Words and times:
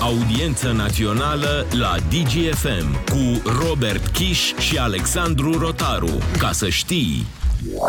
Audiență 0.00 0.72
națională 0.76 1.66
la 1.78 1.94
DGFM 2.08 3.04
cu 3.04 3.50
Robert 3.66 4.06
Kiș 4.06 4.54
și 4.54 4.78
Alexandru 4.78 5.58
Rotaru. 5.58 6.10
Ca 6.38 6.50
să 6.52 6.68
știi... 6.68 7.26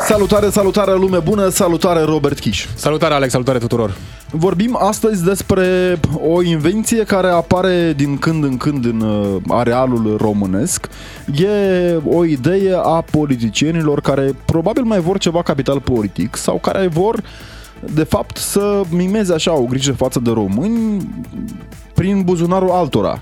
Salutare, 0.05 0.49
salutare 0.49 0.93
lume 0.93 1.19
bună, 1.19 1.49
salutare 1.49 2.01
Robert 2.01 2.39
Kiș. 2.39 2.65
Salutare 2.75 3.13
Alex, 3.13 3.31
salutare 3.31 3.57
tuturor. 3.57 3.95
Vorbim 4.31 4.77
astăzi 4.81 5.23
despre 5.23 5.99
o 6.27 6.41
invenție 6.41 7.03
care 7.03 7.27
apare 7.27 7.93
din 7.93 8.17
când 8.17 8.43
în 8.43 8.57
când 8.57 8.85
în 8.85 9.01
uh, 9.01 9.41
arealul 9.47 10.17
românesc. 10.17 10.87
E 11.35 11.95
o 12.05 12.25
idee 12.25 12.73
a 12.83 13.03
politicienilor 13.11 14.01
care 14.01 14.35
probabil 14.45 14.83
mai 14.83 14.99
vor 14.99 15.17
ceva 15.17 15.41
capital 15.41 15.79
politic 15.79 16.35
sau 16.35 16.57
care 16.57 16.87
vor 16.87 17.23
de 17.93 18.03
fapt 18.03 18.37
să 18.37 18.81
mimeze 18.89 19.33
așa 19.33 19.53
o 19.53 19.63
grijă 19.63 19.91
față 19.91 20.19
de 20.19 20.31
români 20.31 21.07
prin 22.01 22.21
buzunarul 22.21 22.69
altora. 22.69 23.21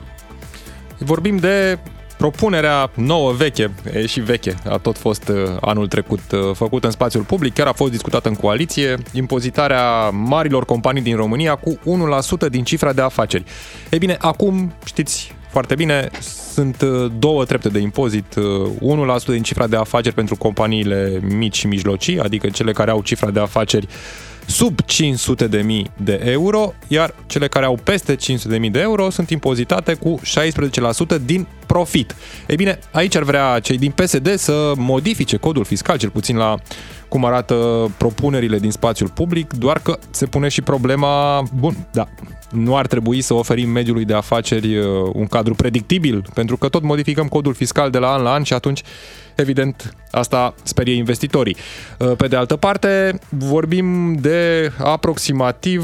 Vorbim 0.98 1.38
de 1.38 1.80
propunerea 2.18 2.92
nouă, 2.96 3.32
veche, 3.32 3.72
e 3.94 4.06
și 4.06 4.20
veche, 4.20 4.56
a 4.70 4.78
tot 4.78 4.98
fost 4.98 5.28
uh, 5.28 5.36
anul 5.62 5.88
trecut 5.88 6.20
uh, 6.32 6.40
făcută 6.54 6.86
în 6.86 6.92
spațiul 6.92 7.24
public, 7.24 7.54
chiar 7.54 7.68
a 7.68 7.72
fost 7.72 7.92
discutată 7.92 8.28
în 8.30 8.36
coaliție, 8.36 8.98
impozitarea 9.14 10.10
marilor 10.10 10.66
companii 10.66 11.02
din 11.02 11.16
România 11.16 11.56
cu 11.56 11.80
1% 12.48 12.50
din 12.50 12.64
cifra 12.64 12.94
de 12.94 13.02
afaceri. 13.02 13.44
Ei 13.90 14.00
bine, 14.00 14.18
acum, 14.20 14.74
știți 14.86 15.36
foarte 15.50 15.76
bine, 15.76 16.10
sunt 16.54 16.82
uh, 16.82 17.12
două 17.20 17.46
trepte 17.46 17.70
de 17.70 17.80
impozit, 17.80 18.36
1% 18.36 19.26
din 19.26 19.44
cifra 19.44 19.68
de 19.68 19.76
afaceri 19.76 20.16
pentru 20.16 20.36
companiile 20.36 21.20
mici 21.22 21.58
și 21.58 21.68
mijlocii, 21.68 22.20
adică 22.20 22.50
cele 22.50 22.72
care 22.72 22.92
au 22.92 23.02
cifra 23.02 23.30
de 23.30 23.40
afaceri 23.40 23.88
sub 24.50 24.82
500 24.86 25.48
de 25.48 25.62
mii 25.62 25.92
de 25.98 26.22
euro, 26.24 26.74
iar 26.88 27.16
cele 27.28 27.48
care 27.48 27.66
au 27.66 27.80
peste 27.84 28.16
500 28.16 28.50
de 28.50 28.58
mii 28.58 28.70
de 28.70 28.80
euro 28.80 29.10
sunt 29.10 29.30
impozitate 29.30 29.94
cu 29.94 30.20
16% 31.18 31.22
din 31.26 31.48
profit. 31.66 32.16
Ei 32.48 32.56
bine, 32.56 32.80
aici 32.92 33.16
ar 33.16 33.24
vrea 33.24 33.60
cei 33.60 33.78
din 33.78 33.92
PSD 33.92 34.36
să 34.36 34.74
modifice 34.76 35.38
codul 35.38 35.64
fiscal, 35.64 35.98
cel 35.98 36.10
puțin 36.10 36.38
la 36.38 36.58
cum 37.10 37.26
arată 37.26 37.88
propunerile 37.98 38.60
din 38.60 38.72
spațiul 38.72 39.10
public, 39.10 39.54
doar 39.54 39.80
că 39.80 39.98
se 40.10 40.26
pune 40.26 40.48
și 40.48 40.62
problema, 40.62 41.44
bun, 41.60 41.88
da, 41.92 42.08
nu 42.52 42.78
ar 42.78 42.88
trebui 42.88 43.22
să 43.22 43.34
oferim 43.34 43.70
mediului 43.70 44.06
de 44.06 44.14
afaceri 44.14 44.78
uh, 44.78 44.86
un 45.14 45.26
cadru 45.26 45.54
predictibil, 45.54 46.26
pentru 46.34 46.58
că 46.58 46.70
tot 46.70 46.84
modificăm 46.84 47.28
codul 47.28 47.54
fiscal 47.54 47.90
de 47.90 47.98
la 47.98 48.14
an 48.14 48.22
la 48.22 48.32
an 48.32 48.44
și 48.44 48.54
atunci, 48.54 48.82
evident, 49.36 49.94
asta 50.12 50.54
sperie 50.64 50.94
investitorii. 50.94 51.56
Uh, 51.98 52.12
pe 52.18 52.28
de 52.28 52.36
altă 52.36 52.56
parte, 52.56 53.20
vorbim 53.30 54.14
de 54.14 54.72
aproximativ 54.78 55.84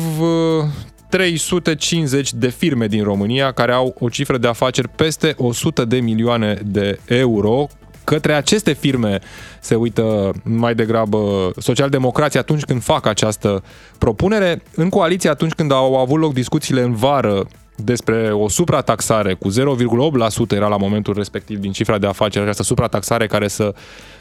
350 1.10 2.28
uh, 2.28 2.34
de 2.39 2.48
firme 2.48 2.88
din 2.88 3.04
România 3.04 3.52
care 3.52 3.72
au 3.72 3.95
o 4.00 4.10
cifră 4.10 4.38
de 4.38 4.48
afaceri 4.48 4.88
peste 4.88 5.34
100 5.38 5.86
de 5.86 6.00
milioane 6.00 6.60
de 6.66 7.00
euro, 7.06 7.67
Către 8.06 8.34
aceste 8.34 8.73
firme 8.73 9.20
se 9.59 9.75
uită 9.75 10.31
mai 10.44 10.75
degrabă 10.75 11.52
socialdemocrații 11.58 12.39
atunci 12.39 12.64
când 12.64 12.81
fac 12.81 13.06
această 13.06 13.64
propunere. 13.98 14.64
În 14.75 14.89
coaliție, 14.89 15.30
atunci 15.30 15.53
când 15.53 15.72
au 15.72 15.95
avut 15.98 16.20
loc 16.20 16.33
discuțiile 16.33 16.81
în 16.81 16.94
vară 16.94 17.48
despre 17.76 18.31
o 18.31 18.50
suprataxare 18.50 19.33
cu 19.33 19.50
0,8% 19.50 19.53
era 20.52 20.67
la 20.67 20.78
momentul 20.78 21.14
respectiv 21.14 21.58
din 21.58 21.72
cifra 21.72 21.98
de 21.98 22.08
afaceri, 22.08 22.44
această 22.44 22.64
suprataxare 22.64 23.28
care 23.28 23.48
să 23.48 23.73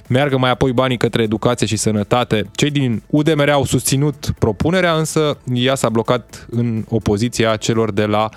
meargă 0.08 0.38
mai 0.38 0.50
apoi 0.50 0.72
banii 0.72 0.96
către 0.96 1.22
educație 1.22 1.66
și 1.66 1.76
sănătate. 1.76 2.50
Cei 2.54 2.70
din 2.70 3.02
UDMR 3.06 3.48
au 3.48 3.64
susținut 3.64 4.34
propunerea, 4.38 4.92
însă 4.92 5.38
ea 5.52 5.74
s-a 5.74 5.88
blocat 5.88 6.46
în 6.50 6.84
opoziția 6.88 7.56
celor 7.56 7.92
de 7.92 8.04
la 8.04 8.28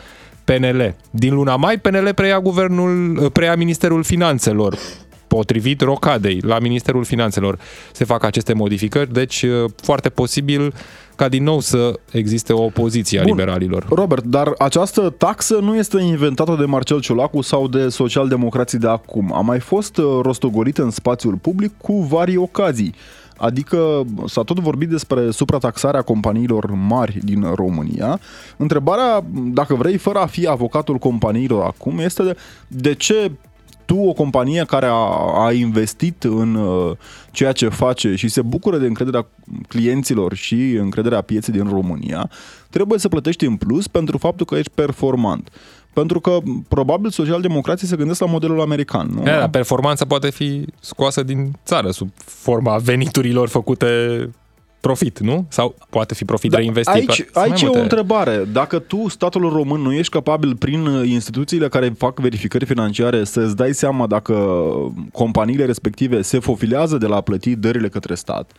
PNL. 0.44 0.95
Din 1.09 1.34
luna 1.34 1.56
mai, 1.56 1.78
PNL 1.78 2.14
preia, 2.16 2.40
guvernul, 2.40 3.30
preia 3.30 3.56
Ministerul 3.56 4.03
Finanțelor 4.03 4.78
potrivit 5.28 5.81
rocadei 5.81 6.39
la 6.42 6.59
Ministerul 6.59 7.03
Finanțelor 7.03 7.59
se 7.92 8.06
fac 8.06 8.24
aceste 8.24 8.53
modificări, 8.53 9.13
deci 9.13 9.46
foarte 9.75 10.09
posibil 10.09 10.74
ca 11.18 11.29
din 11.29 11.44
nou 11.44 11.59
să 11.59 12.00
existe 12.12 12.53
o 12.53 12.63
opoziție 12.63 13.19
a 13.19 13.22
Bun. 13.22 13.31
liberalilor. 13.31 13.85
Robert, 13.90 14.24
dar 14.24 14.53
această 14.57 15.09
taxă 15.18 15.57
nu 15.62 15.75
este 15.75 16.02
inventată 16.02 16.56
de 16.59 16.66
Marcel 16.66 17.00
Ciolacu 17.00 17.41
sau 17.41 17.68
de 17.68 17.90
socialdemocrații 17.90 18.78
de 18.78 18.88
acum. 18.88 19.34
A 19.34 19.41
mai 19.41 19.59
fost 19.59 19.97
rostogolită 20.22 20.84
în 20.84 20.90
spațiul 20.90 21.35
public 21.35 21.72
cu 21.78 22.02
vari 22.02 22.38
ocazii. 22.38 22.94
Adică 23.38 24.06
s-a 24.25 24.41
tot 24.41 24.59
vorbit 24.59 24.90
despre 24.90 25.31
suprataxarea 25.31 26.02
companiilor 26.02 26.72
mari 26.88 27.19
din 27.23 27.46
România. 27.56 28.19
Întrebarea, 28.57 29.23
dacă 29.34 29.75
vrei, 29.75 29.97
fără 29.97 30.19
a 30.19 30.25
fi 30.25 30.47
avocatul 30.47 30.97
companiilor 30.97 31.63
acum, 31.63 32.00
este 32.00 32.23
de, 32.23 32.38
de 32.68 32.94
ce 32.94 33.31
tu, 33.88 33.98
o 33.98 34.14
companie 34.14 34.64
care 34.68 34.86
a, 34.86 35.46
a 35.46 35.52
investit 35.52 36.24
în 36.24 36.56
uh, 36.56 36.92
ceea 37.31 37.52
ce 37.52 37.68
face 37.68 38.16
și 38.16 38.28
se 38.28 38.42
bucură 38.42 38.78
de 38.78 38.86
încrederea 38.86 39.28
clienților 39.68 40.34
și 40.34 40.72
încrederea 40.72 41.22
pieței 41.22 41.53
din 41.53 41.70
România, 41.70 42.30
trebuie 42.70 43.00
să 43.00 43.08
plătești 43.08 43.46
în 43.46 43.56
plus 43.56 43.88
pentru 43.88 44.18
faptul 44.18 44.46
că 44.46 44.56
ești 44.56 44.72
performant. 44.76 45.50
Pentru 45.94 46.20
că 46.20 46.38
probabil 46.68 47.09
socialdemocrații 47.09 47.88
se 47.88 47.96
gândesc 47.96 48.20
la 48.20 48.28
modelul 48.28 48.62
american. 48.62 49.09
Nu? 49.14 49.24
Da, 49.24 49.50
performanța 49.50 50.06
poate 50.06 50.30
fi 50.30 50.66
scoasă 50.80 51.24
din 51.24 51.52
țară 51.66 51.92
sub 51.92 52.09
forma 52.16 52.78
veniturilor 52.78 53.47
făcute 53.47 53.88
profit, 54.80 55.20
nu? 55.20 55.46
Sau 55.50 55.76
poate 55.90 56.14
fi 56.14 56.26
profit 56.26 56.52
da, 56.52 56.58
reinvestit. 56.58 56.94
Aici, 56.96 57.26
aici 57.34 57.62
e 57.62 57.68
o 57.68 57.80
întrebare. 57.80 58.48
Dacă 58.52 58.80
tu, 58.80 59.08
statul 59.10 59.50
român, 59.50 59.82
nu 59.82 59.94
ești 59.94 60.12
capabil 60.12 60.56
prin 60.56 60.86
instituțiile 61.06 61.68
care 61.68 61.94
fac 61.98 62.20
verificări 62.20 62.66
financiare 62.66 63.24
să-ți 63.24 63.56
dai 63.56 63.74
seama 63.74 64.08
dacă 64.08 64.34
companiile 65.12 65.66
respective 65.66 66.22
se 66.22 66.40
fofilează 66.40 66.98
de 66.98 67.08
la 67.08 67.22
plăti 67.22 67.56
dările 67.56 67.90
către 67.90 68.16
stat, 68.16 68.52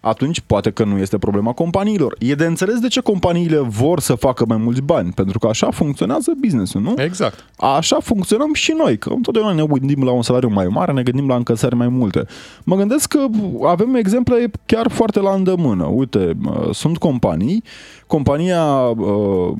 atunci 0.00 0.40
poate 0.40 0.70
că 0.70 0.84
nu 0.84 0.98
este 0.98 1.18
problema 1.18 1.52
companiilor. 1.52 2.16
E 2.18 2.34
de 2.34 2.44
înțeles 2.44 2.78
de 2.78 2.88
ce 2.88 3.00
companiile 3.00 3.58
vor 3.58 4.00
să 4.00 4.14
facă 4.14 4.44
mai 4.48 4.56
mulți 4.56 4.82
bani, 4.82 5.12
pentru 5.12 5.38
că 5.38 5.46
așa 5.46 5.70
funcționează 5.70 6.32
businessul, 6.40 6.80
nu? 6.80 6.94
Exact. 6.96 7.44
Așa 7.56 8.00
funcționăm 8.00 8.54
și 8.54 8.74
noi, 8.76 8.98
că 8.98 9.10
întotdeauna 9.10 9.52
ne 9.52 9.64
gândim 9.64 10.04
la 10.04 10.10
un 10.10 10.22
salariu 10.22 10.48
mai 10.48 10.66
mare, 10.66 10.92
ne 10.92 11.02
gândim 11.02 11.28
la 11.28 11.34
încălțări 11.34 11.74
mai 11.74 11.88
multe. 11.88 12.24
Mă 12.64 12.76
gândesc 12.76 13.08
că 13.08 13.26
avem 13.66 13.94
exemple 13.94 14.50
chiar 14.66 14.88
foarte 14.90 15.20
la 15.20 15.30
îndemână. 15.30 15.84
Uite, 15.84 16.36
sunt 16.72 16.98
companii, 16.98 17.62
compania 18.06 18.64
uh, 18.64 19.52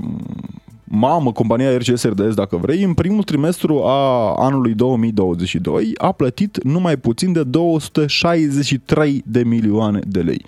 mamă, 0.92 1.32
compania 1.32 1.76
RCS 1.76 2.02
RDS, 2.04 2.34
dacă 2.34 2.56
vrei, 2.56 2.82
în 2.82 2.94
primul 2.94 3.22
trimestru 3.22 3.82
a 3.84 4.34
anului 4.34 4.74
2022 4.74 5.92
a 5.96 6.12
plătit 6.12 6.62
numai 6.62 6.96
puțin 6.96 7.32
de 7.32 7.42
263 7.42 9.22
de 9.26 9.42
milioane 9.42 10.00
de 10.06 10.20
lei. 10.20 10.44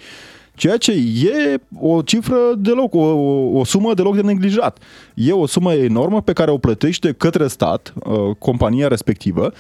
Ceea 0.55 0.77
ce 0.77 0.93
e 0.93 1.61
o 1.81 2.03
cifră 2.03 2.37
deloc, 2.57 2.95
o, 2.95 2.99
o 3.59 3.65
sumă 3.65 3.95
deloc 3.95 4.15
de 4.15 4.21
neglijat. 4.21 4.79
E 5.15 5.33
o 5.33 5.47
sumă 5.47 5.73
enormă 5.73 6.23
pe 6.23 6.33
care 6.33 6.51
o 6.51 6.59
plătește 6.59 7.13
către 7.13 7.47
stat, 7.47 7.93
uh, 8.05 8.37
compania 8.39 8.89
respectivă, 8.89 9.53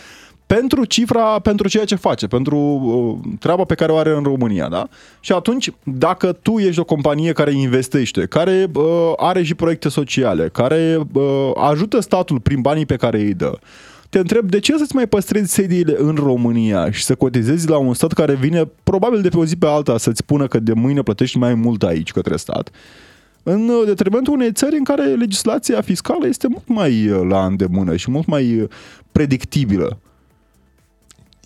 pentru 0.46 0.84
cifra, 0.84 1.38
pentru 1.38 1.68
ceea 1.68 1.84
ce 1.84 1.94
face, 1.94 2.26
pentru 2.26 2.56
uh, 2.56 3.34
treaba 3.38 3.64
pe 3.64 3.74
care 3.74 3.92
o 3.92 3.96
are 3.96 4.10
în 4.10 4.22
România, 4.22 4.68
da? 4.68 4.88
Și 5.20 5.32
atunci, 5.32 5.70
dacă 5.82 6.32
tu 6.32 6.58
ești 6.58 6.80
o 6.80 6.84
companie 6.84 7.32
care 7.32 7.52
investește, 7.52 8.26
care 8.26 8.70
uh, 8.74 9.12
are 9.16 9.42
și 9.42 9.54
proiecte 9.54 9.88
sociale, 9.88 10.48
care 10.48 10.98
uh, 11.12 11.50
ajută 11.54 12.00
statul 12.00 12.40
prin 12.40 12.60
banii 12.60 12.86
pe 12.86 12.96
care 12.96 13.18
îi 13.18 13.34
dă, 13.34 13.58
te 14.08 14.18
întreb 14.18 14.50
de 14.50 14.58
ce 14.58 14.76
să-ți 14.76 14.94
mai 14.94 15.06
păstrezi 15.06 15.52
sediile 15.52 15.94
în 15.98 16.14
România 16.14 16.90
și 16.90 17.04
să 17.04 17.14
cotizezi 17.14 17.68
la 17.68 17.76
un 17.76 17.94
stat 17.94 18.12
care 18.12 18.34
vine 18.34 18.70
probabil 18.82 19.20
de 19.20 19.28
pe 19.28 19.36
o 19.36 19.44
zi 19.44 19.56
pe 19.56 19.66
alta 19.66 19.98
să-ți 19.98 20.18
spună 20.18 20.46
că 20.46 20.58
de 20.58 20.72
mâine 20.72 21.02
plătești 21.02 21.38
mai 21.38 21.54
mult 21.54 21.82
aici 21.82 22.12
către 22.12 22.36
stat 22.36 22.70
în 23.42 23.70
detrimentul 23.86 24.32
unei 24.32 24.52
țări 24.52 24.76
în 24.76 24.84
care 24.84 25.04
legislația 25.04 25.80
fiscală 25.80 26.26
este 26.26 26.48
mult 26.48 26.68
mai 26.68 27.08
uh, 27.08 27.20
la 27.28 27.44
îndemână 27.44 27.96
și 27.96 28.10
mult 28.10 28.26
mai 28.26 28.60
uh, 28.60 28.68
predictibilă. 29.12 29.98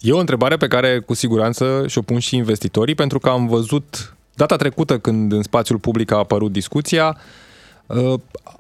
E 0.06 0.12
o 0.12 0.18
întrebare 0.18 0.56
pe 0.56 0.66
care 0.66 0.98
cu 0.98 1.14
siguranță 1.14 1.84
și-o 1.86 2.02
pun 2.02 2.18
și 2.18 2.36
investitorii, 2.36 2.94
pentru 2.94 3.18
că 3.18 3.28
am 3.28 3.46
văzut 3.46 4.16
data 4.34 4.56
trecută 4.56 4.98
când 4.98 5.32
în 5.32 5.42
spațiul 5.42 5.78
public 5.78 6.12
a 6.12 6.16
apărut 6.16 6.52
discuția, 6.52 7.16
uh, 7.16 7.45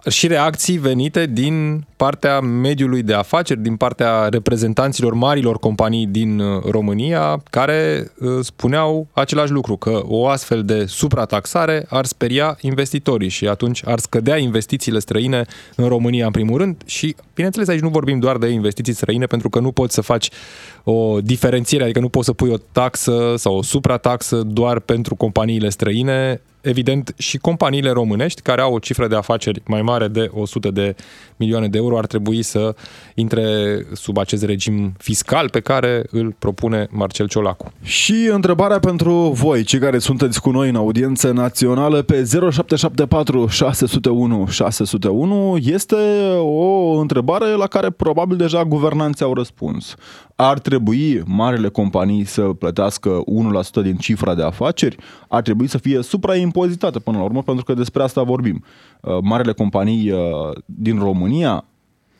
și 0.08 0.26
reacții 0.26 0.78
venite 0.78 1.26
din 1.26 1.86
partea 1.96 2.40
mediului 2.40 3.02
de 3.02 3.14
afaceri, 3.14 3.60
din 3.60 3.76
partea 3.76 4.28
reprezentanților 4.28 5.14
marilor 5.14 5.58
companii 5.58 6.06
din 6.06 6.38
uh, 6.38 6.62
România, 6.70 7.42
care 7.50 8.10
uh, 8.20 8.28
spuneau 8.40 9.06
același 9.12 9.52
lucru, 9.52 9.76
că 9.76 10.02
o 10.04 10.28
astfel 10.28 10.64
de 10.64 10.84
suprataxare 10.86 11.86
ar 11.88 12.04
speria 12.04 12.56
investitorii 12.60 13.28
și 13.28 13.48
atunci 13.48 13.82
ar 13.86 13.98
scădea 13.98 14.36
investițiile 14.36 14.98
străine 14.98 15.44
în 15.76 15.88
România 15.88 16.26
în 16.26 16.32
primul 16.32 16.58
rând. 16.58 16.82
Și, 16.86 17.16
bineînțeles, 17.34 17.68
aici 17.68 17.80
nu 17.80 17.88
vorbim 17.88 18.18
doar 18.18 18.36
de 18.36 18.48
investiții 18.48 18.92
străine, 18.92 19.26
pentru 19.26 19.48
că 19.48 19.60
nu 19.60 19.72
poți 19.72 19.94
să 19.94 20.00
faci 20.00 20.30
o 20.84 21.20
diferențiere, 21.20 21.84
adică 21.84 22.00
nu 22.00 22.08
poți 22.08 22.26
să 22.26 22.32
pui 22.32 22.50
o 22.50 22.56
taxă 22.72 23.34
sau 23.36 23.56
o 23.56 23.62
suprataxă 23.62 24.42
doar 24.42 24.78
pentru 24.78 25.14
companiile 25.14 25.68
străine, 25.68 26.40
evident, 26.66 27.14
și 27.18 27.38
companiile 27.38 27.90
românești 27.90 28.40
care 28.40 28.60
au 28.60 28.74
o 28.74 28.78
cifră 28.78 29.06
de 29.06 29.16
afaceri 29.16 29.62
mai 29.66 29.82
mare 29.82 30.08
de 30.08 30.30
100 30.32 30.70
de 30.70 30.94
milioane 31.36 31.68
de 31.68 31.78
euro 31.78 31.98
ar 31.98 32.06
trebui 32.06 32.42
să 32.42 32.74
intre 33.14 33.44
sub 33.92 34.18
acest 34.18 34.44
regim 34.44 34.92
fiscal 34.98 35.48
pe 35.50 35.60
care 35.60 36.04
îl 36.10 36.34
propune 36.38 36.86
Marcel 36.90 37.28
Ciolacu. 37.28 37.72
Și 37.82 38.28
întrebarea 38.32 38.78
pentru 38.78 39.12
voi, 39.12 39.62
cei 39.62 39.78
care 39.78 39.98
sunteți 39.98 40.40
cu 40.40 40.50
noi 40.50 40.68
în 40.68 40.76
audiență 40.76 41.30
națională 41.30 42.02
pe 42.02 42.14
0774 42.14 43.46
601 43.46 44.46
601, 44.46 45.56
este 45.62 45.96
o 46.38 46.98
întrebare 46.98 47.46
la 47.46 47.66
care 47.66 47.90
probabil 47.90 48.36
deja 48.36 48.64
guvernanții 48.64 49.24
au 49.24 49.34
răspuns. 49.34 49.94
Ar 50.36 50.58
trebui 50.58 51.22
marile 51.26 51.68
companii 51.68 52.24
să 52.24 52.42
plătească 52.42 53.22
1% 53.80 53.82
din 53.82 53.96
cifra 53.96 54.34
de 54.34 54.42
afaceri? 54.42 54.96
Ar 55.28 55.42
trebui 55.42 55.66
să 55.66 55.78
fie 55.78 56.02
supraimpozitate 56.02 56.98
până 56.98 57.16
la 57.16 57.22
urmă, 57.22 57.42
pentru 57.42 57.64
că 57.64 57.74
despre 57.74 58.02
asta 58.02 58.22
vorbim. 58.22 58.64
Uh, 59.00 59.18
marile 59.22 59.52
companii 59.52 60.10
uh, 60.10 60.20
din 60.64 60.98
România 60.98 61.64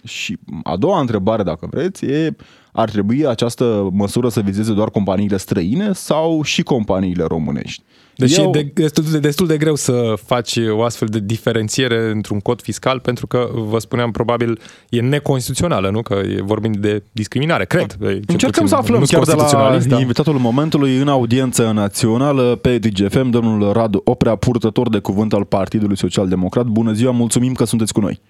și 0.06 0.38
a 0.62 0.76
doua 0.76 1.00
întrebare, 1.00 1.42
dacă 1.42 1.68
vreți, 1.70 2.04
e 2.04 2.36
ar 2.72 2.90
trebui 2.90 3.26
această 3.26 3.88
măsură 3.92 4.28
să 4.28 4.40
vizeze 4.40 4.72
doar 4.72 4.90
companiile 4.90 5.36
străine 5.36 5.92
sau 5.92 6.42
și 6.42 6.62
companiile 6.62 7.24
românești? 7.24 7.82
Deci 8.16 8.36
Eu... 8.36 8.52
e 8.54 8.70
destul 8.74 9.04
de, 9.10 9.18
destul 9.18 9.46
de 9.46 9.56
greu 9.56 9.74
să 9.74 10.14
faci 10.24 10.56
o 10.70 10.82
astfel 10.82 11.08
de 11.08 11.20
diferențiere 11.20 12.10
într-un 12.10 12.40
cod 12.40 12.62
fiscal, 12.62 13.00
pentru 13.00 13.26
că, 13.26 13.48
vă 13.54 13.78
spuneam, 13.78 14.10
probabil 14.10 14.60
e 14.88 15.00
neconstituțională, 15.00 15.90
nu? 15.90 16.02
Că 16.02 16.14
e 16.14 16.42
vorbim 16.42 16.72
de 16.72 17.02
discriminare, 17.12 17.64
cred. 17.64 17.96
Încercăm 18.00 18.48
puțin, 18.50 18.66
să 18.66 18.74
aflăm 18.74 19.02
chiar 19.02 19.22
de 19.22 19.32
la 19.32 19.78
da. 19.88 20.00
invitatul 20.00 20.38
momentului 20.38 20.96
în 20.96 21.08
audiență 21.08 21.70
națională 21.74 22.58
pe 22.60 22.78
DGFM, 22.78 23.30
domnul 23.30 23.72
Radu 23.72 24.00
Oprea, 24.04 24.34
purtător 24.34 24.88
de 24.88 24.98
cuvânt 24.98 25.32
al 25.32 25.44
Partidului 25.44 25.96
Social 25.96 26.28
Democrat. 26.28 26.64
Bună 26.64 26.92
ziua, 26.92 27.12
mulțumim 27.12 27.52
că 27.52 27.64
sunteți 27.64 27.92
cu 27.92 28.00
noi. 28.00 28.20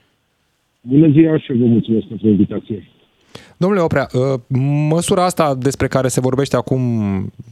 Bună 0.89 1.09
ziua 1.09 1.39
și 1.39 1.53
vă 1.53 1.65
mulțumesc 1.65 2.07
pentru 2.07 2.29
invitație. 2.29 2.89
Domnule 3.57 3.83
Oprea, 3.83 4.07
ă, 4.15 4.37
măsura 4.91 5.25
asta 5.25 5.55
despre 5.55 5.87
care 5.87 6.09
se 6.09 6.21
vorbește 6.21 6.57
acum, 6.57 6.81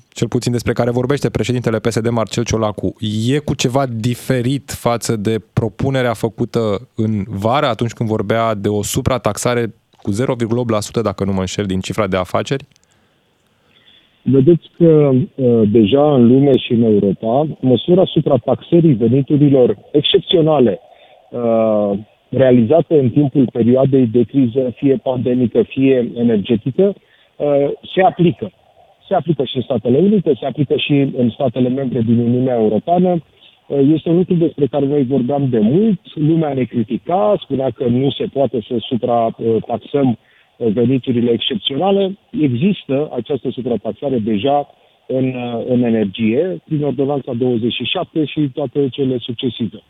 cel 0.09 0.29
puțin 0.29 0.53
despre 0.53 0.73
care 0.73 0.91
vorbește 0.91 1.31
președintele 1.31 1.79
PSD 1.79 2.09
Marcel 2.09 2.45
Ciolacu, 2.45 2.95
e 3.29 3.39
cu 3.39 3.55
ceva 3.55 3.87
diferit 3.87 4.71
față 4.71 5.17
de 5.17 5.37
propunerea 5.53 6.13
făcută 6.13 6.89
în 6.97 7.25
vară 7.29 7.67
atunci 7.67 7.93
când 7.93 8.09
vorbea 8.09 8.55
de 8.55 8.69
o 8.69 8.83
suprataxare 8.83 9.75
cu 10.03 10.11
0,8% 10.13 11.03
dacă 11.03 11.25
nu 11.25 11.33
mă 11.33 11.41
înșel 11.41 11.65
din 11.65 11.81
cifra 11.81 12.07
de 12.07 12.17
afaceri? 12.17 12.65
Vedeți 14.23 14.71
că 14.77 15.11
ă, 15.43 15.65
deja 15.65 16.15
în 16.15 16.27
lume 16.27 16.57
și 16.57 16.73
în 16.73 16.83
Europa, 16.83 17.57
măsura 17.61 18.05
suprataxării 18.05 18.95
veniturilor 18.95 19.79
excepționale 19.93 20.79
ă, 21.33 21.97
realizate 22.37 22.99
în 22.99 23.11
timpul 23.11 23.49
perioadei 23.53 24.07
de 24.07 24.23
criză, 24.23 24.73
fie 24.75 24.97
pandemică, 25.03 25.63
fie 25.63 26.11
energetică, 26.17 26.95
uh, 27.37 27.71
se 27.95 28.03
aplică. 28.03 28.51
Se 29.09 29.15
aplică 29.15 29.45
și 29.45 29.57
în 29.57 29.63
Statele 29.63 29.99
Unite, 29.99 30.35
se 30.41 30.47
aplică 30.47 30.77
și 30.77 30.93
în 31.17 31.31
statele 31.31 31.69
membre 31.69 32.01
din 32.01 32.19
Uniunea 32.19 32.55
Europeană. 32.55 33.23
Uh, 33.67 33.79
este 33.95 34.09
un 34.09 34.17
lucru 34.17 34.35
despre 34.35 34.67
care 34.67 34.87
noi 34.87 35.05
vorbeam 35.05 35.49
de 35.49 35.59
mult. 35.59 36.01
Lumea 36.15 36.53
ne 36.53 36.63
critica, 36.65 37.37
spunea 37.41 37.71
că 37.71 37.85
nu 37.85 38.11
se 38.11 38.25
poate 38.33 38.61
să 38.69 38.75
suprataxăm 38.79 40.19
veniturile 40.57 41.31
excepționale. 41.31 42.19
Există 42.41 43.11
această 43.15 43.51
suprataxare 43.51 44.19
deja 44.19 44.69
în, 45.07 45.35
în 45.67 45.83
energie, 45.83 46.63
prin 46.65 46.85
ordonanța 46.85 47.33
27 47.33 48.25
și 48.25 48.51
toate 48.55 48.89
cele 48.89 49.19
succesive. 49.19 49.83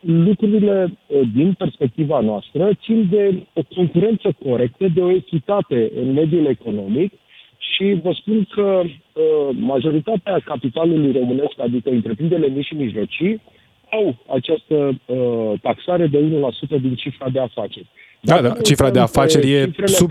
Uh, 0.00 0.08
lucrurile 0.24 0.98
eh, 1.06 1.20
din 1.34 1.52
perspectiva 1.52 2.20
noastră 2.20 2.70
țin 2.82 3.08
de 3.10 3.46
o 3.52 3.62
concurență 3.74 4.36
corectă, 4.44 4.86
de 4.94 5.00
o 5.00 5.10
echitate 5.10 5.92
în 5.96 6.12
mediul 6.12 6.46
economic 6.46 7.12
și 7.58 7.98
vă 8.02 8.12
spun 8.12 8.48
că 8.54 8.82
uh, 8.82 9.56
majoritatea 9.58 10.40
capitalului 10.44 11.12
românesc, 11.12 11.60
adică 11.60 11.90
întreprinderile 11.90 12.46
mici 12.46 12.64
și 12.64 12.74
mijlocii, 12.74 13.42
au 13.90 14.16
această 14.32 15.00
uh, 15.06 15.52
taxare 15.62 16.06
de 16.06 16.18
1% 16.18 16.80
din 16.80 16.94
cifra 16.94 17.28
de 17.28 17.40
afaceri. 17.40 17.86
Da, 18.20 18.40
da, 18.40 18.52
cifra 18.62 18.90
de 18.90 18.98
afaceri 18.98 19.52
e 19.52 19.70
sub 19.84 20.10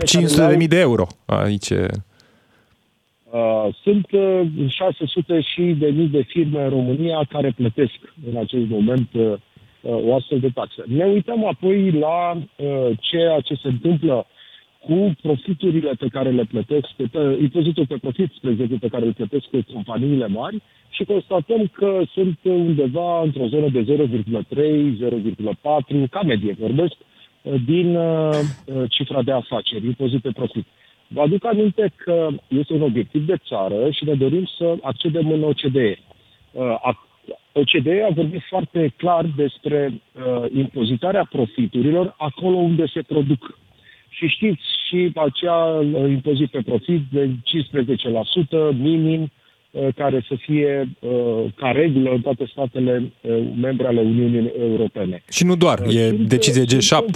500.000 0.60 0.68
de 0.68 0.80
euro. 0.80 1.06
Aici 1.26 1.68
Uh, 3.30 3.74
sunt 3.82 4.06
uh, 4.10 4.40
600 4.68 5.40
și 5.40 5.62
de 5.62 5.86
mii 5.86 6.06
de 6.06 6.22
firme 6.22 6.62
în 6.62 6.68
România 6.68 7.26
care 7.28 7.52
plătesc 7.56 7.92
în 8.30 8.36
acest 8.36 8.68
moment 8.68 9.08
uh, 9.12 9.22
Uh, 9.22 9.34
o 9.82 10.14
astfel 10.14 10.38
de 10.38 10.50
taxă. 10.54 10.84
Ne 10.86 11.04
uităm 11.04 11.44
apoi 11.44 11.90
la 11.90 12.36
uh, 12.36 12.90
ceea 13.00 13.40
ce 13.40 13.54
se 13.54 13.68
întâmplă 13.68 14.26
cu 14.80 15.12
profiturile 15.22 15.92
pe 15.98 16.08
care 16.08 16.30
le 16.30 16.44
plătesc, 16.44 16.86
pe, 17.10 17.38
impozitul 17.40 17.86
pe 17.86 17.98
profit, 18.00 18.32
spre 18.36 18.50
exemplu, 18.50 18.78
pe 18.78 18.88
care 18.88 19.06
îl 19.06 19.12
plătesc 19.12 19.44
companiile 19.72 20.26
mari 20.26 20.62
și 20.88 21.04
constatăm 21.04 21.66
că 21.72 22.00
sunt 22.12 22.38
undeva 22.42 23.22
într-o 23.22 23.46
zonă 23.46 23.68
de 23.68 23.82
0,3, 23.82 23.84
0,4, 26.04 26.08
ca 26.10 26.22
medie 26.22 26.56
vorbesc, 26.58 26.94
uh, 27.42 27.54
din 27.66 27.96
uh, 27.96 28.38
cifra 28.88 29.22
de 29.22 29.32
afaceri, 29.32 29.86
impozit 29.86 30.22
pe 30.22 30.30
profit. 30.30 30.66
Vă 31.08 31.20
aduc 31.20 31.44
aminte 31.44 31.92
că 31.96 32.28
este 32.48 32.72
un 32.72 32.82
obiectiv 32.82 33.26
de 33.26 33.36
țară 33.48 33.90
și 33.90 34.04
ne 34.04 34.14
dorim 34.14 34.48
să 34.58 34.76
accedem 34.80 35.30
în 35.30 35.42
OCDE. 35.42 35.98
Uh, 36.52 36.76
OCDE 37.52 38.06
a 38.10 38.12
vorbit 38.14 38.42
foarte 38.48 38.92
clar 38.96 39.26
despre 39.36 39.92
uh, 39.92 40.50
impozitarea 40.54 41.28
profiturilor 41.30 42.14
acolo 42.18 42.56
unde 42.56 42.86
se 42.94 43.02
produc. 43.02 43.58
Și 44.08 44.26
știți 44.26 44.62
și 44.88 45.12
acea 45.14 45.64
uh, 45.64 46.08
impozit 46.08 46.50
pe 46.50 46.62
profit 46.64 47.00
de 47.10 47.30
15% 48.72 48.76
minim 48.78 49.30
uh, 49.70 49.88
care 49.96 50.24
să 50.28 50.34
fie 50.34 50.88
uh, 51.00 51.10
ca 51.54 51.70
regulă 51.70 52.10
în 52.10 52.20
toate 52.20 52.46
statele 52.50 53.12
uh, 53.20 53.38
membre 53.60 53.86
ale 53.86 54.00
Uniunii 54.00 54.52
Europene. 54.60 55.22
Și 55.30 55.44
nu 55.44 55.56
doar, 55.56 55.78
uh, 55.78 55.94
e 55.94 56.10
decizie 56.10 56.64
G7 56.64 57.12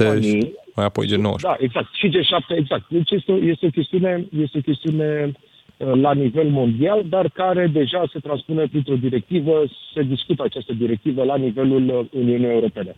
mai 0.75 0.85
apoi 0.85 1.06
G9. 1.06 1.41
Da, 1.41 1.56
exact. 1.58 1.94
Și 1.94 2.08
G7, 2.08 2.56
exact. 2.56 2.85
Deci 2.88 3.11
este, 3.11 3.32
este 3.32 3.67
o 3.67 3.70
chestiune, 3.70 4.26
este 4.31 4.58
o 4.58 4.61
chestiune 4.61 5.32
Uh, 5.32 5.52
la 5.77 6.15
nivel 6.15 6.49
mondial, 6.49 7.05
dar 7.09 7.29
care 7.29 7.67
deja 7.67 8.05
se 8.13 8.19
transpune 8.19 8.67
printr-o 8.67 8.97
directivă, 8.97 9.65
se 9.95 10.03
discută 10.03 10.43
această 10.43 10.73
directivă 10.73 11.25
la 11.25 11.37
nivelul 11.37 11.89
uh, 11.89 12.07
Uniunii 12.11 12.47
Europene. 12.47 12.97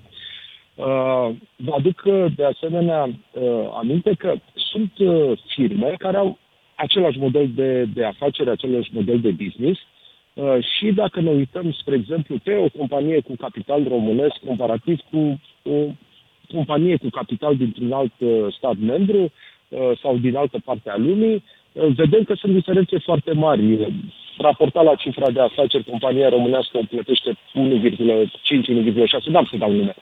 Uh, 0.74 1.30
vă 1.56 1.72
aduc 1.76 2.02
de 2.36 2.44
asemenea 2.44 3.10
aminte 3.78 4.14
că 4.18 4.34
sunt 4.54 4.92
firme 5.46 5.94
care 5.98 6.16
au 6.16 6.38
același 6.74 7.18
model 7.18 7.50
de, 7.54 7.84
de 7.84 8.04
afacere, 8.04 8.50
același 8.50 8.90
model 8.92 9.20
de 9.20 9.30
business 9.30 9.80
și 10.76 10.92
dacă 10.92 11.20
ne 11.20 11.30
uităm, 11.30 11.72
spre 11.72 11.94
exemplu, 11.94 12.38
pe 12.42 12.54
o 12.54 12.78
companie 12.78 13.20
cu 13.20 13.36
capital 13.36 13.88
românesc 13.88 14.34
comparativ 14.46 15.00
cu 15.10 15.40
o 15.62 15.92
companie 16.52 16.96
cu 16.96 17.08
capital 17.08 17.56
dintr-un 17.56 17.92
alt 17.92 18.12
stat 18.56 18.76
membru 18.78 19.32
sau 20.02 20.16
din 20.16 20.36
altă 20.36 20.58
parte 20.64 20.90
a 20.90 20.96
lumii, 20.96 21.44
vedem 21.74 22.22
că 22.24 22.34
sunt 22.34 22.52
diferențe 22.52 22.98
foarte 22.98 23.32
mari. 23.32 23.92
Raportat 24.38 24.84
la 24.84 24.94
cifra 24.94 25.30
de 25.30 25.40
afaceri, 25.40 25.84
compania 25.84 26.28
românească 26.28 26.80
plătește 26.90 27.30
1,5-1,6, 27.30 27.36
n-am 29.24 29.48
să 29.50 29.56
dau 29.58 29.72
nume, 29.72 29.94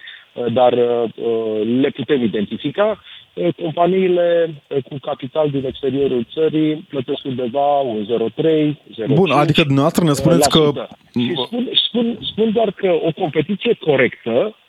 dar 0.52 0.72
uh, 0.72 1.60
le 1.80 1.90
putem 1.90 2.22
identifica. 2.22 3.02
Uh, 3.34 3.54
companiile 3.62 4.54
uh, 4.68 4.82
cu 4.82 4.96
capital 5.00 5.50
din 5.50 5.66
exteriorul 5.66 6.26
țării 6.32 6.76
plătesc 6.76 7.24
undeva 7.24 7.78
un 7.78 8.06
0,3, 8.06 8.76
0,5. 9.06 9.14
Bun, 9.14 9.30
adică 9.30 9.62
dumneavoastră 9.62 10.04
ne 10.04 10.12
spuneți 10.12 10.50
că... 10.50 10.72
Și 11.20 11.32
spun, 11.46 11.68
spun, 11.88 12.18
spun 12.20 12.52
doar 12.52 12.72
că 12.72 12.98
o 13.02 13.12
competiție 13.12 13.74
corectă 13.74 14.32
Uh, 14.32 14.61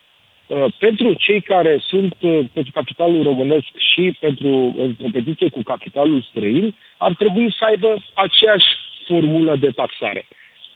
pentru 0.79 1.13
cei 1.13 1.41
care 1.41 1.83
sunt 1.87 2.15
uh, 2.19 2.39
pentru 2.53 2.71
capitalul 2.73 3.23
românesc 3.23 3.67
și 3.93 4.17
pentru 4.19 4.75
competiție 5.01 5.49
cu 5.49 5.61
capitalul 5.61 6.25
străin, 6.29 6.75
ar 6.97 7.13
trebui 7.15 7.55
să 7.57 7.65
aibă 7.65 8.03
aceeași 8.13 8.65
formulă 9.07 9.55
de 9.55 9.69
taxare. 9.69 10.27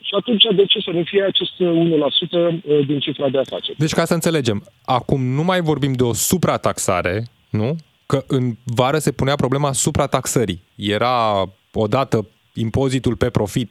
Și 0.01 0.13
atunci, 0.17 0.43
de 0.55 0.65
ce 0.65 0.79
să 0.79 0.89
nu 0.89 1.03
fie 1.03 1.23
acest 1.23 1.51
1% 1.59 1.61
uh, 1.61 2.85
din 2.85 2.99
cifra 2.99 3.29
de 3.29 3.37
afaceri? 3.37 3.77
Deci, 3.77 3.93
ca 3.93 4.05
să 4.05 4.13
înțelegem, 4.13 4.63
acum 4.85 5.21
nu 5.23 5.43
mai 5.43 5.61
vorbim 5.61 5.93
de 5.93 6.03
o 6.03 6.13
suprataxare, 6.13 7.23
nu? 7.49 7.75
Că 8.05 8.23
în 8.27 8.53
vară 8.63 8.97
se 8.97 9.11
punea 9.11 9.35
problema 9.35 9.71
suprataxării. 9.71 10.61
Era 10.75 11.45
odată 11.73 12.27
impozitul 12.53 13.15
pe 13.15 13.29
profit 13.29 13.69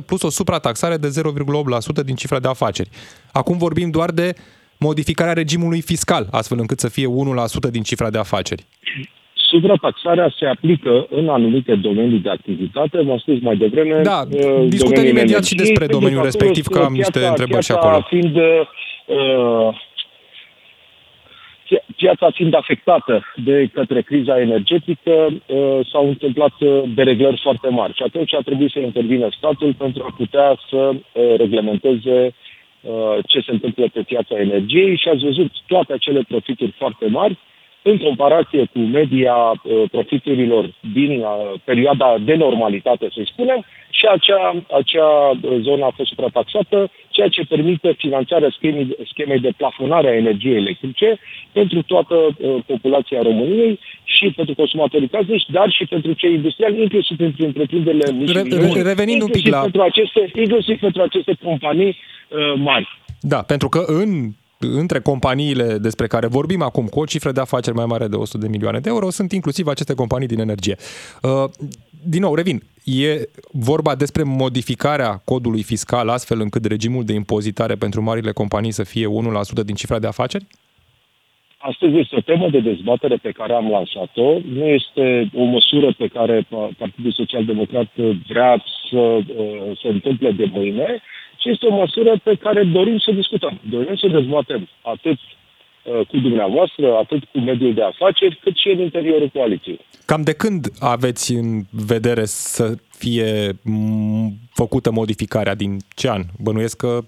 16% 0.00 0.04
plus 0.06 0.22
o 0.22 0.30
suprataxare 0.30 0.96
de 0.96 1.08
0,8% 2.00 2.04
din 2.04 2.14
cifra 2.14 2.38
de 2.38 2.48
afaceri. 2.48 2.88
Acum 3.32 3.58
vorbim 3.58 3.90
doar 3.90 4.10
de 4.10 4.34
modificarea 4.88 5.32
regimului 5.42 5.80
fiscal, 5.92 6.24
astfel 6.30 6.58
încât 6.60 6.78
să 6.84 6.88
fie 6.88 7.06
1% 7.06 7.70
din 7.70 7.82
cifra 7.82 8.10
de 8.10 8.18
afaceri. 8.18 8.62
suprataxarea 9.50 10.28
se 10.38 10.46
aplică 10.46 11.06
în 11.10 11.28
anumite 11.28 11.74
domenii 11.74 12.18
de 12.26 12.30
activitate, 12.30 12.96
v-am 13.02 13.18
spus 13.18 13.38
mai 13.40 13.56
devreme. 13.56 14.00
Da, 14.02 14.20
uh, 14.20 14.68
discutăm 14.76 15.02
domeniul 15.02 15.14
imediat 15.14 15.44
energiei, 15.44 15.50
și 15.50 15.60
despre 15.62 15.84
pentru 15.84 15.96
domeniul 15.96 16.22
că 16.22 16.26
acolo 16.26 16.30
respectiv, 16.30 16.64
că 16.66 16.78
am 16.78 16.92
piața- 16.92 17.00
niște 17.00 17.20
întrebări 17.30 17.64
și 17.64 17.72
piața 17.72 17.86
acolo. 17.86 18.04
Fiind, 18.12 18.34
uh, 18.36 19.68
pia- 21.68 21.86
piața 21.96 22.26
fiind 22.38 22.54
afectată 22.54 23.14
de 23.48 23.56
către 23.76 24.00
criza 24.10 24.40
energetică, 24.48 25.14
uh, 25.30 25.78
s-au 25.90 26.04
întâmplat 26.12 26.54
uh, 26.60 26.82
dereglări 26.98 27.40
foarte 27.46 27.68
mari 27.78 27.94
și 27.98 28.02
atunci 28.08 28.34
a 28.34 28.40
trebuit 28.48 28.70
să 28.70 28.78
intervină 28.78 29.26
statul 29.38 29.72
pentru 29.84 30.00
a 30.08 30.14
putea 30.20 30.48
să 30.70 30.80
uh, 30.92 31.00
reglementeze 31.42 32.16
uh, 32.26 32.32
ce 33.26 33.40
se 33.40 33.50
întâmplă 33.50 33.88
pe 33.92 34.02
piața 34.02 34.38
energiei 34.38 34.96
și 34.96 35.08
ați 35.08 35.24
văzut 35.24 35.52
toate 35.66 35.92
acele 35.92 36.22
profituri 36.28 36.74
foarte 36.78 37.06
mari 37.06 37.38
în 37.90 37.96
comparație 37.98 38.62
cu 38.72 38.78
media 38.78 39.34
uh, 39.34 39.82
profiturilor 39.90 40.64
din 40.92 41.12
uh, 41.20 41.26
perioada 41.64 42.16
de 42.24 42.34
normalitate, 42.34 43.06
să 43.14 43.20
spunem, 43.24 43.64
și 43.98 44.06
acea, 44.16 44.64
acea 44.80 45.10
uh, 45.30 45.58
zonă 45.60 45.84
a 45.84 45.92
fost 45.96 46.08
suprataxată, 46.08 46.90
ceea 47.10 47.28
ce 47.28 47.42
permite 47.54 47.94
finanțarea 47.98 48.50
schemei, 48.56 48.96
schemei 49.10 49.38
de 49.38 49.52
plafonare 49.56 50.08
a 50.08 50.16
energiei 50.16 50.56
electrice 50.56 51.18
pentru 51.52 51.82
toată 51.82 52.14
uh, 52.14 52.56
populația 52.66 53.22
României 53.22 53.78
și 54.04 54.32
pentru 54.36 54.54
consumatorii 54.54 55.08
casnici, 55.08 55.46
dar 55.50 55.70
și 55.70 55.84
pentru 55.86 56.12
cei 56.12 56.34
industriali, 56.34 56.82
inclusiv 56.82 57.16
pentru 57.16 57.44
întreprinderile 57.44 58.12
mici 58.12 58.28
și 58.28 58.34
Re- 58.36 58.42
mijlocii, 58.42 58.82
re- 58.82 58.88
revenind 58.88 59.22
un 59.22 59.28
pic 59.28 59.44
inclusiv 59.44 59.52
la- 59.52 59.60
pentru 59.60 59.80
aceste, 59.80 60.30
inclusiv 60.40 60.78
pentru 60.80 61.02
aceste 61.02 61.32
companii 61.44 61.96
uh, 61.96 62.54
mari. 62.56 62.88
Da, 63.20 63.42
pentru 63.42 63.68
că 63.68 63.80
în 63.86 64.08
între 64.64 65.00
companiile 65.00 65.78
despre 65.78 66.06
care 66.06 66.26
vorbim 66.26 66.62
acum, 66.62 66.86
cu 66.86 67.00
o 67.00 67.04
cifră 67.04 67.32
de 67.32 67.40
afaceri 67.40 67.76
mai 67.76 67.86
mare 67.86 68.06
de 68.06 68.16
100 68.16 68.38
de 68.38 68.48
milioane 68.48 68.78
de 68.78 68.88
euro, 68.88 69.10
sunt 69.10 69.32
inclusiv 69.32 69.66
aceste 69.66 69.94
companii 69.94 70.26
din 70.26 70.38
energie. 70.38 70.76
Uh, 71.22 71.44
Din 72.06 72.20
nou, 72.20 72.34
revin, 72.34 72.62
e 72.84 73.28
vorba 73.52 73.94
despre 73.94 74.22
modificarea 74.22 75.20
codului 75.24 75.62
fiscal 75.62 76.08
astfel 76.08 76.40
încât 76.40 76.64
regimul 76.64 77.04
de 77.04 77.12
impozitare 77.12 77.74
pentru 77.74 78.02
marile 78.02 78.32
companii 78.32 78.70
să 78.70 78.82
fie 78.82 79.06
1% 79.06 79.64
din 79.64 79.74
cifra 79.74 79.98
de 79.98 80.06
afaceri? 80.06 80.46
Astăzi 81.58 81.96
este 81.96 82.16
o 82.16 82.20
temă 82.20 82.48
de 82.50 82.60
dezbatere 82.60 83.16
pe 83.16 83.30
care 83.30 83.52
am 83.52 83.70
lansat-o. 83.70 84.38
Nu 84.54 84.64
este 84.64 85.30
o 85.34 85.44
măsură 85.44 85.94
pe 85.98 86.06
care 86.06 86.46
Partidul 86.78 87.12
Social 87.12 87.44
Democrat 87.44 87.88
vrea 88.28 88.64
să 88.90 88.98
uh, 88.98 89.22
se 89.82 89.88
întâmple 89.88 90.30
de 90.30 90.50
mâine, 90.52 91.02
ci 91.44 91.52
este 91.52 91.66
o 91.66 91.74
măsură 91.74 92.20
pe 92.22 92.34
care 92.34 92.64
dorim 92.64 92.98
să 92.98 93.10
discutăm. 93.12 93.60
Dorim 93.70 93.96
să 93.96 94.06
dezbatem 94.08 94.68
atât 94.82 95.18
uh, 95.18 96.06
cu 96.06 96.16
dumneavoastră, 96.18 96.94
atât 96.96 97.24
cu 97.32 97.38
mediul 97.38 97.74
de 97.74 97.82
afaceri, 97.82 98.38
cât 98.42 98.56
și 98.56 98.68
în 98.68 98.80
interiorul 98.80 99.28
coaliției. 99.28 99.80
Cam 100.06 100.22
de 100.22 100.32
când 100.32 100.66
aveți 100.78 101.32
în 101.32 101.62
vedere 101.70 102.24
să 102.24 102.74
fie 102.98 103.52
m, 103.62 104.32
făcută 104.52 104.90
modificarea? 104.90 105.54
Din 105.54 105.76
ce 105.96 106.10
an? 106.10 106.22
Bănuiesc 106.42 106.76
că 106.76 107.00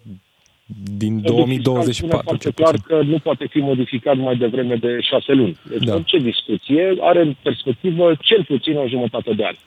din 0.98 1.14
Codul 1.22 1.46
fiscal 1.46 1.62
2024. 1.62 1.92
spune 1.92 2.22
foarte 2.22 2.44
cel 2.44 2.52
clar 2.52 2.74
puțin. 2.74 2.86
că 2.88 3.02
nu 3.12 3.18
poate 3.18 3.46
fi 3.50 3.58
modificat 3.58 4.16
mai 4.16 4.36
devreme 4.36 4.74
de 4.74 4.98
șase 5.00 5.32
luni. 5.32 5.56
Deci 5.68 5.78
Da. 5.78 5.90
da. 5.90 5.94
orice 5.94 6.18
discuție 6.18 6.96
are 7.00 7.20
în 7.20 7.36
perspectivă 7.42 8.14
cel 8.20 8.44
puțin 8.44 8.76
o 8.76 8.86
jumătate 8.88 9.32
de 9.32 9.44
ani. 9.44 9.58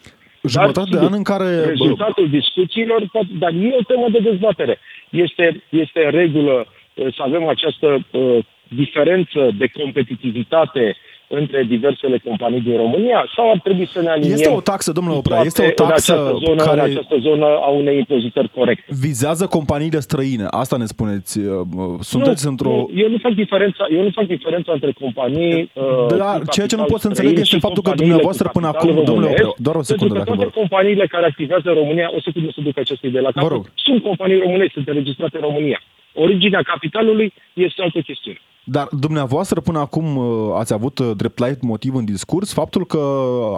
Jumătate 0.47 0.89
de 0.89 0.95
sigur, 0.95 1.07
an 1.07 1.13
în 1.13 1.23
care... 1.23 1.43
bă, 1.43 1.65
Rezultatul 1.67 2.29
discuțiilor, 2.29 3.09
poate- 3.11 3.27
dar 3.39 3.51
e 3.51 3.75
o 3.79 3.83
temă 3.83 4.07
de 4.11 4.19
dezbatere. 4.19 4.79
Este, 5.09 5.63
este 5.69 6.05
în 6.05 6.11
regulă 6.11 6.65
uh, 6.93 7.13
să 7.15 7.21
avem 7.25 7.47
această 7.47 8.05
uh, 8.11 8.37
diferență 8.67 9.49
de 9.57 9.67
competitivitate 9.67 10.95
între 11.31 11.63
diversele 11.63 12.17
companii 12.27 12.61
din 12.61 12.77
România 12.77 13.25
sau 13.35 13.49
ar 13.51 13.59
trebui 13.63 13.87
să 13.93 14.01
ne 14.01 14.09
aliniem 14.09 14.33
Este 14.33 14.49
o 14.49 14.61
taxă, 14.61 14.91
domnule 14.91 15.15
cu 15.15 15.19
Oprea, 15.19 15.35
toate 15.35 15.47
este 15.51 15.61
o 15.61 15.65
în 15.83 15.89
taxă 15.89 16.13
această 16.13 16.37
zonă, 16.45 16.63
care- 16.63 16.81
în 16.81 16.89
această 16.91 17.17
zonă 17.27 17.45
a 17.45 17.69
unei 17.81 17.97
impozitări 17.97 18.49
corecte. 18.55 18.85
vizează 19.05 19.45
companiile 19.47 19.99
străine. 19.99 20.45
Asta 20.49 20.77
ne 20.77 20.85
spuneți. 20.85 21.39
uh, 21.39 21.53
Sunteți 21.99 22.43
nu, 22.45 22.49
într-o... 22.51 22.69
Nu, 22.69 22.89
eu 23.03 23.09
nu 23.09 23.17
fac 23.21 23.31
diferența, 23.33 23.85
eu 23.95 24.01
nu 24.03 24.09
fac 24.09 24.25
diferența 24.27 24.71
între 24.71 24.91
companii. 25.01 25.71
uh, 25.73 26.05
Dar 26.17 26.39
cu 26.39 26.45
ceea 26.55 26.67
ce 26.71 26.75
nu 26.75 26.83
capital 26.83 26.85
pot 26.93 26.99
să 27.01 27.07
înțeleg 27.07 27.29
străin 27.31 27.43
este 27.45 27.55
și 27.55 27.59
faptul 27.65 27.81
că 27.83 27.89
companiile 27.89 28.03
dumneavoastră 28.03 28.45
cu 28.47 28.55
până 28.57 28.67
capital 28.71 28.89
acum, 28.89 29.03
domnule 29.09 29.27
românesc, 29.29 29.47
Opreu, 29.49 29.65
doar 29.67 29.75
o 29.81 29.85
secundă, 29.91 30.13
Pentru 30.13 30.23
că 30.23 30.29
dacă 30.29 30.43
vă 30.43 30.43
toate 30.51 30.59
companiile 30.61 31.05
care 31.15 31.25
activează 31.31 31.67
în 31.73 31.77
România, 31.81 32.07
o 32.17 32.19
secundă 32.27 32.49
să 32.55 32.61
duc 32.67 32.75
aceste 32.83 33.05
idei 33.09 33.21
la 33.27 33.31
Vă 33.33 33.39
capăt, 33.39 33.51
rog. 33.55 33.63
sunt 33.85 33.99
companii 34.09 34.39
românești, 34.45 34.73
sunt 34.77 34.87
înregistrate 34.93 35.35
în 35.39 35.45
România. 35.49 35.79
Originea 36.25 36.61
capitalului 36.61 37.33
este 37.53 37.81
altă 37.81 37.99
chestiune. 37.99 38.39
Dar 38.63 38.87
dumneavoastră 38.91 39.59
până 39.61 39.79
acum 39.79 40.17
uh, 40.17 40.25
ați 40.61 40.73
avut 40.73 40.99
uh, 40.99 41.11
drept 41.15 41.39
light 41.39 41.61
motiv 41.61 41.95
în 41.95 42.05
discurs 42.05 42.53
faptul 42.53 42.85
că 42.85 43.01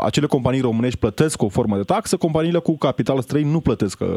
acele 0.04 0.26
companii 0.26 0.62
românești 0.62 1.00
plătesc 1.00 1.42
o 1.42 1.50
formă 1.50 1.76
de 1.76 1.84
taxă, 1.84 2.18
companiile 2.18 2.60
cu 2.60 2.78
capital 2.78 3.22
străin 3.22 3.48
nu 3.48 3.60
plătesc. 3.60 4.00
uh, 4.00 4.08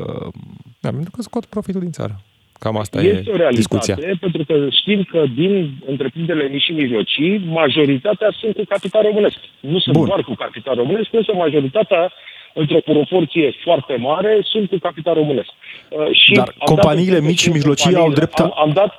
Da, 0.81 0.91
pentru 0.91 1.11
că 1.15 1.23
scot 1.23 1.45
profitul 1.45 1.81
din 1.81 1.91
țară. 1.91 2.21
Cam 2.59 2.77
asta 2.77 3.03
este 3.03 3.31
e 3.31 3.33
o 3.33 3.37
realitate, 3.37 3.55
discuția. 3.55 3.97
pentru 4.21 4.45
că 4.45 4.55
știm 4.81 5.03
că 5.11 5.25
din 5.35 5.53
întreprinderile 5.87 6.49
mici 6.49 6.63
și 6.63 6.73
mijlocii, 6.73 7.39
majoritatea 7.61 8.31
sunt 8.41 8.55
cu 8.57 8.65
capital 8.69 9.03
românesc. 9.03 9.37
Nu 9.61 9.79
sunt 9.79 9.97
Bun. 9.97 10.07
doar 10.07 10.23
cu 10.23 10.35
capital 10.35 10.75
românesc, 10.75 11.09
însă 11.13 11.33
majoritatea 11.35 12.13
într-o 12.55 12.81
proporție 12.81 13.55
foarte 13.63 13.97
mare, 13.97 14.39
sunt 14.43 14.69
cu 14.69 14.77
capital 14.79 15.15
românesc. 15.15 15.49
Uh, 15.89 16.07
Și 16.13 16.33
Dar 16.33 16.47
am 16.49 16.55
dat 16.59 16.69
companiile 16.69 17.03
exemple 17.17 17.29
mici 17.31 17.41
și 17.41 17.47
în 17.47 17.53
mijlocii 17.53 17.95
au 17.95 18.03
companiile- 18.03 18.21
drept- 18.27 18.41
Am, 18.41 18.53
am, 18.57 18.71
dat, 18.73 18.95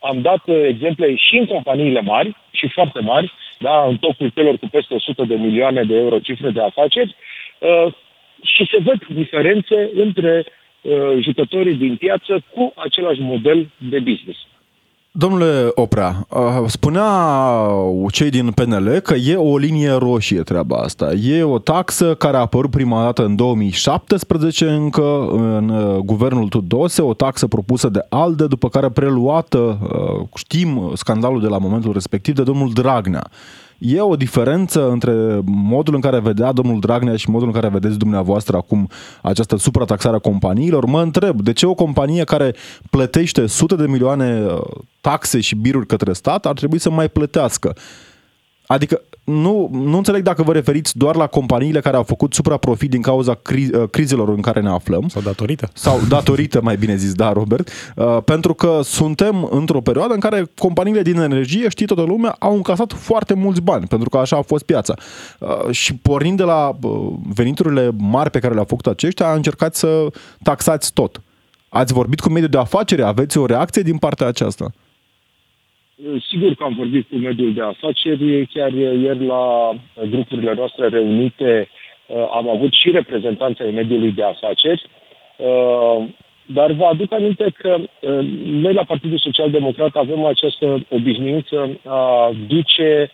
am 0.00 0.20
dat 0.20 0.42
uh, 0.46 0.60
exemple 0.68 1.14
și 1.16 1.36
în 1.36 1.46
companiile 1.46 2.00
mari 2.00 2.36
și 2.50 2.68
foarte 2.68 3.00
mari, 3.00 3.32
da, 3.58 3.84
în 3.88 3.96
topul 3.96 4.28
celor 4.34 4.56
cu 4.58 4.68
peste 4.70 4.94
100 4.94 5.24
de 5.24 5.34
milioane 5.34 5.82
de 5.82 5.94
euro 5.94 6.18
cifre 6.18 6.50
de 6.50 6.60
afaceri, 6.62 7.16
uh, 7.58 7.92
și 8.42 8.66
se 8.70 8.78
văd 8.82 9.06
diferențe 9.06 9.90
între 9.94 10.44
uh, 10.80 11.16
jucătorii 11.20 11.74
din 11.74 11.96
piață 11.96 12.44
cu 12.54 12.72
același 12.76 13.20
model 13.20 13.68
de 13.76 13.98
business. 13.98 14.38
Domnule 15.18 15.70
Oprea, 15.74 16.26
uh, 16.30 16.62
spunea 16.66 17.06
cei 18.10 18.30
din 18.30 18.50
PNL 18.50 18.98
că 18.98 19.14
e 19.14 19.34
o 19.36 19.58
linie 19.58 19.92
roșie 19.92 20.42
treaba 20.42 20.76
asta. 20.76 21.12
E 21.12 21.42
o 21.42 21.58
taxă 21.58 22.14
care 22.14 22.36
a 22.36 22.40
apărut 22.40 22.70
prima 22.70 23.02
dată 23.02 23.24
în 23.24 23.36
2017 23.36 24.68
încă 24.68 25.28
în 25.30 25.68
uh, 25.68 25.96
guvernul 25.96 26.48
Tudose, 26.48 27.02
o 27.02 27.14
taxă 27.14 27.46
propusă 27.46 27.88
de 27.88 28.06
ALDE, 28.08 28.46
după 28.46 28.68
care 28.68 28.88
preluată, 28.88 29.78
uh, 29.82 30.26
știm 30.34 30.92
scandalul 30.94 31.40
de 31.40 31.48
la 31.48 31.58
momentul 31.58 31.92
respectiv, 31.92 32.34
de 32.34 32.42
domnul 32.42 32.72
Dragnea. 32.72 33.30
E 33.78 34.00
o 34.00 34.16
diferență 34.16 34.90
între 34.90 35.40
modul 35.44 35.94
în 35.94 36.00
care 36.00 36.20
vedea 36.20 36.52
domnul 36.52 36.80
Dragnea 36.80 37.16
și 37.16 37.30
modul 37.30 37.46
în 37.46 37.52
care 37.52 37.68
vedeți 37.68 37.98
dumneavoastră 37.98 38.56
acum 38.56 38.88
această 39.22 39.56
suprataxare 39.56 40.16
a 40.16 40.18
companiilor. 40.18 40.84
Mă 40.84 41.02
întreb, 41.02 41.40
de 41.40 41.52
ce 41.52 41.66
o 41.66 41.74
companie 41.74 42.24
care 42.24 42.54
plătește 42.90 43.46
sute 43.46 43.74
de 43.74 43.86
milioane 43.86 44.44
uh, 44.44 44.60
taxe 45.00 45.40
și 45.40 45.54
biruri 45.54 45.86
către 45.86 46.12
stat 46.12 46.46
ar 46.46 46.54
trebui 46.54 46.78
să 46.78 46.90
mai 46.90 47.08
plătească? 47.08 47.76
Adică 48.66 49.02
nu, 49.28 49.68
nu 49.72 49.96
înțeleg 49.96 50.22
dacă 50.22 50.42
vă 50.42 50.52
referiți 50.52 50.96
doar 50.98 51.16
la 51.16 51.26
companiile 51.26 51.80
care 51.80 51.96
au 51.96 52.02
făcut 52.02 52.34
supraprofit 52.34 52.90
din 52.90 53.02
cauza 53.02 53.34
cri- 53.34 53.74
uh, 53.74 53.88
crizelor 53.90 54.28
în 54.28 54.40
care 54.40 54.60
ne 54.60 54.68
aflăm, 54.68 55.08
Sau 55.08 55.22
datorită. 55.22 55.68
sau 55.72 56.00
datorită, 56.08 56.60
mai 56.62 56.76
bine 56.76 56.96
zis, 56.96 57.12
da, 57.12 57.32
Robert, 57.32 57.70
uh, 57.96 58.18
pentru 58.24 58.54
că 58.54 58.80
suntem 58.82 59.48
într-o 59.50 59.80
perioadă 59.80 60.14
în 60.14 60.20
care 60.20 60.44
companiile 60.58 61.02
din 61.02 61.18
energie, 61.18 61.68
știi 61.68 61.86
toată 61.86 62.02
lumea, 62.02 62.36
au 62.38 62.54
încasat 62.54 62.92
foarte 62.92 63.34
mulți 63.34 63.60
bani, 63.60 63.86
pentru 63.86 64.08
că 64.08 64.16
așa 64.18 64.36
a 64.36 64.42
fost 64.42 64.64
piața. 64.64 64.94
Uh, 65.38 65.70
Și 65.70 65.94
pornind 65.94 66.36
de 66.36 66.42
la 66.42 66.76
uh, 66.82 66.90
veniturile 67.34 67.90
mari 67.96 68.30
pe 68.30 68.38
care 68.38 68.52
le-au 68.52 68.66
făcut 68.68 68.86
aceștia, 68.86 69.26
a 69.28 69.34
încercat 69.34 69.74
să 69.74 70.06
taxați 70.42 70.92
tot. 70.92 71.20
Ați 71.68 71.92
vorbit 71.92 72.20
cu 72.20 72.28
mediul 72.28 72.50
de 72.50 72.58
afaceri? 72.58 73.02
Aveți 73.02 73.38
o 73.38 73.46
reacție 73.46 73.82
din 73.82 73.96
partea 73.96 74.26
aceasta? 74.26 74.70
Sigur 76.28 76.54
că 76.54 76.64
am 76.64 76.74
vorbit 76.74 77.08
cu 77.08 77.16
mediul 77.16 77.52
de 77.52 77.62
afaceri, 77.62 78.46
chiar 78.46 78.72
ieri 78.72 79.26
la 79.26 79.74
grupurile 80.10 80.54
noastre 80.54 80.88
reunite 80.88 81.68
uh, 82.06 82.16
am 82.32 82.48
avut 82.48 82.72
și 82.72 82.90
reprezentanța 82.90 83.64
ai 83.64 83.70
mediului 83.70 84.12
de 84.12 84.22
afaceri, 84.22 84.82
uh, 85.36 86.04
dar 86.46 86.72
vă 86.72 86.84
aduc 86.84 87.12
aminte 87.12 87.54
că 87.58 87.76
uh, 87.78 88.18
noi 88.44 88.72
la 88.72 88.84
Partidul 88.84 89.18
Social 89.18 89.50
Democrat 89.50 89.96
avem 89.96 90.24
această 90.24 90.86
obișnuință 90.88 91.80
a 91.84 92.32
duce 92.46 93.10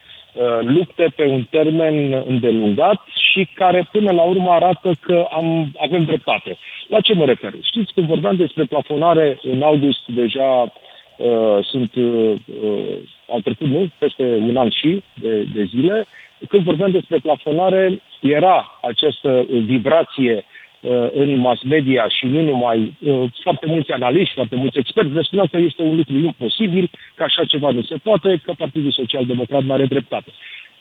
lupte 0.61 1.13
pe 1.17 1.25
un 1.25 1.45
termen 1.51 2.25
îndelungat 2.27 3.01
și 3.33 3.49
care 3.55 3.89
până 3.93 4.13
la 4.13 4.23
urmă 4.23 4.51
arată 4.51 4.93
că 5.01 5.27
am, 5.31 5.73
avem 5.79 6.05
dreptate. 6.05 6.59
La 6.89 7.01
ce 7.01 7.15
mă 7.15 7.25
refer? 7.25 7.53
Știți, 7.63 7.93
când 7.93 8.07
vorbeam 8.07 8.37
despre 8.37 8.65
plafonare 8.65 9.39
în 9.43 9.63
august 9.63 10.07
deja 10.07 10.73
uh, 11.17 11.59
sunt, 11.63 11.95
uh, 11.95 12.35
uh, 12.63 12.97
au 13.29 13.41
trecut 13.41 13.67
nu, 13.67 13.91
peste 13.99 14.23
un 14.23 14.57
an 14.57 14.71
și 14.71 15.03
de, 15.21 15.43
de 15.55 15.65
zile, 15.65 16.07
când 16.49 16.65
vorbeam 16.65 16.91
despre 16.91 17.19
plafonare, 17.19 18.03
era 18.21 18.79
această 18.83 19.47
vibrație 19.49 20.45
uh, 20.81 21.09
în 21.13 21.37
mass 21.37 21.63
media 21.63 22.09
și 22.09 22.27
nu 22.27 22.41
numai 22.43 22.97
uh, 22.99 23.31
foarte 23.43 23.67
mulți 23.67 23.93
analiști, 23.93 24.35
foarte 24.35 24.57
mulți 24.57 24.79
experți 24.79 25.13
ne 25.13 25.23
spuneau 25.23 25.47
că 25.51 25.57
este 25.57 25.83
un 25.83 25.97
lucru 25.97 26.15
imposibil, 26.15 26.91
că 27.15 27.23
așa 27.23 27.45
ceva 27.45 27.71
nu 27.71 27.83
se 27.83 27.97
poate, 28.03 28.41
că 28.45 28.53
Partidul 28.59 28.91
Social 28.91 29.25
Democrat 29.27 29.63
nu 29.63 29.73
are 29.73 29.87
dreptate. 29.87 30.31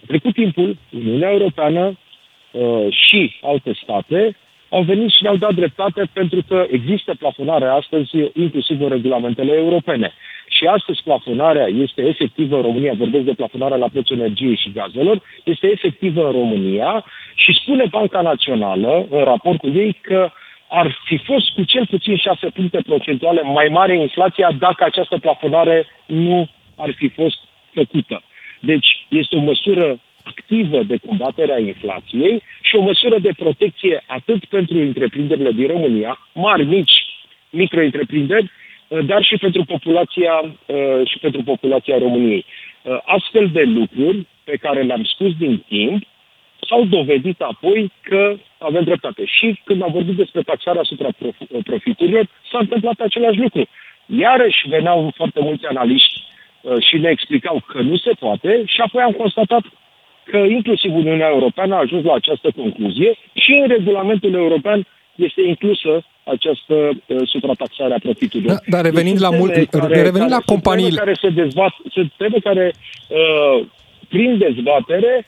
trecut 0.07 0.33
timpul, 0.33 0.77
Uniunea 0.89 1.31
Europeană 1.31 1.97
uh, 2.51 2.87
și 2.89 3.35
alte 3.41 3.73
state 3.83 4.35
au 4.75 4.81
venit 4.81 5.09
și 5.09 5.23
ne-au 5.23 5.35
dat 5.35 5.53
dreptate 5.53 6.09
pentru 6.13 6.43
că 6.47 6.65
există 6.71 7.15
plafonare 7.19 7.65
astăzi, 7.65 8.11
inclusiv 8.33 8.81
în 8.81 8.89
regulamentele 8.89 9.53
europene. 9.53 10.13
Și 10.47 10.65
astăzi 10.65 11.03
plafonarea 11.03 11.67
este 11.67 12.01
efectivă 12.01 12.55
în 12.55 12.61
România, 12.61 12.93
vorbesc 12.97 13.23
de 13.23 13.33
plafonarea 13.33 13.77
la 13.77 13.87
prețul 13.93 14.19
energiei 14.19 14.55
și 14.55 14.71
gazelor, 14.71 15.21
este 15.43 15.67
efectivă 15.71 16.25
în 16.25 16.31
România 16.31 17.05
și 17.35 17.59
spune 17.61 17.85
Banca 17.89 18.21
Națională 18.21 19.07
în 19.09 19.23
raportul 19.23 19.75
ei 19.75 19.93
că 20.01 20.31
ar 20.67 20.97
fi 21.05 21.17
fost 21.17 21.49
cu 21.49 21.63
cel 21.63 21.85
puțin 21.87 22.15
6 22.17 22.49
puncte 22.49 22.81
procentuale 22.85 23.41
mai 23.41 23.67
mare 23.71 23.97
inflația 23.97 24.51
dacă 24.59 24.83
această 24.83 25.17
plafonare 25.17 25.85
nu 26.05 26.49
ar 26.75 26.93
fi 26.95 27.07
fost 27.09 27.37
făcută. 27.73 28.21
Deci 28.59 29.05
este 29.09 29.35
o 29.35 29.39
măsură 29.39 29.99
activă 30.23 30.83
de 30.83 30.97
combatere 31.07 31.53
a 31.53 31.59
inflației 31.59 32.43
și 32.61 32.75
o 32.75 32.81
măsură 32.81 33.19
de 33.19 33.31
protecție 33.37 34.03
atât 34.05 34.45
pentru 34.45 34.77
întreprinderile 34.77 35.51
din 35.51 35.67
România, 35.67 36.19
mari, 36.33 36.65
mici, 36.65 37.05
micro-întreprinderi, 37.49 38.51
dar 39.05 39.23
și 39.23 39.37
pentru 39.37 39.63
populația, 39.63 40.33
uh, 40.65 41.07
și 41.09 41.19
pentru 41.19 41.43
populația 41.43 41.97
României. 41.97 42.45
Uh, 42.81 42.97
astfel 43.05 43.49
de 43.53 43.61
lucruri 43.61 44.27
pe 44.43 44.55
care 44.55 44.81
le-am 44.81 45.03
spus 45.03 45.37
din 45.37 45.63
timp 45.67 46.03
s-au 46.67 46.85
dovedit 46.85 47.41
apoi 47.41 47.91
că 48.01 48.35
avem 48.57 48.83
dreptate. 48.83 49.25
Și 49.25 49.59
când 49.63 49.81
am 49.81 49.91
vorbit 49.91 50.15
despre 50.15 50.41
taxarea 50.41 50.81
asupra 50.81 51.09
profiturilor, 51.63 52.29
s-a 52.51 52.57
întâmplat 52.59 52.99
același 52.99 53.39
lucru. 53.39 53.67
Iarăși 54.05 54.67
veneau 54.69 55.11
foarte 55.15 55.39
mulți 55.41 55.65
analiști 55.65 56.23
uh, 56.61 56.83
și 56.87 56.97
ne 56.97 57.09
explicau 57.09 57.63
că 57.67 57.81
nu 57.81 57.97
se 57.97 58.11
poate 58.19 58.63
și 58.65 58.81
apoi 58.81 59.03
am 59.03 59.11
constatat 59.11 59.63
că 60.23 60.37
inclusiv 60.37 60.95
Uniunea 60.95 61.27
Europeană 61.27 61.75
a 61.75 61.77
ajuns 61.77 62.03
la 62.03 62.13
această 62.13 62.49
concluzie 62.55 63.17
și 63.33 63.51
în 63.61 63.67
regulamentul 63.67 64.33
european 64.33 64.87
este 65.15 65.41
inclusă 65.41 66.03
această 66.23 66.73
uh, 66.73 67.17
suprataxare 67.25 67.93
a 67.93 67.99
profiturilor. 68.03 68.53
Da, 68.53 68.77
dar 68.77 68.83
revenind 68.83 69.21
la, 69.21 69.29
mult, 69.29 69.53
care, 69.69 70.01
revenind 70.01 70.31
la 70.31 70.41
companiile... 70.45 70.97
Care 70.97 71.17
se 71.21 71.29
dezbat, 71.29 71.73
se 71.93 72.01
trebuie 72.17 72.39
care, 72.39 72.73
uh, 73.07 73.65
prin 74.09 74.37
dezbatere, 74.37 75.25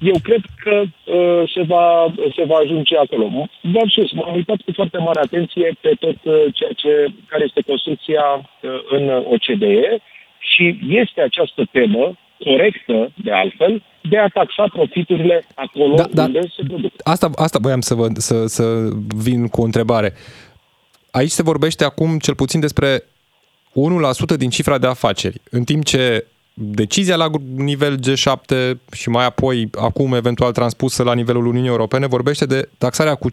eu 0.00 0.18
cred 0.22 0.42
că 0.64 0.82
uh, 0.82 1.50
se, 1.54 1.62
va, 1.62 2.14
se 2.36 2.44
va 2.44 2.56
ajunge 2.56 2.96
acolo. 2.96 3.28
V-am 3.60 3.88
spus, 3.88 4.12
m-am 4.12 4.34
uitat 4.34 4.60
cu 4.64 4.72
foarte 4.72 4.98
mare 4.98 5.20
atenție 5.20 5.76
pe 5.80 5.92
tot 6.00 6.16
uh, 6.22 6.44
ceea 6.52 6.72
ce, 6.76 7.06
care 7.26 7.44
este 7.44 7.60
construcția 7.66 8.24
uh, 8.34 8.70
în 8.88 9.08
OCDE 9.08 9.98
și 10.38 10.78
este 10.88 11.20
această 11.20 11.68
temă 11.72 12.18
corectă, 12.44 13.12
de 13.14 13.32
altfel, 13.32 13.82
de 14.02 14.18
a 14.18 14.28
taxa 14.28 14.66
profiturile 14.72 15.44
acolo 15.54 15.94
da, 15.94 16.08
da, 16.12 16.24
unde 16.24 16.40
se 16.40 16.62
produc. 16.66 16.92
Asta, 17.04 17.30
asta 17.34 17.58
voiam 17.60 17.80
să, 17.80 17.94
vă, 17.94 18.08
să, 18.14 18.46
să 18.46 18.88
vin 19.16 19.48
cu 19.48 19.60
o 19.60 19.64
întrebare. 19.64 20.12
Aici 21.10 21.30
se 21.30 21.42
vorbește 21.42 21.84
acum 21.84 22.18
cel 22.18 22.34
puțin 22.34 22.60
despre 22.60 23.02
1% 24.34 24.36
din 24.36 24.50
cifra 24.50 24.78
de 24.78 24.86
afaceri, 24.86 25.40
în 25.50 25.64
timp 25.64 25.84
ce 25.84 26.26
decizia 26.54 27.16
la 27.16 27.30
nivel 27.56 27.98
G7 27.98 28.70
și 28.92 29.08
mai 29.08 29.24
apoi, 29.24 29.70
acum 29.78 30.14
eventual 30.14 30.52
transpusă 30.52 31.02
la 31.02 31.14
nivelul 31.14 31.46
Uniunii 31.46 31.68
Europene, 31.68 32.06
vorbește 32.06 32.46
de 32.46 32.68
taxarea 32.78 33.14
cu 33.14 33.30
15% 33.30 33.32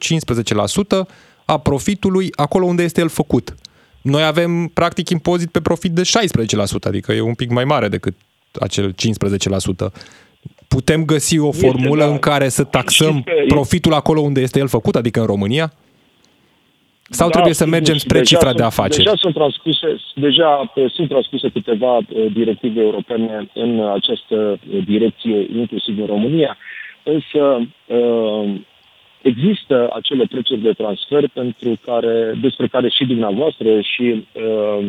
a 1.45 1.57
profitului 1.57 2.29
acolo 2.35 2.65
unde 2.65 2.83
este 2.83 3.01
el 3.01 3.09
făcut. 3.09 3.55
Noi 4.01 4.23
avem, 4.23 4.67
practic, 4.67 5.09
impozit 5.09 5.51
pe 5.51 5.61
profit 5.61 5.91
de 5.91 6.01
16%, 6.01 6.87
adică 6.87 7.11
e 7.11 7.21
un 7.21 7.33
pic 7.33 7.49
mai 7.49 7.65
mare 7.65 7.87
decât 7.87 8.15
acel 8.59 8.93
15%. 8.93 8.95
Putem 10.75 11.05
găsi 11.05 11.37
o 11.39 11.51
formulă 11.51 12.01
este, 12.01 12.13
în 12.13 12.19
care 12.19 12.49
să 12.49 12.63
taxăm 12.63 13.23
profitul 13.47 13.93
acolo 13.93 14.21
unde 14.21 14.41
este 14.41 14.59
el 14.59 14.67
făcut, 14.67 14.95
adică 14.95 15.19
în 15.19 15.25
România? 15.25 15.73
Sau 17.09 17.27
da, 17.27 17.33
trebuie 17.33 17.53
să 17.53 17.65
mergem 17.65 17.97
spre 17.97 18.21
cifra 18.21 18.47
sunt, 18.47 18.57
de 18.57 18.63
afaceri? 18.63 19.03
Deja 19.03 19.15
sunt 19.15 19.33
transpuse, 19.33 19.87
deja 20.15 20.71
uh, 20.75 20.91
sunt 20.91 21.07
transpuse 21.09 21.49
câteva 21.49 21.97
uh, 21.97 22.03
directive 22.33 22.81
europene 22.81 23.49
în 23.53 23.89
această 23.93 24.35
uh, 24.35 24.83
direcție, 24.85 25.47
inclusiv 25.55 25.99
în 25.99 26.05
România, 26.05 26.57
însă 27.03 27.67
există 29.21 29.89
acele 29.93 30.25
prețuri 30.25 30.61
de 30.61 30.73
transfer 30.73 31.29
pentru 31.33 31.79
care, 31.85 32.37
despre 32.41 32.67
care 32.67 32.89
și 32.89 33.05
dumneavoastră 33.05 33.81
și 33.81 34.25
uh, 34.33 34.87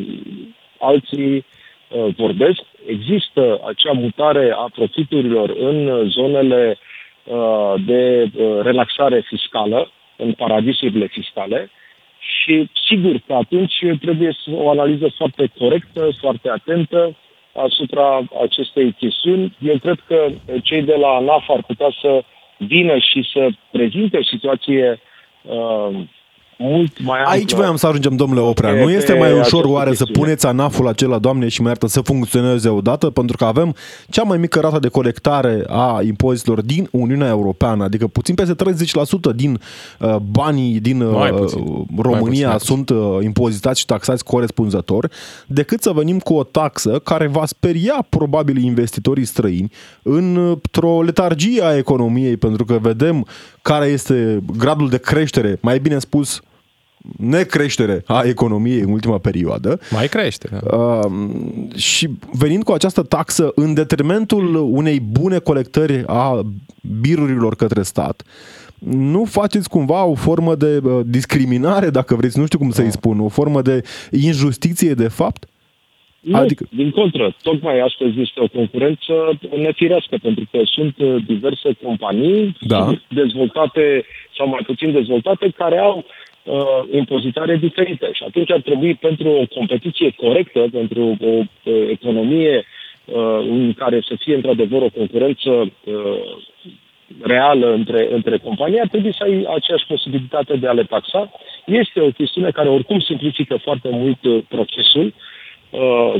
alții 0.78 1.37
uh, 1.37 2.14
vorbesc. 2.16 2.61
Există 2.86 3.60
acea 3.66 3.92
mutare 3.92 4.52
a 4.56 4.70
profiturilor 4.74 5.50
în 5.58 6.08
zonele 6.08 6.78
uh, 7.24 7.74
de 7.86 8.22
uh, 8.22 8.58
relaxare 8.62 9.20
fiscală, 9.20 9.90
în 10.16 10.32
paradisurile 10.32 11.06
fiscale, 11.06 11.70
și 12.18 12.70
sigur 12.88 13.20
că 13.26 13.32
atunci 13.32 13.84
trebuie 14.00 14.36
să 14.44 14.50
o 14.52 14.70
analiză 14.70 15.12
foarte 15.16 15.50
corectă, 15.58 16.08
foarte 16.20 16.48
atentă 16.48 17.16
asupra 17.54 18.22
acestei 18.42 18.92
chestiuni. 18.92 19.56
Eu 19.60 19.78
cred 19.78 19.98
că 20.06 20.28
cei 20.62 20.82
de 20.82 20.94
la 20.94 21.08
ANAF 21.08 21.48
ar 21.48 21.62
putea 21.66 21.88
să 22.00 22.22
vină 22.58 22.98
și 22.98 23.28
să 23.32 23.48
prezinte 23.70 24.16
o 24.16 24.22
situație 24.22 25.00
uh, 25.42 26.00
mult 26.61 27.03
mai 27.03 27.18
amplă. 27.18 27.33
Aici 27.33 27.53
voiam 27.53 27.77
să 27.77 27.87
ajungem, 27.87 28.16
domnule 28.16 28.40
Oprea. 28.40 28.73
Nu 28.73 28.90
este 28.90 29.12
mai 29.12 29.38
ușor 29.38 29.64
oare 29.64 29.94
să 29.94 30.05
puneți 30.05 30.46
anaful 30.46 30.88
acela, 30.88 31.18
doamne, 31.18 31.49
și 31.49 31.61
mai 31.61 31.70
iartă 31.70 31.87
să 31.87 32.01
funcționeze 32.01 32.68
odată? 32.68 33.11
Pentru 33.11 33.37
că 33.37 33.44
avem 33.44 33.75
cea 34.09 34.23
mai 34.23 34.38
mică 34.38 34.61
rată 34.61 34.79
de 34.79 34.88
colectare 34.88 35.64
a 35.66 36.01
impozitelor 36.03 36.61
din 36.61 36.88
Uniunea 36.90 37.29
Europeană, 37.29 37.85
adică 37.85 38.07
puțin 38.07 38.35
peste 38.35 38.55
30% 39.33 39.35
din 39.35 39.61
uh, 39.99 40.16
banii 40.16 40.81
din 40.81 41.01
uh, 41.01 41.31
România 41.99 42.49
mai 42.49 42.61
sunt 42.61 42.88
uh, 42.88 43.18
impozitați 43.23 43.81
și 43.81 43.87
taxați 43.87 44.25
corespunzător, 44.25 45.11
decât 45.46 45.83
să 45.83 45.90
venim 45.90 46.18
cu 46.18 46.35
o 46.35 46.42
taxă 46.42 46.99
care 46.99 47.27
va 47.27 47.46
speria 47.46 48.07
probabil 48.09 48.62
investitorii 48.62 49.25
străini 49.25 49.70
într-o 50.03 51.03
letargie 51.03 51.64
a 51.64 51.77
economiei, 51.77 52.37
pentru 52.37 52.64
că 52.64 52.79
vedem 52.81 53.27
care 53.62 53.87
este 53.87 54.42
gradul 54.59 54.88
de 54.88 54.99
creștere, 54.99 55.59
mai 55.61 55.79
bine 55.79 55.99
spus, 55.99 56.40
necreștere 57.18 58.02
a 58.06 58.22
economiei 58.24 58.80
în 58.80 58.90
ultima 58.90 59.18
perioadă. 59.18 59.80
Mai 59.90 60.08
crește. 60.08 60.48
Da. 60.50 60.76
Uh, 60.76 61.10
și 61.76 62.08
venind 62.32 62.62
cu 62.62 62.72
această 62.72 63.02
taxă 63.02 63.52
în 63.54 63.74
detrimentul 63.74 64.54
unei 64.54 65.00
bune 65.00 65.38
colectări 65.38 66.02
a 66.06 66.40
birurilor 67.00 67.56
către 67.56 67.82
stat, 67.82 68.22
nu 68.88 69.24
faceți 69.24 69.68
cumva 69.68 70.04
o 70.04 70.14
formă 70.14 70.54
de 70.54 70.80
uh, 70.82 71.00
discriminare, 71.06 71.90
dacă 71.90 72.14
vreți, 72.14 72.38
nu 72.38 72.46
știu 72.46 72.58
cum 72.58 72.70
să-i 72.70 72.90
spun, 72.90 73.20
o 73.20 73.28
formă 73.28 73.62
de 73.62 73.82
injustiție 74.10 74.92
de 74.92 75.08
fapt? 75.08 75.44
Nu, 76.20 76.36
adică... 76.36 76.64
din 76.70 76.90
contră. 76.90 77.36
Tocmai 77.42 77.80
astăzi 77.80 78.20
este 78.20 78.40
o 78.40 78.48
concurență 78.48 79.38
nefirească, 79.56 80.16
pentru 80.22 80.48
că 80.50 80.60
sunt 80.64 80.94
uh, 80.98 81.16
diverse 81.26 81.72
companii 81.82 82.56
da. 82.60 82.92
dezvoltate 83.08 84.04
sau 84.36 84.48
mai 84.48 84.62
puțin 84.66 84.92
dezvoltate 84.92 85.48
care 85.56 85.78
au 85.78 86.04
uh, 86.42 86.83
impozitare 86.92 87.57
diferită. 87.57 88.09
Și 88.12 88.22
atunci 88.26 88.50
ar 88.50 88.61
trebui 88.61 88.94
pentru 88.94 89.29
o 89.29 89.46
competiție 89.55 90.11
corectă, 90.11 90.66
pentru 90.72 91.16
o 91.20 91.26
uh, 91.26 91.44
economie 91.90 92.64
uh, 93.05 93.38
în 93.38 93.72
care 93.72 94.00
să 94.09 94.14
fie 94.18 94.35
într-adevăr 94.35 94.83
o 94.83 94.90
concurență 94.96 95.50
uh, 95.50 96.37
reală 97.22 97.72
între, 97.72 98.09
între 98.12 98.38
companii, 98.38 98.81
ar 98.81 98.88
trebui 98.88 99.14
să 99.14 99.22
ai 99.22 99.46
aceeași 99.55 99.87
posibilitate 99.87 100.57
de 100.57 100.66
a 100.66 100.72
le 100.72 100.85
taxa. 100.85 101.31
Este 101.66 102.00
o 102.00 102.11
chestiune 102.11 102.50
care 102.50 102.68
oricum 102.68 103.00
simplifică 103.00 103.57
foarte 103.57 103.88
mult 103.92 104.24
uh, 104.24 104.42
procesul 104.48 105.05
Uh, 105.05 105.39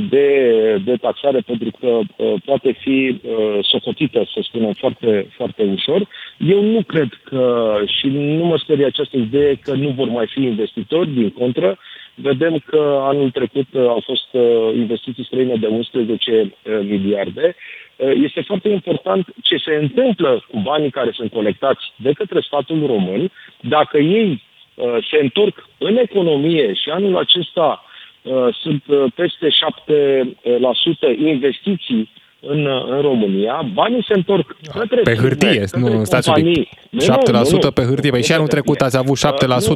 de, 0.09 0.81
de 0.85 0.95
taxare 0.95 1.39
pentru 1.39 1.71
că 1.79 1.87
uh, 1.87 2.33
poate 2.45 2.71
fi 2.71 3.19
uh, 3.23 3.57
socotită, 3.61 4.23
să 4.33 4.39
spunem, 4.43 4.73
foarte, 4.73 5.27
foarte 5.35 5.63
ușor. 5.63 6.07
Eu 6.37 6.61
nu 6.61 6.81
cred 6.81 7.09
că, 7.23 7.75
și 7.85 8.07
nu 8.07 8.45
mă 8.45 8.57
sperie 8.57 8.85
această 8.85 9.17
idee 9.17 9.55
că 9.55 9.73
nu 9.73 9.89
vor 9.89 10.07
mai 10.07 10.27
fi 10.27 10.41
investitori, 10.41 11.09
din 11.09 11.29
contră, 11.29 11.77
vedem 12.15 12.57
că 12.65 12.99
anul 13.01 13.31
trecut 13.31 13.67
au 13.73 14.03
fost 14.05 14.27
investiții 14.75 15.25
străine 15.25 15.55
de 15.55 15.67
11 15.67 16.53
miliarde. 16.81 17.55
Este 17.97 18.41
foarte 18.41 18.69
important 18.69 19.27
ce 19.41 19.57
se 19.57 19.75
întâmplă 19.75 20.45
cu 20.51 20.59
banii 20.59 20.89
care 20.89 21.11
sunt 21.13 21.31
colectați 21.31 21.93
de 21.95 22.11
către 22.11 22.39
statul 22.41 22.85
român, 22.85 23.31
dacă 23.59 23.97
ei 23.97 24.43
se 25.11 25.17
întorc 25.21 25.67
în 25.77 25.97
economie 25.97 26.73
și 26.73 26.89
anul 26.89 27.17
acesta 27.17 27.85
Uh, 27.85 27.90
sunt 28.61 28.83
uh, 28.87 29.11
peste 29.15 29.47
7% 29.47 31.17
investiții 31.17 32.09
în, 32.39 32.67
în 32.89 33.01
România, 33.01 33.69
banii 33.73 34.03
se 34.07 34.13
întorc 34.13 34.55
către 34.73 35.01
Pe 35.01 35.15
hârtie, 35.15 35.59
către 35.59 35.79
nu, 35.79 36.03
stați 36.03 36.29
un 36.29 36.35
pic. 36.35 36.69
7% 37.69 37.73
pe 37.73 37.81
hârtie. 37.81 38.09
Păi 38.09 38.23
și 38.23 38.33
anul 38.33 38.47
trecut 38.47 38.81
ați 38.81 38.97
avut 38.97 39.17
7% 39.17 39.21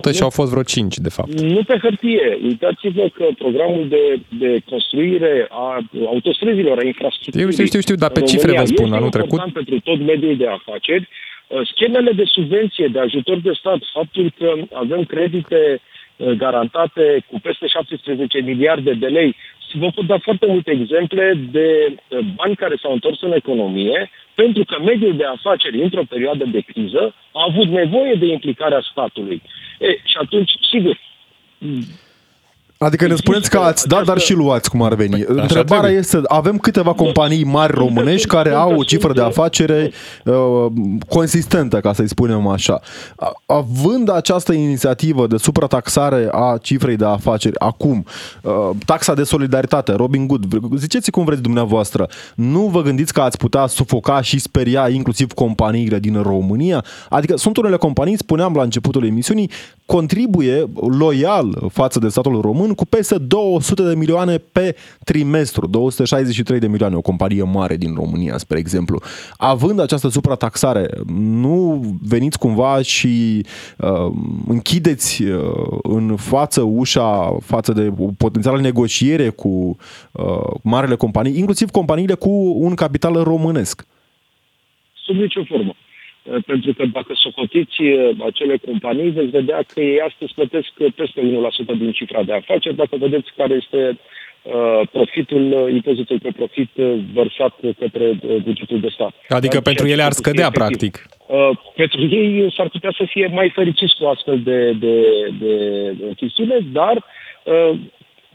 uh, 0.05 0.13
și 0.13 0.21
au 0.21 0.29
fost 0.29 0.51
vreo 0.51 0.63
5%, 0.63 0.65
de 0.95 1.09
fapt. 1.09 1.39
Nu 1.39 1.63
pe 1.63 1.77
hârtie. 1.81 2.39
Uitați-vă 2.43 3.07
că 3.13 3.25
programul 3.37 3.87
de, 3.87 4.19
de 4.39 4.59
construire 4.69 5.47
a 5.49 5.79
autostrăzilor, 6.05 6.77
a 6.77 6.85
infrastructurii... 6.85 7.51
Știu, 7.51 7.65
știu, 7.65 7.79
știu, 7.79 7.95
dar 7.95 8.09
pe 8.09 8.21
cifre 8.21 8.51
vă 8.59 8.65
spun 8.65 8.93
anul 8.93 9.09
trecut. 9.09 9.53
pentru 9.53 9.79
tot 9.79 9.99
mediul 9.99 10.37
de 10.37 10.47
afaceri. 10.47 11.09
Uh, 11.47 11.61
schemele 11.73 12.11
de 12.11 12.23
subvenție, 12.25 12.87
de 12.91 12.99
ajutor 12.99 13.39
de 13.39 13.51
stat, 13.59 13.79
faptul 13.93 14.33
că 14.37 14.53
avem 14.73 15.03
credite 15.03 15.59
uh, 15.71 15.79
garantate 16.17 17.23
cu 17.31 17.39
peste 17.39 17.67
17 17.67 18.39
miliarde 18.39 18.93
de 18.93 19.07
lei 19.07 19.35
vă 19.77 19.89
pot 19.95 20.05
da 20.05 20.17
foarte 20.17 20.45
multe 20.45 20.71
exemple 20.71 21.33
de 21.51 21.95
bani 22.35 22.55
care 22.55 22.75
s-au 22.81 22.93
întors 22.93 23.21
în 23.21 23.33
economie, 23.33 24.09
pentru 24.35 24.63
că 24.63 24.83
mediul 24.83 25.15
de 25.15 25.25
afaceri, 25.25 25.81
într-o 25.81 26.03
perioadă 26.09 26.45
de 26.45 26.59
criză, 26.59 27.15
a 27.31 27.45
avut 27.49 27.67
nevoie 27.67 28.13
de 28.13 28.25
implicarea 28.25 28.87
statului. 28.91 29.41
E, 29.79 29.87
și 29.87 30.17
atunci, 30.21 30.51
sigur, 30.71 30.99
Adică 32.77 33.07
ne 33.07 33.15
spuneți 33.15 33.49
că 33.49 33.57
ați 33.57 33.87
dat, 33.87 34.05
dar 34.05 34.17
și 34.17 34.33
luați 34.33 34.69
cum 34.69 34.81
ar 34.81 34.95
veni. 34.95 35.23
Păi, 35.23 35.41
Întrebarea 35.41 35.89
este, 35.89 36.21
avem 36.27 36.57
câteva 36.57 36.93
companii 36.93 37.43
mari 37.43 37.73
românești 37.73 38.27
care 38.27 38.49
au 38.49 38.75
o 38.75 38.83
cifră 38.83 39.13
de 39.13 39.21
afacere 39.21 39.91
uh, 40.25 40.65
consistentă, 41.09 41.79
ca 41.79 41.93
să-i 41.93 42.07
spunem 42.07 42.47
așa. 42.47 42.79
Având 43.45 44.09
această 44.09 44.53
inițiativă 44.53 45.27
de 45.27 45.37
suprataxare 45.37 46.27
a 46.31 46.57
cifrei 46.61 46.95
de 46.95 47.05
afaceri 47.05 47.59
acum, 47.59 48.05
uh, 48.41 48.69
taxa 48.85 49.13
de 49.13 49.23
solidaritate, 49.23 49.91
Robin 49.91 50.27
Good, 50.27 50.45
ziceți 50.77 51.11
cum 51.11 51.25
vreți 51.25 51.41
dumneavoastră, 51.41 52.07
nu 52.35 52.59
vă 52.59 52.81
gândiți 52.81 53.13
că 53.13 53.21
ați 53.21 53.37
putea 53.37 53.67
sufoca 53.67 54.21
și 54.21 54.39
speria 54.39 54.89
inclusiv 54.89 55.31
companiile 55.31 55.99
din 55.99 56.21
România? 56.21 56.83
Adică 57.09 57.37
sunt 57.37 57.57
unele 57.57 57.77
companii, 57.77 58.17
spuneam 58.17 58.53
la 58.55 58.63
începutul 58.63 59.05
emisiunii, 59.05 59.49
contribuie 59.85 60.69
loial 60.97 61.69
față 61.71 61.99
de 61.99 62.07
statul 62.07 62.41
român 62.41 62.64
cu 62.73 62.85
peste 62.85 63.17
200 63.17 63.83
de 63.83 63.95
milioane 63.95 64.37
pe 64.37 64.75
trimestru, 65.03 65.67
263 65.67 66.59
de 66.59 66.67
milioane, 66.67 66.95
o 66.95 67.01
companie 67.01 67.43
mare 67.43 67.77
din 67.77 67.93
România, 67.95 68.37
spre 68.37 68.57
exemplu. 68.57 69.01
Având 69.37 69.79
această 69.79 70.07
suprataxare, 70.07 70.89
nu 71.17 71.83
veniți 72.01 72.39
cumva 72.39 72.81
și 72.81 73.45
uh, 73.77 74.11
închideți 74.47 75.23
uh, 75.23 75.79
în 75.81 76.15
față 76.15 76.61
ușa 76.61 77.37
față 77.41 77.71
de 77.73 77.91
o 77.97 78.07
potențială 78.17 78.61
negociere 78.61 79.29
cu 79.29 79.77
uh, 80.11 80.25
marele 80.63 80.95
companii, 80.95 81.37
inclusiv 81.37 81.69
companiile 81.69 82.13
cu 82.13 82.29
un 82.59 82.73
capital 82.75 83.23
românesc? 83.23 83.85
Sub 85.05 85.15
nicio 85.15 85.43
formă. 85.47 85.75
Eh, 86.31 86.43
pentru 86.45 86.73
că 86.73 86.85
dacă 86.85 87.13
socotiți 87.15 87.83
eh, 87.83 88.09
acele 88.25 88.57
companii, 88.57 89.09
veți 89.09 89.29
vedea 89.29 89.59
că 89.73 89.79
ei 89.81 89.99
astăzi 89.99 90.33
plătesc 90.33 90.67
peste 90.95 91.21
1% 91.21 91.77
din 91.77 91.91
cifra 91.91 92.23
de 92.23 92.33
afaceri. 92.33 92.75
Dacă 92.75 92.95
vedeți 92.97 93.33
care 93.37 93.53
este 93.53 93.99
eh, 94.43 94.81
profitul, 94.91 95.69
impozitul 95.73 96.19
pe 96.19 96.31
profit 96.35 96.69
vărsat 97.13 97.53
către 97.79 98.19
bugetul 98.43 98.79
de 98.79 98.89
stat. 98.89 99.13
Adică 99.29 99.59
pentru 99.59 99.87
ele 99.87 100.03
ar 100.03 100.11
scădea, 100.11 100.49
practic. 100.49 101.05
Pentru 101.75 102.01
ei 102.01 102.53
s-ar 102.55 102.69
putea 102.69 102.93
să 102.97 103.03
fie 103.07 103.27
mai 103.27 103.49
fericiți 103.49 103.95
cu 103.99 104.05
astfel 104.05 104.39
de, 104.39 104.71
de, 104.71 105.01
de, 105.39 105.55
de 105.91 106.13
chestiune, 106.15 106.57
dar, 106.71 107.05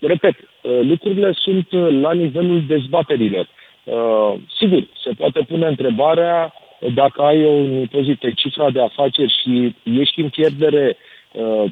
repet, 0.00 0.36
lucrurile 0.82 1.32
sunt 1.32 1.66
la 2.00 2.12
nivelul 2.12 2.62
dezbaterilor. 2.66 3.48
Sigur, 4.58 4.86
se 5.02 5.10
poate 5.16 5.40
pune 5.48 5.66
întrebarea 5.66 6.52
dacă 6.94 7.22
ai 7.22 7.44
un 7.44 7.72
impozit 7.72 8.18
pe 8.18 8.32
cifra 8.32 8.70
de 8.70 8.80
afaceri 8.80 9.34
și 9.42 9.74
ești 10.00 10.20
în 10.20 10.28
pierdere 10.28 10.96
uh, 11.32 11.64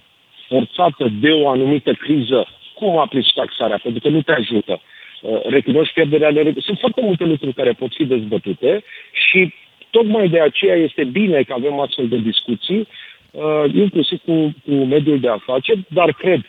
forțată 0.49 1.09
de 1.21 1.31
o 1.31 1.49
anumită 1.49 1.92
criză, 1.92 2.47
cum 2.75 2.99
aplici 2.99 3.33
taxarea? 3.35 3.79
Pentru 3.83 4.01
că 4.01 4.09
nu 4.09 4.23
te 4.23 4.33
ajută. 4.33 4.81
Uh, 5.23 5.40
recunoști 5.42 5.94
pierderea 5.94 6.33
de... 6.33 6.55
Sunt 6.61 6.79
foarte 6.79 7.01
multe 7.01 7.25
lucruri 7.25 7.55
care 7.55 7.73
pot 7.73 7.94
fi 7.94 8.05
dezbătute 8.05 8.85
și 9.12 9.55
tocmai 9.90 10.29
de 10.29 10.40
aceea 10.40 10.75
este 10.75 11.05
bine 11.05 11.42
că 11.42 11.53
avem 11.53 11.81
astfel 11.81 12.09
de 12.09 12.16
discuții, 12.16 12.88
uh, 13.31 13.64
inclusiv 13.75 14.21
cu, 14.25 14.55
cu 14.64 14.73
mediul 14.73 15.21
de 15.21 15.29
afaceri, 15.29 15.81
dar 15.88 16.12
cred 16.12 16.40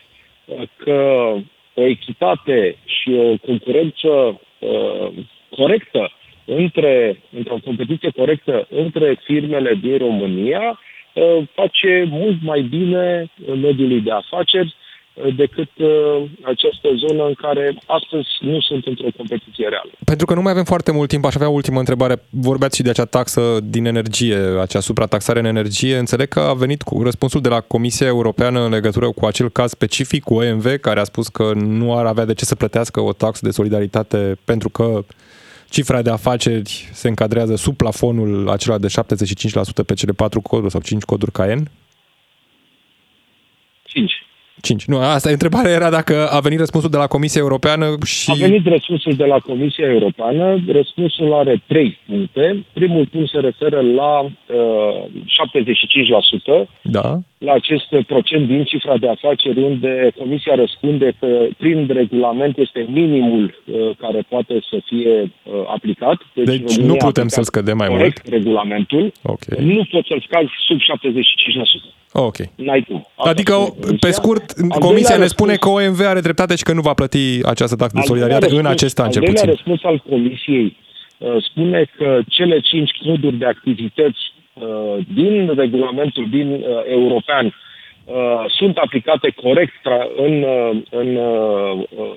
uh, 0.45 0.62
că 0.78 1.36
o 1.74 1.82
echitate 1.82 2.76
și 2.86 3.12
o 3.12 3.38
concurență 3.38 4.41
uh, 4.60 5.08
corectă 5.50 6.12
între, 6.57 7.21
într-o 7.38 7.59
competiție 7.65 8.09
corectă 8.09 8.67
între 8.69 9.19
firmele 9.23 9.79
din 9.81 9.97
România 9.97 10.79
uh, 11.13 11.47
face 11.53 12.07
mult 12.09 12.38
mai 12.43 12.62
bine 12.62 13.31
mediului 13.62 14.01
de 14.01 14.12
afaceri 14.12 14.75
uh, 15.13 15.35
decât 15.35 15.69
uh, 15.77 16.23
această 16.43 16.88
zonă 16.95 17.25
în 17.25 17.33
care 17.33 17.75
astăzi 17.85 18.27
nu 18.39 18.59
sunt 18.59 18.85
într-o 18.85 19.07
competiție 19.17 19.67
reală. 19.67 19.89
Pentru 20.05 20.25
că 20.25 20.33
nu 20.33 20.41
mai 20.41 20.51
avem 20.51 20.63
foarte 20.63 20.91
mult 20.91 21.09
timp, 21.09 21.25
aș 21.25 21.35
avea 21.35 21.49
o 21.49 21.53
ultimă 21.53 21.79
întrebare. 21.79 22.15
Vorbeați 22.29 22.75
și 22.75 22.83
de 22.83 22.89
acea 22.89 23.05
taxă 23.05 23.57
din 23.63 23.85
energie, 23.85 24.38
acea 24.62 24.79
suprataxare 24.79 25.39
în 25.39 25.45
energie. 25.45 25.97
Înțeleg 25.97 26.27
că 26.27 26.39
a 26.39 26.53
venit 26.53 26.81
cu 26.81 27.03
răspunsul 27.03 27.41
de 27.41 27.49
la 27.49 27.59
Comisia 27.62 28.07
Europeană 28.07 28.59
în 28.65 28.71
legătură 28.71 29.12
cu 29.12 29.25
acel 29.25 29.49
caz 29.49 29.69
specific 29.69 30.23
cu 30.23 30.33
OMV, 30.33 30.65
care 30.65 30.99
a 30.99 31.03
spus 31.03 31.27
că 31.27 31.51
nu 31.55 31.97
ar 31.97 32.05
avea 32.05 32.25
de 32.25 32.33
ce 32.33 32.45
să 32.45 32.55
plătească 32.55 32.99
o 32.99 33.13
taxă 33.13 33.45
de 33.45 33.51
solidaritate 33.51 34.38
pentru 34.45 34.69
că 34.69 35.03
cifra 35.69 36.01
de 36.01 36.10
afaceri 36.10 36.89
se 36.93 37.08
încadrează 37.08 37.55
sub 37.55 37.75
plafonul 37.75 38.49
acela 38.49 38.77
de 38.77 38.88
75% 38.88 39.86
pe 39.86 39.93
cele 39.93 40.12
4 40.12 40.41
coduri 40.41 40.71
sau 40.71 40.82
5 40.82 41.03
coduri 41.03 41.32
Cayenne? 41.32 41.71
5. 43.84 44.12
5. 44.62 44.86
Nu, 44.86 44.98
asta 44.98 45.30
întrebarea 45.30 45.72
era 45.72 45.89
dacă 45.89 46.28
a 46.28 46.39
venit 46.39 46.60
răspunsul 46.60 46.89
de 46.89 46.98
la 46.98 47.08
Comisia 47.08 47.41
Europeană 47.41 47.98
și... 48.06 48.32
A 48.32 48.34
venit 48.34 48.67
răspunsul 48.67 49.13
de 49.13 49.26
la 49.26 49.39
Comisia 49.39 49.88
Europeană. 49.88 50.63
Răspunsul 50.67 51.34
are 51.34 51.63
trei 51.67 51.98
puncte. 52.08 52.65
Primul 52.74 53.06
punct 53.12 53.30
se 53.30 53.39
referă 53.39 53.82
la 53.82 54.19
uh, 54.22 54.30
75%. 56.65 56.67
Da. 56.82 57.19
La 57.38 57.54
acest 57.54 57.95
procent 58.08 58.48
din 58.48 58.63
cifra 58.63 58.98
de 58.98 59.10
afaceri 59.10 59.63
unde 59.63 60.12
Comisia 60.17 60.56
răspunde 60.56 61.12
că 61.19 61.48
prin 61.58 61.89
regulament 61.93 62.58
este 62.58 62.86
minimul 62.89 63.43
uh, 63.65 63.89
care 63.98 64.26
poate 64.30 64.60
să 64.69 64.78
fie 64.86 65.22
uh, 65.22 65.54
aplicat. 65.67 66.17
Deci, 66.34 66.45
deci 66.45 66.78
nu 66.78 66.95
putem 66.95 67.28
să 67.28 67.41
scădem 67.41 67.78
mai 67.78 67.89
mult. 67.89 68.22
regulamentul. 68.30 69.12
Okay. 69.22 69.65
Nu 69.65 69.88
pot 69.91 70.06
să-l 70.06 70.24
scazi 70.28 70.50
sub 70.67 70.80
75%. 71.91 71.98
Ok. 72.13 72.36
N-ai 72.56 72.82
cum. 72.88 73.08
Asta 73.15 73.30
adică, 73.30 73.54
pe 74.00 74.12
scurt, 74.12 74.52
Comisia 74.80 75.17
ne 75.17 75.26
spune 75.26 75.56
că 75.56 75.69
OMV 75.69 76.00
are 76.06 76.19
dreptate 76.19 76.56
și 76.56 76.63
că 76.63 76.74
nu 76.74 76.82
va 76.82 76.93
plăti 76.93 77.39
această 77.45 77.76
taxă 77.76 77.95
de 77.95 78.02
solidaritate 78.06 78.45
răspuns, 78.45 78.65
în 78.65 78.72
acest 78.72 79.00
an, 79.00 79.10
cel 79.10 79.24
puțin. 79.24 79.50
răspuns 79.50 79.84
al 79.84 80.04
Comisiei 80.10 80.78
uh, 81.17 81.36
spune 81.39 81.86
că 81.98 82.19
cele 82.28 82.60
cinci 82.60 82.91
coduri 83.06 83.36
de 83.36 83.45
activități 83.45 84.19
uh, 84.54 85.06
din 85.13 85.54
regulamentul 85.56 86.28
din 86.30 86.52
uh, 86.52 86.62
european 86.89 87.54
sunt 88.48 88.78
aplicate 88.78 89.30
corect 89.30 89.86
în, 90.17 90.45
în 90.89 91.17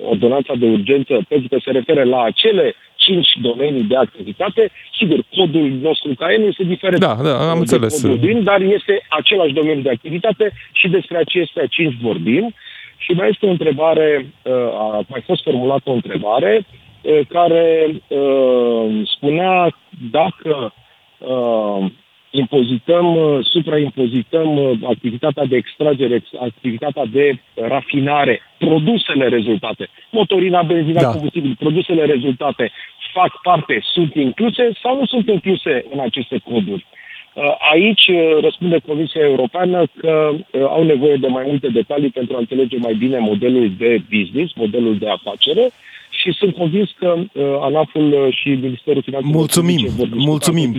ordonanța 0.09 0.53
de 0.55 0.65
urgență 0.65 1.25
pentru 1.27 1.47
că 1.47 1.57
se 1.63 1.71
referă 1.71 2.03
la 2.03 2.23
acele 2.23 2.75
cinci 3.05 3.29
domenii 3.41 3.83
de 3.83 3.95
activitate. 3.95 4.71
Sigur, 4.97 5.19
codul 5.35 5.69
nostru 5.81 6.13
ca 6.15 6.31
este 6.31 6.63
diferit 6.63 6.99
da, 6.99 7.17
da, 7.23 7.51
am 7.51 7.59
înțeles. 7.59 8.01
din, 8.19 8.43
dar 8.43 8.61
este 8.61 9.05
același 9.09 9.53
domeniu 9.53 9.81
de 9.81 9.89
activitate 9.89 10.51
și 10.71 10.87
despre 10.87 11.17
acestea 11.17 11.65
cinci 11.65 11.95
vorbim. 12.01 12.53
Și 12.97 13.11
mai 13.11 13.29
este 13.29 13.45
o 13.45 13.49
întrebare, 13.49 14.25
uh, 14.41 14.53
a 14.53 15.05
mai 15.07 15.21
fost 15.25 15.43
formulată 15.43 15.89
o 15.89 15.93
întrebare 15.93 16.65
uh, 16.65 17.19
care 17.27 17.87
uh, 18.07 19.01
spunea 19.15 19.75
dacă 20.11 20.73
impozităm, 22.35 23.05
supraimpozităm 23.43 24.79
activitatea 24.83 25.45
de 25.45 25.55
extragere, 25.55 26.23
activitatea 26.39 27.05
de 27.05 27.39
rafinare, 27.55 28.41
produsele 28.57 29.27
rezultate, 29.27 29.89
motorina, 30.11 30.61
benzina, 30.61 31.01
da. 31.01 31.09
combustibil, 31.09 31.55
produsele 31.59 32.05
rezultate 32.05 32.71
fac 33.13 33.41
parte, 33.41 33.79
sunt 33.93 34.15
incluse 34.15 34.71
sau 34.81 34.97
nu 34.99 35.05
sunt 35.05 35.27
incluse 35.27 35.85
în 35.93 35.99
aceste 35.99 36.37
coduri. 36.49 36.85
Uh, 37.33 37.55
aici 37.71 38.07
uh, 38.07 38.37
răspunde 38.41 38.77
Comisia 38.87 39.21
Europeană 39.21 39.83
că 39.97 40.29
uh, 40.33 40.61
au 40.67 40.83
nevoie 40.83 41.15
de 41.15 41.27
mai 41.27 41.43
multe 41.47 41.67
detalii 41.67 42.09
pentru 42.09 42.35
a 42.35 42.39
înțelege 42.39 42.77
mai 42.77 42.93
bine 42.93 43.17
modelul 43.19 43.71
de 43.77 44.01
business, 44.09 44.53
modelul 44.53 44.97
de 44.97 45.09
afacere 45.09 45.71
și 46.23 46.31
sunt 46.31 46.55
convins 46.55 46.89
că 46.99 47.09
ANAF-ul 47.61 48.31
și 48.39 48.49
Ministerul 48.49 49.01
Finanțelor 49.01 49.35
Mulțumim, 49.35 49.81
mulțumim. 50.15 50.71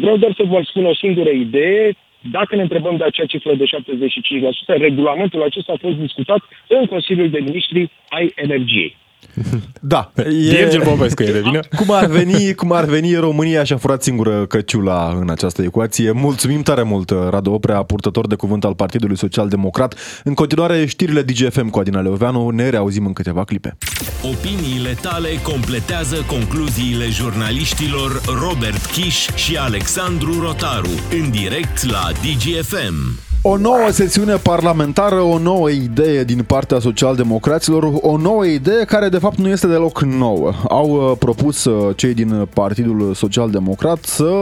Vreau 0.00 0.16
doar 0.16 0.32
să 0.36 0.44
vă 0.46 0.60
spun 0.64 0.84
o 0.84 0.94
singură 0.94 1.30
idee. 1.30 1.96
Dacă 2.30 2.56
ne 2.56 2.62
întrebăm 2.62 2.96
de 2.96 3.04
acea 3.04 3.24
cifră 3.24 3.54
de 3.54 3.64
75%, 3.64 4.78
regulamentul 4.78 5.42
acesta 5.42 5.72
a 5.72 5.80
fost 5.80 5.96
discutat 5.96 6.40
în 6.68 6.86
Consiliul 6.86 7.30
de 7.30 7.38
Ministri 7.38 7.90
ai 8.08 8.32
Energiei. 8.34 8.96
Da. 9.80 10.12
Virgil 10.14 10.82
Popescu 10.82 11.22
e 11.22 11.32
de 11.32 11.40
vină. 11.40 11.60
Cum 11.80 11.90
ar 11.90 12.06
veni, 12.06 12.54
cum 12.54 12.72
ar 12.72 12.84
veni 12.84 13.14
România 13.14 13.64
și-a 13.64 13.76
furat 13.76 14.02
singură 14.02 14.46
căciula 14.46 15.16
în 15.20 15.30
această 15.30 15.62
ecuație. 15.62 16.10
Mulțumim 16.10 16.62
tare 16.62 16.82
mult, 16.82 17.10
Radu 17.30 17.52
Oprea, 17.52 17.82
purtător 17.82 18.26
de 18.26 18.34
cuvânt 18.34 18.64
al 18.64 18.74
Partidului 18.74 19.16
Social 19.16 19.48
Democrat. 19.48 19.94
În 20.24 20.34
continuare, 20.34 20.86
știrile 20.86 21.22
DGFM 21.22 21.68
cu 21.68 21.78
Adina 21.78 22.00
Leoveanu. 22.00 22.48
Ne 22.48 22.68
reauzim 22.68 23.06
în 23.06 23.12
câteva 23.12 23.44
clipe. 23.44 23.76
Opiniile 24.22 24.96
tale 25.00 25.28
completează 25.42 26.16
concluziile 26.26 27.08
jurnaliștilor 27.08 28.20
Robert 28.48 28.84
Kiș 28.84 29.28
și 29.34 29.56
Alexandru 29.56 30.40
Rotaru 30.40 30.90
în 31.22 31.30
direct 31.30 31.90
la 31.90 32.10
DGFM. 32.22 33.33
O 33.46 33.56
nouă 33.56 33.90
sesiune 33.90 34.36
parlamentară, 34.36 35.20
o 35.20 35.38
nouă 35.38 35.70
idee 35.70 36.24
din 36.24 36.42
partea 36.42 36.78
socialdemocraților, 36.78 37.92
o 38.00 38.16
nouă 38.16 38.44
idee 38.44 38.84
care 38.84 39.08
de 39.08 39.18
fapt 39.18 39.38
nu 39.38 39.48
este 39.48 39.66
deloc 39.66 40.00
nouă. 40.02 40.52
Au 40.68 40.90
uh, 40.90 41.16
propus 41.18 41.64
uh, 41.64 41.96
cei 41.96 42.14
din 42.14 42.48
Partidul 42.54 43.14
Social-Democrat 43.14 44.04
să 44.04 44.32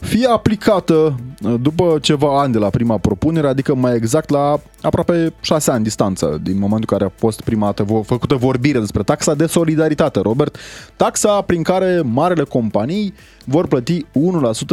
fie 0.00 0.26
aplicată 0.26 0.94
uh, 1.42 1.54
după 1.60 1.98
ceva 2.02 2.40
ani 2.40 2.52
de 2.52 2.58
la 2.58 2.70
prima 2.70 2.98
propunere, 2.98 3.48
adică 3.48 3.74
mai 3.74 3.94
exact 3.94 4.30
la 4.30 4.60
aproape 4.82 5.32
șase 5.40 5.70
ani 5.70 5.84
distanță, 5.84 6.40
din 6.42 6.58
momentul 6.58 6.86
în 6.90 6.98
care 6.98 7.04
a 7.04 7.18
fost 7.18 7.40
prima 7.40 7.66
dată 7.66 8.02
făcută 8.04 8.34
vorbire 8.34 8.78
despre 8.78 9.02
taxa 9.02 9.34
de 9.34 9.46
solidaritate, 9.46 10.20
Robert, 10.20 10.56
taxa 10.96 11.40
prin 11.40 11.62
care 11.62 12.00
marele 12.04 12.42
companii 12.42 13.14
vor 13.44 13.66
plăti 13.66 14.02
1% 14.02 14.06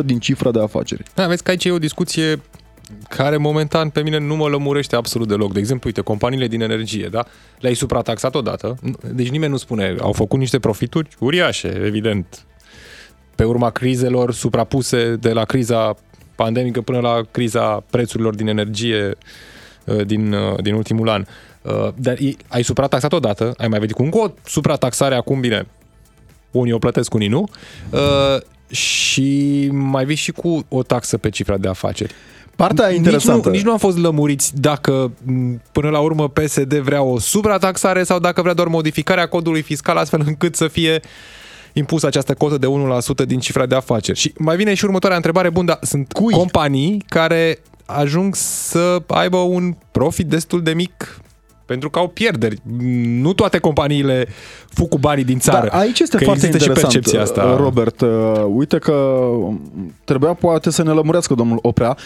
din 0.06 0.20
cifra 0.20 0.52
de 0.52 0.62
afaceri. 0.62 1.04
Da, 1.14 1.28
vezi 1.28 1.44
că 1.44 1.50
aici 1.52 1.66
e 1.66 1.72
o 1.72 1.78
discuție 1.78 2.42
care 3.10 3.38
momentan 3.38 3.90
pe 3.90 4.02
mine 4.02 4.18
nu 4.18 4.36
mă 4.36 4.48
lămurește 4.48 4.96
absolut 4.96 5.28
deloc. 5.28 5.54
De 5.54 5.60
exemplu, 5.60 5.88
uite, 5.88 6.02
companiile 6.02 6.48
din 6.48 6.62
energie, 6.62 7.08
da? 7.12 7.26
Le-ai 7.60 7.74
suprataxat 7.74 8.36
odată, 8.36 8.76
deci 9.14 9.30
nimeni 9.30 9.52
nu 9.52 9.58
spune, 9.58 9.96
au 10.00 10.12
făcut 10.12 10.40
niște 10.40 10.60
profituri 10.60 11.10
uriașe, 11.20 11.82
evident, 11.86 12.46
pe 13.36 13.44
urma 13.44 13.70
crizelor 13.70 14.34
suprapuse 14.34 15.16
de 15.16 15.32
la 15.32 15.44
criza 15.44 15.96
pandemică 16.36 16.82
până 16.82 17.00
la 17.00 17.22
criza 17.32 17.84
prețurilor 17.90 18.36
din 18.36 18.48
energie 18.48 19.18
uh, 19.86 20.06
din, 20.06 20.34
uh, 20.34 20.62
din 20.62 20.74
ultimul 20.74 21.10
an. 21.10 21.26
Uh, 21.62 21.88
dar 21.96 22.18
ai 22.48 22.64
suprataxat 22.64 23.14
odată, 23.14 23.54
ai 23.58 23.68
mai 23.68 23.80
venit 23.80 23.96
cu 23.96 24.04
încă 24.04 24.18
o 24.18 24.32
suprataxare 24.46 25.16
acum, 25.16 25.40
bine, 25.40 25.68
unii 26.52 26.74
o 26.74 26.78
plătesc, 26.78 27.14
unii 27.14 27.28
nu, 27.28 27.50
și 28.70 29.70
mai 29.72 30.06
vii 30.06 30.16
și 30.16 30.32
cu 30.32 30.66
o 30.70 30.84
taxă 30.84 31.18
pe 31.18 31.30
cifra 31.30 31.58
de 31.58 31.68
afaceri. 31.68 32.14
Partea 32.56 32.88
nici 32.88 32.98
interesantă. 32.98 33.48
Nu, 33.48 33.54
nici 33.54 33.64
nu 33.64 33.72
am 33.72 33.78
fost 33.78 33.98
lămuriți 33.98 34.52
dacă 34.56 35.12
până 35.72 35.90
la 35.90 36.00
urmă 36.00 36.30
PSD 36.30 36.74
vrea 36.74 37.02
o 37.02 37.20
suprataxare 37.20 38.04
sau 38.04 38.20
dacă 38.20 38.42
vrea 38.42 38.54
doar 38.54 38.68
modificarea 38.68 39.28
codului 39.28 39.62
fiscal 39.62 39.98
astfel 39.98 40.24
încât 40.26 40.56
să 40.56 40.68
fie 40.68 41.02
impusă 41.74 42.06
această 42.06 42.34
cotă 42.34 42.58
de 42.58 42.68
1% 43.24 43.26
din 43.28 43.40
cifra 43.40 43.66
de 43.66 43.76
afaceri. 43.76 44.20
Și 44.20 44.34
mai 44.38 44.56
vine 44.56 44.74
și 44.74 44.86
următoarea 44.86 45.18
întrebare, 45.18 45.50
bun, 45.50 45.66
dar 45.66 45.80
sunt 45.82 46.12
Cui? 46.12 46.34
companii 46.34 47.04
care 47.08 47.60
ajung 47.86 48.36
să 48.36 49.02
aibă 49.08 49.38
un 49.38 49.76
profit 49.92 50.28
destul 50.28 50.62
de 50.62 50.74
mic 50.74 51.18
pentru 51.66 51.90
că 51.90 52.00
au 52.00 52.08
pierderi. 52.08 52.62
Nu 53.22 53.34
toate 53.34 53.58
companiile 53.58 54.28
fug 54.68 54.90
cu 54.90 54.98
banii 54.98 55.24
din 55.24 55.40
țară. 55.40 55.68
Dar 55.72 55.80
aici 55.80 56.00
este 56.00 56.18
că 56.18 56.24
foarte 56.24 56.46
interesant, 56.46 56.78
și 56.78 56.82
percepția 56.82 57.22
asta. 57.22 57.56
Robert. 57.56 58.02
Uh, 58.02 58.10
uite 58.48 58.78
că 58.78 59.20
trebuia 60.04 60.34
poate 60.34 60.72
să 60.72 60.84
ne 60.84 60.92
lămurească 60.92 61.34
domnul 61.34 61.60
Oprea 61.62 61.98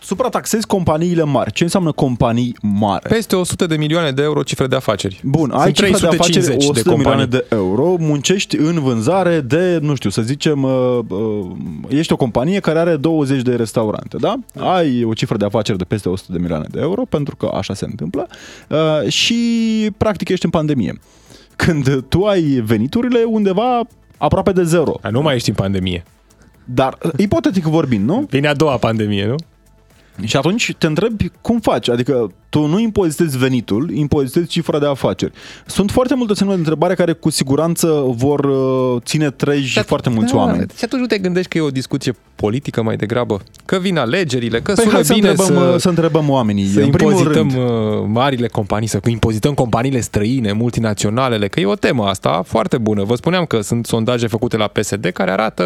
suprataxezi 0.00 0.66
companiile 0.66 1.22
mari. 1.22 1.52
Ce 1.52 1.62
înseamnă 1.62 1.92
companii 1.92 2.56
mari? 2.62 3.08
Peste 3.08 3.36
100 3.36 3.66
de 3.66 3.76
milioane 3.76 4.10
de 4.10 4.22
euro 4.22 4.42
cifre 4.42 4.66
de 4.66 4.76
afaceri. 4.76 5.20
Bun, 5.24 5.50
ai 5.50 5.72
cifre 5.72 5.98
de 6.00 6.06
afaceri 6.06 6.56
100 6.56 6.72
de, 6.72 6.90
de 6.90 6.94
milioane 6.94 7.24
de 7.24 7.44
euro, 7.48 7.96
muncești 7.98 8.56
în 8.56 8.80
vânzare 8.80 9.40
de, 9.40 9.78
nu 9.82 9.94
știu, 9.94 10.10
să 10.10 10.22
zicem, 10.22 10.62
uh, 10.62 10.98
uh, 11.08 11.46
ești 11.88 12.12
o 12.12 12.16
companie 12.16 12.60
care 12.60 12.78
are 12.78 12.96
20 12.96 13.42
de 13.42 13.54
restaurante, 13.54 14.16
da? 14.16 14.34
Ai 14.74 15.04
o 15.04 15.12
cifră 15.12 15.36
de 15.36 15.44
afaceri 15.44 15.78
de 15.78 15.84
peste 15.84 16.08
100 16.08 16.32
de 16.32 16.38
milioane 16.38 16.66
de 16.70 16.80
euro, 16.80 17.04
pentru 17.04 17.36
că 17.36 17.50
așa 17.54 17.74
se 17.74 17.84
întâmplă, 17.84 18.28
uh, 18.68 19.08
și 19.08 19.34
practic 19.96 20.28
ești 20.28 20.44
în 20.44 20.50
pandemie. 20.50 21.00
Când 21.56 22.04
tu 22.08 22.24
ai 22.24 22.42
veniturile 22.42 23.22
undeva 23.26 23.80
aproape 24.18 24.52
de 24.52 24.62
zero. 24.62 24.98
A, 25.02 25.08
nu 25.08 25.22
mai 25.22 25.34
ești 25.34 25.48
în 25.48 25.54
pandemie. 25.54 26.04
Dar, 26.64 26.98
ipotetic 27.16 27.64
vorbind, 27.64 28.08
nu? 28.08 28.26
Vine 28.30 28.48
a 28.48 28.54
doua 28.54 28.76
pandemie, 28.76 29.26
nu? 29.26 29.34
Și 30.24 30.36
atunci 30.36 30.74
te 30.78 30.86
întrebi 30.86 31.30
cum 31.40 31.60
faci, 31.60 31.88
adică 31.88 32.32
tu 32.50 32.66
nu 32.66 32.78
impozitezi 32.78 33.38
venitul, 33.38 33.90
impozitezi 33.90 34.46
cifra 34.46 34.78
de 34.78 34.86
afaceri. 34.86 35.32
Sunt 35.66 35.90
foarte 35.90 36.14
multe 36.14 36.34
semne 36.34 36.52
de 36.52 36.58
întrebare 36.58 36.94
care 36.94 37.12
cu 37.12 37.30
siguranță 37.30 38.04
vor 38.06 38.44
uh, 38.44 39.02
ține 39.04 39.30
treji 39.30 39.68
și 39.68 39.82
foarte 39.82 40.08
mulți 40.08 40.32
da, 40.32 40.38
oameni. 40.38 40.66
Și 40.76 40.84
atunci 40.84 41.00
nu 41.00 41.06
te 41.06 41.18
gândești 41.18 41.48
că 41.48 41.58
e 41.58 41.60
o 41.60 41.70
discuție 41.70 42.14
politică 42.34 42.82
mai 42.82 42.96
degrabă? 42.96 43.40
Că 43.64 43.78
vin 43.78 43.98
alegerile, 43.98 44.60
că 44.60 44.72
păi 44.72 44.84
sună 44.84 45.02
să 45.02 45.12
bine 45.14 45.28
întrebăm, 45.28 45.56
să, 45.56 45.76
să 45.78 45.88
întrebăm 45.88 46.28
oamenii. 46.28 46.66
Să 46.66 46.78
în 46.80 46.84
impozităm 46.84 47.32
rând. 47.32 47.54
Uh, 47.54 48.04
marile 48.06 48.46
companii, 48.46 48.88
să 48.88 49.00
impozităm 49.06 49.54
companiile 49.54 50.00
străine, 50.00 50.52
multinaționalele, 50.52 51.48
că 51.48 51.60
e 51.60 51.66
o 51.66 51.74
temă 51.74 52.04
asta 52.04 52.42
foarte 52.46 52.78
bună. 52.78 53.04
Vă 53.04 53.14
spuneam 53.14 53.44
că 53.44 53.60
sunt 53.60 53.86
sondaje 53.86 54.26
făcute 54.26 54.56
la 54.56 54.66
PSD 54.66 55.10
care 55.12 55.30
arată 55.30 55.64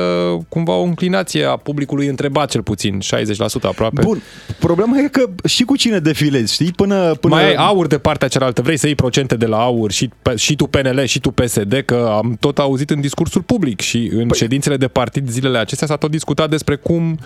cumva 0.49 0.73
o 0.73 0.83
înclinație 0.83 1.45
a 1.45 1.57
publicului 1.57 2.07
întrebat 2.07 2.51
cel 2.51 2.63
puțin, 2.63 2.99
60% 3.01 3.63
aproape. 3.63 4.01
Bun, 4.03 4.23
problema 4.59 4.99
e 4.99 5.09
că 5.09 5.31
și 5.49 5.65
cu 5.65 5.77
cine 5.77 5.99
defilezi, 5.99 6.53
știi? 6.53 6.73
Până, 6.73 7.15
până... 7.21 7.35
Mai 7.35 7.45
ai 7.45 7.55
aur 7.55 7.87
de 7.87 7.99
partea 7.99 8.29
cealaltă, 8.29 8.63
vrei 8.63 8.77
să 8.77 8.87
iei 8.87 8.95
procente 8.95 9.37
de 9.37 9.47
la 9.47 9.63
aur 9.63 9.91
și, 9.91 10.11
și 10.37 10.57
tu 10.57 10.67
PNL 10.67 11.05
și 11.05 11.21
tu 11.21 11.31
PSD, 11.31 11.83
că 11.85 12.13
am 12.17 12.37
tot 12.41 12.59
auzit 12.59 12.91
în 12.91 13.01
discursul 13.01 13.43
public 13.43 13.81
și 13.81 14.11
în 14.13 14.27
păi... 14.27 14.39
ședințele 14.39 14.77
de 14.77 14.89
partid 14.89 15.29
zilele 15.29 15.59
acestea 15.59 15.87
s-a 15.87 15.97
tot 15.97 16.11
discutat 16.11 16.51
despre 16.51 16.77
cum 16.77 17.19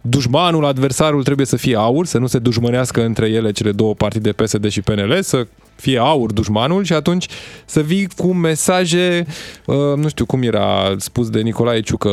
dușmanul, 0.00 0.64
adversarul 0.64 1.22
trebuie 1.22 1.46
să 1.46 1.56
fie 1.56 1.76
aur, 1.76 2.06
să 2.06 2.18
nu 2.18 2.26
se 2.26 2.38
dușmănească 2.38 3.04
între 3.04 3.26
ele 3.28 3.50
cele 3.50 3.72
două 3.72 3.94
partide 3.94 4.32
PSD 4.32 4.68
și 4.68 4.80
PNL, 4.80 5.18
să 5.22 5.46
fie 5.76 5.98
aur 5.98 6.32
dușmanul 6.32 6.84
și 6.84 6.92
atunci 6.92 7.26
să 7.64 7.80
vii 7.80 8.08
cu 8.16 8.32
mesaje, 8.32 9.26
uh, 9.66 9.76
nu 9.96 10.08
știu 10.08 10.26
cum 10.26 10.42
era 10.42 10.94
spus 10.96 11.30
de 11.30 11.40
Nicolae 11.40 11.80
Ciucă. 11.80 12.10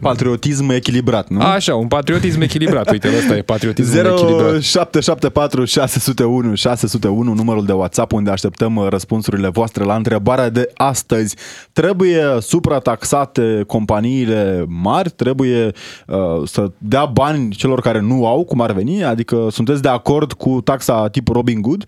Patriotism 0.00 0.68
echilibrat, 0.68 1.28
nu? 1.28 1.40
Așa, 1.40 1.74
un 1.74 1.88
patriotism 1.88 2.40
echilibrat. 2.40 2.90
Uite, 2.92 3.08
ăsta 3.18 3.36
e 3.36 3.42
patriotism 3.42 3.96
echilibrat. 3.96 4.62
0774 4.62 5.64
601 5.64 6.54
601, 6.54 7.34
numărul 7.34 7.64
de 7.64 7.72
WhatsApp 7.72 8.12
unde 8.12 8.30
așteptăm 8.30 8.76
uh, 8.76 8.86
răspunsurile 8.88 9.48
voastre 9.48 9.84
la 9.84 9.94
întrebarea 9.94 10.48
de 10.48 10.70
astăzi. 10.74 11.36
Trebuie 11.72 12.24
suprataxate 12.40 13.64
companiile 13.66 14.64
mari? 14.68 15.10
Trebuie 15.10 15.72
uh, 16.06 16.16
să 16.44 16.70
dea 16.78 17.04
bani 17.04 17.54
celor 17.54 17.80
care 17.80 18.00
nu 18.00 18.26
au, 18.26 18.44
cum 18.44 18.60
ar 18.60 18.72
veni? 18.72 19.04
Adică 19.04 19.46
sunteți 19.50 19.82
de 19.82 19.88
acord 19.88 20.32
cu 20.32 20.60
taxa 20.60 21.08
tip 21.08 21.28
Robin 21.28 21.60
Good? 21.60 21.86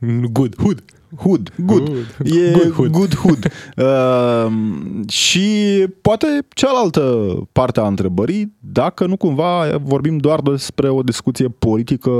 Good. 0.00 0.54
Hood. 0.56 0.82
Hood, 1.16 1.50
good. 1.56 1.84
good. 1.84 2.06
E 2.24 2.52
good 2.52 2.72
hood. 2.72 2.90
Good 2.92 3.14
hood. 3.14 3.50
Uh, 3.76 4.52
și 5.22 5.48
poate 6.00 6.26
cealaltă 6.48 7.36
parte 7.52 7.80
a 7.80 7.86
întrebării, 7.86 8.56
dacă 8.60 9.06
nu 9.06 9.16
cumva 9.16 9.76
vorbim 9.82 10.16
doar 10.16 10.40
despre 10.40 10.88
o 10.88 11.02
discuție 11.02 11.48
politică, 11.48 12.10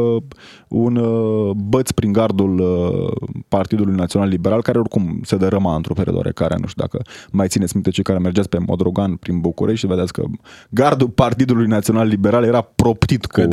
un 0.69 0.97
uh, 0.97 1.51
băț 1.57 1.91
prin 1.91 2.13
gardul 2.13 2.59
uh, 2.59 3.29
Partidului 3.49 3.95
Național 3.95 4.29
Liberal, 4.29 4.63
care 4.63 4.79
oricum 4.79 5.21
se 5.25 5.37
dărâma 5.37 5.75
într-o 5.75 5.95
perioadă 5.95 6.31
care, 6.31 6.57
nu 6.61 6.67
știu 6.67 6.83
dacă 6.83 7.03
mai 7.31 7.49
țineți 7.49 7.75
minte 7.75 7.91
cei 7.91 8.05
care 8.05 8.19
mergeți 8.19 8.49
pe 8.49 8.59
Modrogan 8.67 9.17
prin 9.17 9.41
București 9.41 9.81
și 9.81 9.87
vedeți 9.87 10.13
că 10.13 10.23
gardul 10.71 11.09
Partidului 11.09 11.67
Național 11.67 12.07
Liberal 12.07 12.45
era 12.45 12.61
proptit 12.61 13.27
cu, 13.27 13.49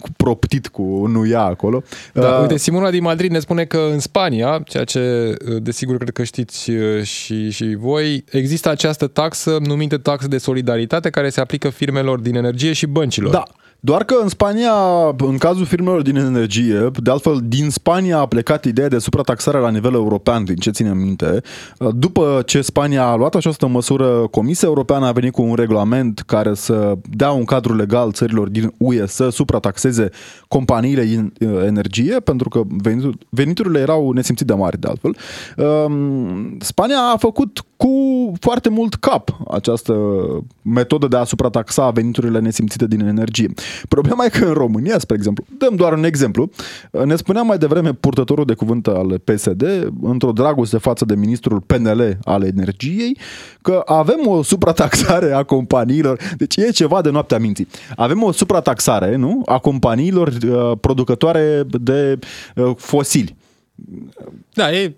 cu 0.00 0.08
proptit 0.16 0.68
cu 0.68 1.06
nuia 1.06 1.42
acolo. 1.42 1.82
Da, 2.12 2.28
uh, 2.28 2.40
uite, 2.40 2.56
Simona 2.56 2.90
din 2.90 3.02
Madrid 3.02 3.30
ne 3.30 3.38
spune 3.38 3.64
că 3.64 3.88
în 3.92 3.98
Spania, 3.98 4.62
ceea 4.66 4.84
ce 4.84 5.34
desigur 5.58 5.96
cred 5.96 6.10
că 6.10 6.22
știți 6.22 6.70
uh, 6.70 7.02
și, 7.02 7.50
și 7.50 7.74
voi, 7.78 8.24
există 8.30 8.70
această 8.70 9.06
taxă 9.06 9.56
numită 9.60 9.96
taxă 9.96 10.28
de 10.28 10.38
solidaritate 10.38 11.10
care 11.10 11.28
se 11.28 11.40
aplică 11.40 11.68
firmelor 11.68 12.20
din 12.20 12.36
energie 12.36 12.72
și 12.72 12.86
băncilor. 12.86 13.32
Da, 13.32 13.42
doar 13.84 14.04
că 14.04 14.14
în 14.22 14.28
Spania, 14.28 14.72
în 15.16 15.38
cazul 15.38 15.64
firmelor 15.64 16.02
din 16.02 16.16
energie, 16.16 16.90
de 17.02 17.10
altfel 17.10 17.40
din 17.44 17.70
Spania 17.70 18.18
a 18.18 18.26
plecat 18.26 18.64
ideea 18.64 18.88
de 18.88 18.98
suprataxare 18.98 19.58
la 19.58 19.70
nivel 19.70 19.94
european, 19.94 20.44
din 20.44 20.56
ce 20.56 20.70
ținem 20.70 20.96
minte. 20.96 21.40
După 21.94 22.42
ce 22.46 22.60
Spania 22.60 23.04
a 23.04 23.14
luat 23.14 23.34
această 23.34 23.66
măsură, 23.66 24.26
Comisia 24.30 24.68
Europeană 24.68 25.06
a 25.06 25.12
venit 25.12 25.32
cu 25.32 25.42
un 25.42 25.54
regulament 25.54 26.22
care 26.26 26.54
să 26.54 26.94
dea 27.10 27.30
un 27.30 27.44
cadru 27.44 27.76
legal 27.76 28.12
țărilor 28.12 28.48
din 28.48 28.74
UE 28.76 29.06
să 29.06 29.28
suprataxeze 29.28 30.08
companiile 30.48 31.04
din 31.04 31.32
uh, 31.40 31.62
energie, 31.66 32.20
pentru 32.20 32.48
că 32.48 32.62
veniturile 33.28 33.80
erau 33.80 34.12
nesimțit 34.12 34.46
de 34.46 34.54
mari, 34.54 34.80
de 34.80 34.88
altfel. 34.88 35.16
Um, 35.56 36.56
Spania 36.60 36.98
a 37.14 37.16
făcut 37.16 37.64
cu 37.76 37.88
foarte 38.40 38.68
mult 38.68 38.94
cap 38.94 39.38
această 39.50 39.94
metodă 40.62 41.08
de 41.08 41.16
a 41.16 41.24
suprataxa 41.24 41.90
veniturile 41.90 42.38
nesimțite 42.38 42.86
din 42.86 43.00
energie. 43.00 43.52
Problema 43.88 44.24
e 44.24 44.28
că 44.28 44.44
în 44.44 44.52
România, 44.52 44.98
spre 44.98 45.16
exemplu, 45.16 45.44
dăm 45.58 45.76
doar 45.76 45.92
un 45.92 46.04
exemplu, 46.04 46.50
ne 47.04 47.16
spunea 47.16 47.42
mai 47.42 47.58
devreme 47.58 47.92
purtătorul 47.92 48.44
de 48.44 48.54
cuvânt 48.54 48.86
al 48.86 49.18
PSD, 49.24 49.92
într-o 50.02 50.32
dragoste 50.32 50.78
față 50.78 51.04
de 51.04 51.14
ministrul 51.14 51.60
PNL 51.60 52.18
al 52.24 52.42
energiei, 52.42 53.18
că 53.62 53.82
avem 53.86 54.26
o 54.26 54.42
suprataxare 54.42 55.32
a 55.32 55.42
companiilor, 55.42 56.18
deci 56.36 56.56
e 56.56 56.70
ceva 56.70 57.00
de 57.00 57.10
noaptea 57.10 57.38
minții. 57.38 57.68
Avem 57.96 58.22
o 58.22 58.32
suprataxare, 58.32 59.16
nu, 59.16 59.42
a 59.46 59.58
companiilor 59.58 60.28
uh, 60.28 60.72
producătoare 60.80 61.62
de 61.80 62.18
uh, 62.56 62.72
fosili. 62.76 63.36
Da, 64.54 64.72
e 64.72 64.94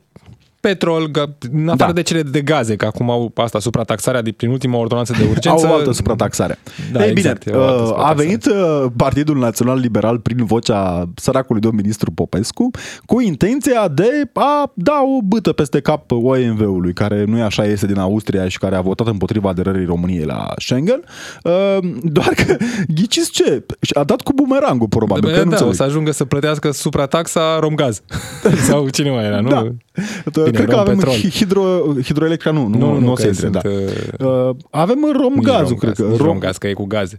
petrol, 0.67 1.11
în 1.53 1.69
afară 1.69 1.93
da. 1.93 1.93
de 1.93 2.03
cele 2.03 2.23
de 2.23 2.41
gaze, 2.41 2.77
că 2.77 2.87
acum 2.87 3.11
au 3.11 3.33
asta, 3.35 3.59
suprataxarea 3.59 4.23
de, 4.23 4.33
prin 4.33 4.51
ultima 4.51 4.79
ordonanță 4.79 5.13
de 5.19 5.25
urgență. 5.31 5.67
Au 5.67 5.73
o 5.73 5.75
altă 5.75 5.93
suprataxare. 5.93 6.59
Da, 6.93 7.05
Ei 7.05 7.11
exact, 7.11 7.45
bine, 7.45 7.57
uh, 7.57 7.93
a 7.97 8.13
venit 8.13 8.47
uh, 8.47 8.85
Partidul 8.97 9.39
Național 9.39 9.79
Liberal 9.79 10.19
prin 10.19 10.45
vocea 10.45 11.09
săracului 11.15 11.61
domn 11.61 11.77
ministru 11.77 12.11
Popescu 12.11 12.71
cu 13.07 13.21
intenția 13.21 13.89
de 13.89 14.31
a 14.33 14.73
da 14.75 15.03
o 15.17 15.23
bâtă 15.23 15.53
peste 15.53 15.81
cap 15.81 16.11
OMV-ului, 16.11 16.93
care 16.93 17.25
nu 17.25 17.39
e 17.39 17.43
așa, 17.43 17.65
este 17.65 17.87
din 17.87 17.99
Austria 17.99 18.49
și 18.49 18.59
care 18.59 18.77
a 18.77 18.81
votat 18.81 19.07
împotriva 19.07 19.49
aderării 19.49 19.87
României 19.87 20.25
la 20.25 20.53
Schengen. 20.57 21.05
Uh, 21.43 21.79
doar 22.03 22.29
că, 22.29 22.57
ghiciți 22.97 23.31
ce? 23.31 23.65
A 23.95 24.05
dat 24.05 24.21
cu 24.21 24.33
bumerangul, 24.33 24.89
probabil. 24.89 25.33
Da, 25.35 25.57
da 25.57 25.67
o 25.67 25.73
să 25.73 25.83
ajungă 25.83 26.11
să 26.11 26.25
plătească 26.25 26.71
suprataxa 26.71 27.59
Romgaz. 27.61 28.03
Sau 28.69 28.89
cine 28.89 29.11
mai 29.11 29.25
era, 29.25 29.41
nu? 29.41 29.49
Da. 29.49 29.67
Bine, 30.33 30.51
Cred 30.51 30.69
că 30.69 30.77
avem 30.77 30.97
petrol. 30.97 31.15
hidro, 31.15 31.95
hidroelectrica, 32.03 32.51
nu, 32.51 32.67
nu, 32.67 32.79
nu, 32.79 32.93
nu, 32.93 32.99
nu 32.99 33.13
o 33.13 33.17
să 33.17 33.27
intre, 33.27 33.49
da. 33.49 33.61
Uh, 33.65 34.49
uh 34.49 34.57
avem 34.71 35.13
romgazul, 35.17 35.77
cred 35.77 35.95
că. 35.95 36.03
Rom, 36.03 36.17
romgaz, 36.17 36.57
că 36.57 36.69
e 36.69 36.73
cu 36.73 36.85
gaze. 36.85 37.19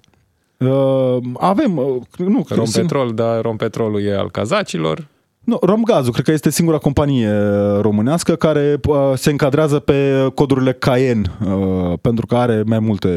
Uh, 0.58 1.18
avem, 1.38 1.78
uh, 1.78 2.02
nu, 2.18 2.46
Rompetrol, 2.50 3.14
dar 3.14 3.42
Rompetrolul 3.42 4.02
e 4.02 4.16
al 4.16 4.32
cazacilor. 4.32 5.08
Nu, 5.46 5.58
Romgazul, 5.62 6.14
cred 6.14 6.26
că 6.26 6.32
este 6.32 6.50
singura 6.50 6.78
companie 6.78 7.32
românească 7.82 8.36
care 8.36 8.80
uh, 8.88 8.98
se 9.16 9.30
încadrează 9.30 9.80
pe 9.80 10.28
codurile 10.34 10.74
Cayenne, 10.74 11.32
uh, 11.46 11.94
pentru 12.02 12.26
că 12.26 12.36
are 12.36 12.64
mai 12.66 12.80
multe 12.80 13.10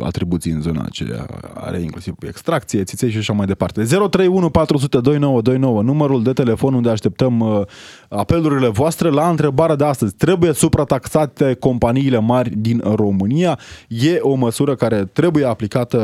atribuții 0.00 0.50
în 0.50 0.60
zona 0.60 0.82
aceea. 0.84 1.26
Are 1.54 1.80
inclusiv 1.80 2.14
extracție, 2.26 2.84
țiței 2.84 3.10
și 3.10 3.18
așa 3.18 3.32
mai 3.32 3.46
departe. 3.46 3.82
031 3.82 4.50
400 4.50 5.00
2929, 5.00 5.82
numărul 5.82 6.22
de 6.22 6.32
telefon 6.32 6.74
unde 6.74 6.90
așteptăm 6.90 7.40
uh, 7.40 7.60
apelurile 8.08 8.68
voastre 8.68 9.08
la 9.08 9.28
întrebarea 9.28 9.76
de 9.76 9.84
astăzi. 9.84 10.14
Trebuie 10.14 10.52
suprataxate 10.52 11.54
companiile 11.54 12.18
mari 12.18 12.50
din 12.56 12.82
România? 12.94 13.58
E 13.88 14.18
o 14.20 14.34
măsură 14.34 14.74
care 14.74 15.04
trebuie 15.12 15.44
aplicată 15.44 15.98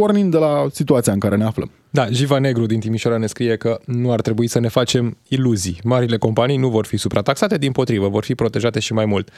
pornind 0.00 0.30
de 0.30 0.38
la 0.38 0.66
situația 0.72 1.12
în 1.12 1.18
care 1.18 1.36
ne 1.36 1.44
aflăm. 1.44 1.70
Da, 1.90 2.06
Jiva 2.10 2.38
Negru 2.38 2.66
din 2.66 2.80
Timișoara 2.80 3.16
ne 3.16 3.26
scrie 3.26 3.56
că 3.56 3.80
nu 3.84 4.12
ar 4.12 4.20
trebui 4.20 4.46
să 4.46 4.58
ne 4.60 4.68
facem 4.68 5.16
iluzii. 5.28 5.80
Marile 5.84 6.16
companii 6.16 6.56
nu 6.56 6.68
vor 6.68 6.86
fi 6.86 6.96
suprataxate, 6.96 7.58
din 7.58 7.72
potrivă, 7.72 8.08
vor 8.08 8.24
fi 8.24 8.34
protejate 8.34 8.80
și 8.80 8.92
mai 8.92 9.04
mult. 9.04 9.30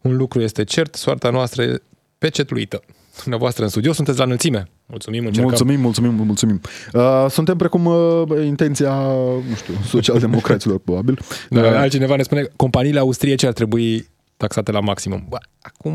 Un 0.00 0.16
lucru 0.16 0.40
este 0.40 0.64
cert, 0.64 0.94
soarta 0.94 1.30
noastră 1.30 1.62
e 1.62 1.82
pecetluită. 2.18 2.82
Dumneavoastră 3.20 3.62
în 3.62 3.68
studio 3.68 3.92
sunteți 3.92 4.18
la 4.18 4.24
înălțime. 4.24 4.68
Mulțumim, 4.86 5.26
încercăm. 5.26 5.48
Mulțumim, 5.48 5.80
mulțumim, 5.80 6.14
mulțumim. 6.14 6.60
Uh, 6.92 7.26
suntem 7.28 7.56
precum 7.56 7.84
uh, 7.86 8.22
intenția, 8.44 8.94
nu 9.48 9.54
știu, 9.56 9.74
socialdemocraților, 9.86 10.78
probabil. 10.86 11.18
Da, 11.50 11.60
uh, 11.60 11.66
altcineva 11.66 12.16
ne 12.16 12.22
spune, 12.22 12.48
companiile 12.56 12.98
austriece 12.98 13.46
ar 13.46 13.52
trebui 13.52 14.08
taxate 14.40 14.72
la 14.72 14.80
maximum. 14.80 15.26
Bă, 15.28 15.38
acum, 15.62 15.94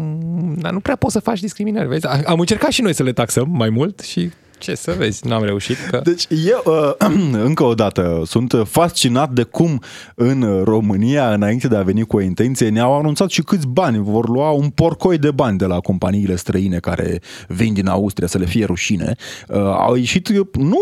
dar 0.58 0.72
nu 0.72 0.80
prea 0.80 0.96
poți 0.96 1.14
să 1.14 1.20
faci 1.20 1.40
discriminări, 1.40 1.88
vezi? 1.88 2.08
Am 2.08 2.40
încercat 2.40 2.72
și 2.72 2.82
noi 2.82 2.94
să 2.94 3.04
le 3.04 3.14
taxăm 3.14 3.50
mai 3.50 3.70
mult 3.70 4.00
și 4.00 4.32
ce 4.58 4.76
să 4.76 4.96
vezi, 4.98 5.28
n-am 5.28 5.44
reușit. 5.44 5.78
Că... 5.90 6.02
Deci 6.04 6.28
eu, 6.30 6.64
uh, 6.66 7.08
încă 7.50 7.64
o 7.64 7.74
dată, 7.74 8.22
sunt 8.26 8.54
fascinat 8.66 9.32
de 9.32 9.44
cum 9.44 9.82
în 10.16 10.62
România, 10.64 11.34
înainte 11.34 11.68
de 11.68 11.76
a 11.76 11.82
veni 11.82 12.06
cu 12.06 12.16
o 12.16 12.22
intenție, 12.22 12.70
ne-au 12.70 12.98
anunțat 12.98 13.30
și 13.30 13.42
câți 13.42 13.68
bani 13.68 13.98
vor 14.04 14.30
lua 14.30 14.50
un 14.50 14.70
porcoi 14.70 15.18
de 15.18 15.32
bani 15.32 15.58
de 15.58 15.66
la 15.66 15.80
companiile 15.80 16.36
străine 16.36 16.80
care 16.80 17.22
vin 17.48 17.74
din 17.74 17.88
Austria 17.88 18.28
să 18.28 18.38
le 18.38 18.46
fie 18.46 18.66
rușine. 18.66 19.16
Uh, 19.48 19.58
au 19.58 19.96
ieșit 19.96 20.30
nu 20.54 20.80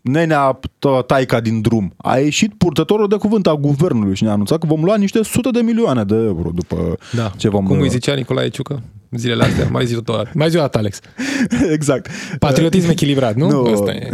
nenea 0.00 0.60
taica 1.06 1.40
din 1.40 1.60
drum. 1.60 1.92
A 1.96 2.16
ieșit 2.16 2.54
purtătorul 2.54 3.08
de 3.08 3.16
cuvânt 3.16 3.46
a 3.46 3.54
guvernului 3.54 4.14
și 4.14 4.22
ne-a 4.22 4.32
anunțat 4.32 4.58
că 4.58 4.66
vom 4.66 4.84
lua 4.84 4.96
niște 4.96 5.22
sute 5.22 5.50
de 5.50 5.60
milioane 5.60 6.04
de 6.04 6.14
euro 6.14 6.50
după 6.54 6.98
da. 7.12 7.32
ce 7.36 7.48
vom... 7.48 7.66
Cum 7.66 7.80
îi 7.80 7.88
zicea 7.88 8.14
Nicolae 8.14 8.48
Ciucă? 8.48 8.82
Zilele 9.16 9.44
astea, 9.44 9.68
mai 9.70 9.86
zi 9.86 9.94
tot, 9.94 10.34
mai 10.34 10.50
zi 10.50 10.58
Alex. 10.58 11.00
exact. 11.76 12.10
Patriotism 12.38 12.90
echilibrat, 12.90 13.34
nu? 13.34 13.48
Nu, 13.48 13.72
Asta 13.72 13.92
e. 13.92 14.10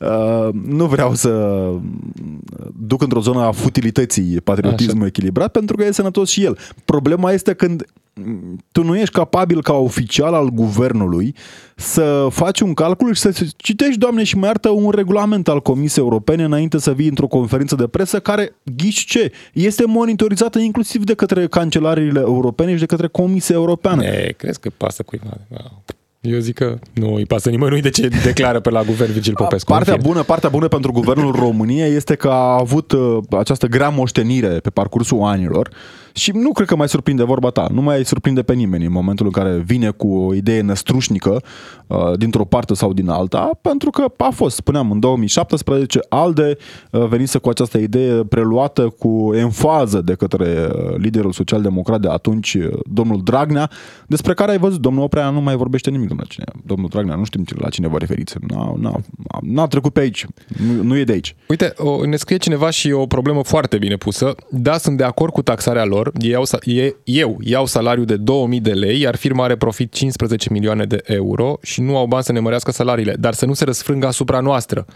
Uh, 0.00 0.48
nu 0.66 0.86
vreau 0.86 1.14
să 1.14 1.60
duc 2.76 3.02
într-o 3.02 3.20
zonă 3.20 3.40
a 3.40 3.52
futilității 3.52 4.40
patriotismul 4.40 4.96
Așa. 4.96 5.06
echilibrat, 5.06 5.50
pentru 5.50 5.76
că 5.76 5.84
e 5.84 5.92
sănătos 5.92 6.30
și 6.30 6.44
el. 6.44 6.58
Problema 6.84 7.32
este 7.32 7.54
când 7.54 7.84
tu 8.72 8.82
nu 8.84 8.96
ești 8.96 9.14
capabil 9.14 9.62
ca 9.62 9.72
oficial 9.72 10.34
al 10.34 10.48
guvernului 10.48 11.34
să 11.76 12.26
faci 12.30 12.60
un 12.60 12.74
calcul 12.74 13.14
și 13.14 13.20
să 13.20 13.46
citești, 13.56 13.98
Doamne, 13.98 14.24
și 14.24 14.36
mai 14.36 14.48
iartă 14.48 14.68
un 14.68 14.90
regulament 14.90 15.48
al 15.48 15.60
Comisiei 15.60 16.04
Europene 16.04 16.44
înainte 16.44 16.78
să 16.78 16.92
vii 16.92 17.08
într-o 17.08 17.26
conferință 17.26 17.74
de 17.74 17.86
presă 17.86 18.20
care, 18.20 18.54
ghiși 18.76 19.06
ce, 19.06 19.32
este 19.52 19.84
monitorizată 19.86 20.58
inclusiv 20.58 21.04
de 21.04 21.14
către 21.14 21.46
cancelariile 21.46 22.20
europene 22.20 22.72
și 22.72 22.80
de 22.80 22.86
către 22.86 23.06
Comisia 23.06 23.54
Europeană. 23.54 24.04
E, 24.04 24.34
crezi 24.36 24.60
că 24.60 24.70
pasă 24.76 25.02
cuiva? 25.02 25.38
Eu 26.20 26.38
zic 26.38 26.54
că 26.54 26.78
nu 26.92 27.14
îi 27.14 27.26
pasă 27.26 27.50
nimănui 27.50 27.80
de 27.80 27.90
ce 27.90 28.08
declară 28.24 28.60
pe 28.60 28.70
la 28.70 28.82
guvern 28.82 29.12
Vigil 29.12 29.34
Popescu. 29.34 29.70
Partea 29.70 29.96
bună, 29.96 30.22
partea 30.22 30.48
bună 30.48 30.68
pentru 30.68 30.92
guvernul 30.92 31.32
României 31.32 31.94
este 31.94 32.14
că 32.14 32.28
a 32.28 32.58
avut 32.58 32.92
uh, 32.92 33.18
această 33.38 33.66
grea 33.66 33.88
moștenire 33.88 34.48
pe 34.48 34.70
parcursul 34.70 35.22
anilor 35.22 35.70
și 36.12 36.30
nu 36.34 36.52
cred 36.52 36.66
că 36.66 36.76
mai 36.76 36.88
surprinde 36.88 37.22
vorba 37.22 37.50
ta, 37.50 37.66
nu 37.72 37.82
mai 37.82 38.04
surprinde 38.04 38.42
pe 38.42 38.52
nimeni 38.52 38.84
în 38.84 38.92
momentul 38.92 39.26
în 39.26 39.32
care 39.32 39.58
vine 39.58 39.90
cu 39.90 40.14
o 40.14 40.34
idee 40.34 40.60
năstrușnică 40.60 41.42
uh, 41.86 42.18
dintr-o 42.18 42.44
parte 42.44 42.74
sau 42.74 42.92
din 42.92 43.08
alta, 43.08 43.50
pentru 43.60 43.90
că 43.90 44.04
a 44.16 44.30
fost, 44.30 44.56
spuneam, 44.56 44.90
în 44.90 45.00
2017 45.00 46.00
ALDE 46.08 46.56
uh, 46.90 47.06
venise 47.06 47.38
cu 47.38 47.48
această 47.48 47.78
idee 47.78 48.24
preluată 48.24 48.88
cu 48.98 49.30
enfază 49.34 50.00
de 50.00 50.14
către 50.14 50.68
uh, 50.72 50.96
liderul 50.96 51.32
social-democrat 51.32 52.00
de 52.00 52.08
atunci, 52.08 52.56
domnul 52.84 53.20
Dragnea, 53.22 53.70
despre 54.06 54.34
care 54.34 54.50
ai 54.50 54.58
văzut, 54.58 54.80
domnul 54.80 55.02
Oprea 55.02 55.30
nu 55.30 55.40
mai 55.40 55.56
vorbește 55.56 55.90
nimic, 55.90 56.08
domnul, 56.08 56.26
cine, 56.28 56.44
domnul 56.64 56.88
Dragnea, 56.88 57.14
nu 57.14 57.24
știm 57.24 57.44
la 57.58 57.68
cine 57.68 57.88
vă 57.88 57.98
referiți, 57.98 58.34
n-a, 58.48 58.74
n-a, 58.78 59.00
n-a 59.40 59.66
trecut 59.66 59.92
pe 59.92 60.00
aici, 60.00 60.26
nu, 60.66 60.82
nu 60.82 60.96
e 60.96 61.04
de 61.04 61.12
aici. 61.12 61.34
Uite, 61.48 61.72
o, 61.76 62.06
ne 62.06 62.16
scrie 62.16 62.36
cineva 62.36 62.70
și 62.70 62.92
o 62.92 63.06
problemă 63.06 63.42
foarte 63.42 63.78
bine 63.78 63.96
pusă, 63.96 64.34
da, 64.50 64.78
sunt 64.78 64.96
de 64.96 65.04
acord 65.04 65.32
cu 65.32 65.42
taxarea 65.42 65.84
lor, 65.84 66.01
lor, 66.02 66.12
iau, 66.20 66.44
eu 67.04 67.38
iau 67.40 67.66
salariu 67.66 68.04
de 68.04 68.16
2000 68.16 68.60
de 68.60 68.72
lei, 68.72 69.00
iar 69.00 69.16
firma 69.16 69.44
are 69.44 69.56
profit 69.56 69.92
15 69.92 70.52
milioane 70.52 70.84
de 70.84 71.00
euro 71.04 71.58
și 71.62 71.80
nu 71.80 71.96
au 71.96 72.06
bani 72.06 72.24
să 72.24 72.32
ne 72.32 72.40
mărească 72.40 72.70
salariile, 72.70 73.14
dar 73.18 73.34
să 73.34 73.46
nu 73.46 73.52
se 73.52 73.64
răsfrângă 73.64 74.06
asupra 74.06 74.40
noastră. 74.40 74.86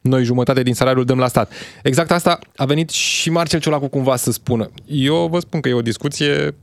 Noi 0.00 0.24
jumătate 0.24 0.62
din 0.62 0.74
salariul 0.74 1.04
dăm 1.04 1.18
la 1.18 1.28
stat. 1.28 1.52
Exact 1.82 2.10
asta 2.10 2.38
a 2.56 2.64
venit 2.64 2.90
și 2.90 3.30
Marcel 3.30 3.60
Ciolacu 3.60 3.88
cumva 3.88 4.16
să 4.16 4.32
spună. 4.32 4.70
Eu 4.86 5.28
vă 5.30 5.38
spun 5.38 5.60
că 5.60 5.68
e 5.68 5.72
o 5.72 5.82
discuție 5.82 6.54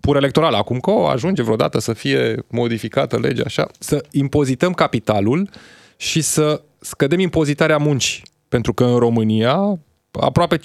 pur 0.00 0.16
electorală. 0.16 0.56
Acum 0.56 0.78
că 0.78 0.90
o 0.90 1.06
ajunge 1.06 1.42
vreodată 1.42 1.80
să 1.80 1.92
fie 1.92 2.44
modificată 2.48 3.18
legea 3.18 3.42
așa, 3.46 3.68
să 3.78 4.04
impozităm 4.10 4.72
capitalul 4.72 5.50
și 5.96 6.20
să 6.20 6.62
scădem 6.80 7.18
impozitarea 7.18 7.76
muncii. 7.76 8.22
Pentru 8.48 8.72
că 8.72 8.84
în 8.84 8.96
România 8.96 9.78
aproape 10.10 10.58
50% 10.58 10.60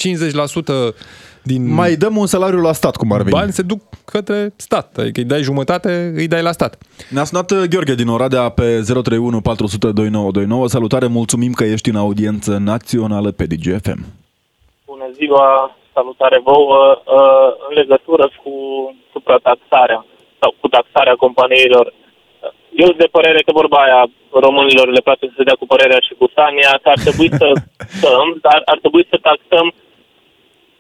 din... 1.46 1.74
Mai 1.74 1.96
dăm 1.96 2.16
un 2.18 2.26
salariu 2.26 2.62
la 2.62 2.74
stat, 2.74 2.96
cum 2.96 3.12
ar 3.12 3.22
veni. 3.22 3.38
Bani 3.40 3.52
se 3.52 3.62
duc 3.62 3.82
către 4.06 4.54
stat, 4.56 4.98
adică 4.98 5.20
îi 5.20 5.26
dai 5.34 5.42
jumătate, 5.42 6.14
îi 6.16 6.28
dai 6.28 6.42
la 6.42 6.52
stat. 6.52 6.78
Ne-a 7.10 7.24
sunat 7.24 7.52
uh, 7.52 7.64
Gheorghe 7.70 7.96
din 7.96 8.08
Oradea 8.08 8.50
pe 8.50 8.68
031 8.82 9.42
400 9.42 9.92
2929. 9.92 10.68
Salutare, 10.68 11.08
mulțumim 11.08 11.54
că 11.54 11.64
ești 11.64 11.90
în 11.90 11.96
audiență 11.96 12.52
națională 12.58 13.30
pe 13.32 13.46
DGFM. 13.52 14.02
Bună 14.86 15.08
ziua, 15.20 15.76
salutare 15.94 16.40
vouă. 16.44 17.02
Uh, 17.18 17.50
în 17.68 17.74
legătură 17.82 18.26
cu 18.44 18.54
suprataxarea 19.12 20.06
sau 20.40 20.56
cu 20.60 20.68
taxarea 20.68 21.16
companiilor, 21.26 21.94
eu 22.84 22.92
de 23.02 23.08
părere 23.16 23.40
că 23.46 23.52
vorba 23.62 23.78
aia 23.84 24.02
românilor 24.46 24.88
le 24.88 25.06
place 25.08 25.26
să 25.28 25.36
se 25.38 25.48
dea 25.48 25.58
cu 25.60 25.66
părerea 25.74 26.02
și 26.08 26.14
cu 26.20 26.28
Tania, 26.38 26.72
că 26.82 26.90
ar 26.90 27.00
trebui 27.06 27.30
să 27.42 27.48
stăm, 27.96 28.28
dar 28.46 28.60
ar 28.72 28.78
trebui 28.84 29.04
să 29.12 29.18
taxăm 29.30 29.68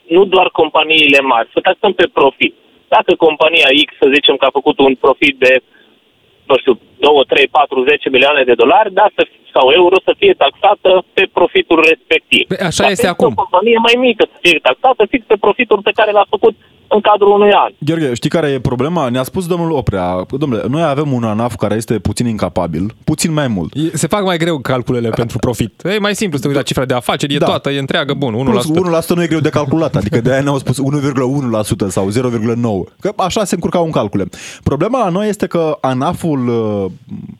nu 0.07 0.25
doar 0.25 0.49
companiile 0.49 1.19
mari, 1.19 1.49
să 1.53 1.59
taxăm 1.59 1.93
pe 1.93 2.07
profit. 2.13 2.53
Dacă 2.87 3.15
compania 3.15 3.69
X, 3.85 3.89
să 4.01 4.07
zicem 4.13 4.35
că 4.35 4.45
a 4.45 4.57
făcut 4.59 4.79
un 4.79 4.95
profit 4.95 5.35
de, 5.37 5.53
nu 6.45 6.57
știu, 6.57 6.79
2, 6.97 7.25
3, 7.27 7.47
4, 7.47 7.83
10 7.83 8.09
milioane 8.09 8.43
de 8.43 8.53
dolari, 8.53 8.93
da, 8.93 9.05
să, 9.15 9.27
sau 9.53 9.69
euro, 9.69 9.95
să 10.03 10.13
fie 10.17 10.33
taxată 10.33 11.05
pe 11.13 11.23
profitul 11.33 11.79
respectiv. 11.91 12.47
Păi 12.47 12.57
așa 12.69 12.81
Dar 12.83 12.91
este 12.91 13.07
acum. 13.07 13.31
o 13.31 13.41
companie 13.43 13.77
mai 13.77 13.95
mică 14.07 14.23
să 14.31 14.37
fie 14.41 14.59
taxată 14.61 15.05
fix 15.09 15.25
pe 15.25 15.37
profitul 15.45 15.81
pe 15.81 15.91
care 15.99 16.11
l-a 16.11 16.25
făcut 16.29 16.55
în 16.95 17.01
cadrul 17.01 17.31
unui 17.31 17.51
an. 17.51 17.71
Gheorghe, 17.79 18.13
știi 18.13 18.29
care 18.29 18.47
e 18.47 18.59
problema? 18.59 19.09
Ne-a 19.09 19.23
spus 19.23 19.47
domnul 19.47 19.71
Oprea, 19.71 20.25
domnule, 20.37 20.63
noi 20.69 20.83
avem 20.83 21.11
un 21.11 21.23
ANAF 21.23 21.55
care 21.55 21.75
este 21.75 21.99
puțin 21.99 22.25
incapabil, 22.27 22.95
puțin 23.03 23.33
mai 23.33 23.47
mult. 23.47 23.73
E- 23.75 23.97
Se 23.97 24.07
fac 24.07 24.23
mai 24.23 24.37
greu 24.37 24.57
calculele 24.59 25.09
pentru 25.09 25.37
profit. 25.37 25.81
E 25.95 25.97
mai 25.99 26.15
simplu 26.15 26.35
să 26.37 26.41
te 26.43 26.47
uiți 26.49 26.59
la 26.59 26.65
cifra 26.65 26.85
de 26.85 26.93
afaceri, 26.93 27.33
e 27.33 27.37
Da. 27.37 27.45
toată, 27.45 27.69
e 27.69 27.79
întreagă, 27.79 28.13
bun, 28.13 28.33
1%. 28.33 28.51
Plus 28.51 28.65
1% 28.65 29.15
nu 29.15 29.23
e 29.23 29.27
greu 29.27 29.39
de 29.39 29.49
calculat, 29.49 29.95
adică 29.95 30.21
de 30.21 30.31
aia 30.31 30.41
ne-au 30.41 30.57
spus 30.57 30.77
1,1% 30.79 31.87
sau 31.89 32.09
0,9%. 32.09 32.93
Că 32.99 33.11
așa 33.17 33.43
se 33.43 33.55
încurcau 33.55 33.85
în 33.85 33.91
calcule. 33.91 34.25
Problema 34.63 34.99
la 35.03 35.09
noi 35.09 35.27
este 35.29 35.47
că 35.47 35.77
ANAF-ul 35.81 36.47
uh, 36.47 36.91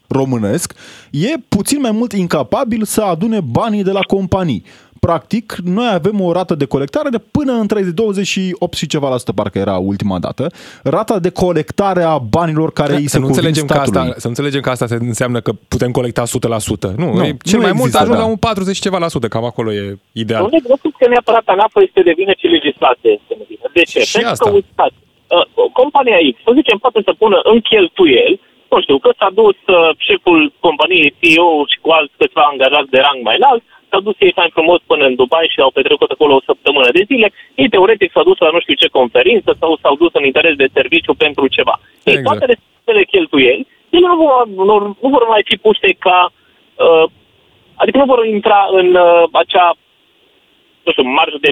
românesc 0.07 0.73
e 1.11 1.33
puțin 1.49 1.81
mai 1.81 1.91
mult 1.91 2.11
incapabil 2.13 2.83
să 2.83 3.01
adune 3.01 3.39
banii 3.39 3.83
de 3.83 3.91
la 3.91 3.99
companii. 3.99 4.63
Practic, 5.09 5.55
noi 5.63 5.89
avem 5.99 6.21
o 6.21 6.31
rată 6.31 6.53
de 6.55 6.65
colectare 6.65 7.09
de 7.09 7.21
până 7.35 7.53
în 7.61 7.67
30, 7.67 7.93
28 7.93 8.73
și 8.73 8.87
ceva 8.93 9.09
la 9.09 9.17
sută, 9.17 9.33
parcă 9.39 9.57
era 9.65 9.77
ultima 9.77 10.17
dată. 10.19 10.43
Rata 10.83 11.19
de 11.19 11.31
colectare 11.43 12.03
a 12.03 12.17
banilor 12.17 12.69
care 12.79 12.93
îi 12.95 13.01
se 13.01 13.15
să 13.15 13.19
nu, 13.19 13.25
cuvin 13.25 13.35
înțelegem 13.37 13.65
că 13.65 13.73
statului. 13.73 13.99
asta, 14.01 14.19
să 14.23 14.25
nu 14.27 14.33
înțelegem 14.35 14.61
că 14.65 14.69
asta 14.69 14.85
se 14.91 14.97
înseamnă 15.13 15.39
că 15.45 15.51
putem 15.73 15.91
colecta 15.99 16.23
100%. 16.23 16.95
Nu, 17.01 17.07
Nu, 17.13 17.23
e, 17.29 17.37
cel 17.51 17.59
nu 17.59 17.65
mai 17.67 17.75
mult 17.79 17.91
există, 17.91 18.01
ajung 18.03 18.17
da. 18.17 18.23
la 18.23 18.29
un 18.33 18.39
40 18.49 18.75
și 18.75 18.85
ceva 18.87 18.99
la 19.05 19.13
sută, 19.15 19.27
cam 19.27 19.45
acolo 19.51 19.69
e 19.73 19.83
ideal. 20.23 20.41
Nu, 20.41 20.49
nu 20.71 20.75
cred 20.81 20.93
că 20.99 21.07
neapărat 21.07 21.45
ANAF 21.53 21.73
este 21.87 22.01
de 22.09 22.13
vină, 22.19 22.33
ci 22.39 22.45
legislația 22.57 23.11
este 23.17 23.33
de 23.41 23.45
vină. 23.51 23.65
De 23.77 23.83
ce? 23.91 23.99
Și 24.11 24.15
Pentru 24.15 24.31
asta. 24.31 24.45
că, 24.45 24.55
uitați, 24.59 24.97
uh, 25.35 25.45
compania 25.79 26.19
X, 26.33 26.35
să 26.47 26.51
zicem, 26.59 26.77
poate 26.85 26.99
să 27.07 27.11
pună 27.21 27.37
în 27.51 27.57
cheltuieli, 27.69 28.37
nu 28.71 28.77
știu, 28.85 28.97
că 29.05 29.09
s-a 29.19 29.29
dus 29.41 29.57
uh, 29.77 29.89
șeful 30.07 30.39
companiei 30.67 31.15
CEO 31.19 31.51
și 31.71 31.77
cu 31.83 31.89
alți 31.97 32.17
câțiva 32.19 32.43
angajați 32.51 32.93
de 32.93 32.99
rang 33.05 33.19
mai 33.27 33.37
înalt, 33.41 33.63
s-a 33.95 34.07
dus 34.07 34.17
ei 34.19 34.37
fain 34.39 34.51
frumos 34.57 34.79
până 34.91 35.03
în 35.05 35.15
Dubai 35.21 35.47
și 35.53 35.59
au 35.65 35.71
petrecut 35.77 36.09
acolo 36.11 36.33
o 36.35 36.45
săptămână 36.49 36.89
de 36.97 37.03
zile. 37.11 37.27
Ei 37.61 37.69
teoretic 37.69 38.11
s-au 38.11 38.25
dus 38.29 38.37
la 38.45 38.49
nu 38.55 38.59
știu 38.63 38.73
ce 38.73 38.97
conferință 38.99 39.49
sau 39.59 39.71
s-au 39.81 39.95
dus 40.01 40.11
în 40.13 40.23
interes 40.29 40.55
de 40.55 40.73
serviciu 40.77 41.13
pentru 41.25 41.47
ceva. 41.55 41.75
Ei, 41.81 42.13
Exact. 42.13 42.25
toate 42.27 42.45
respectivele 42.51 43.03
cheltuieli, 43.13 43.67
ele 43.95 44.07
nu 44.11 44.17
vor, 44.23 44.41
nu, 44.69 44.75
nu 45.03 45.09
vor 45.15 45.23
mai 45.33 45.43
fi 45.49 45.55
puse 45.65 45.87
ca... 46.05 46.17
Uh, 46.85 47.05
adică 47.81 47.97
nu 47.97 48.05
vor 48.05 48.25
intra 48.25 48.61
în 48.79 48.87
uh, 48.95 49.23
acea 49.31 49.67
nu 50.85 50.91
știu, 50.91 51.03
marjă 51.03 51.37
de 51.41 51.51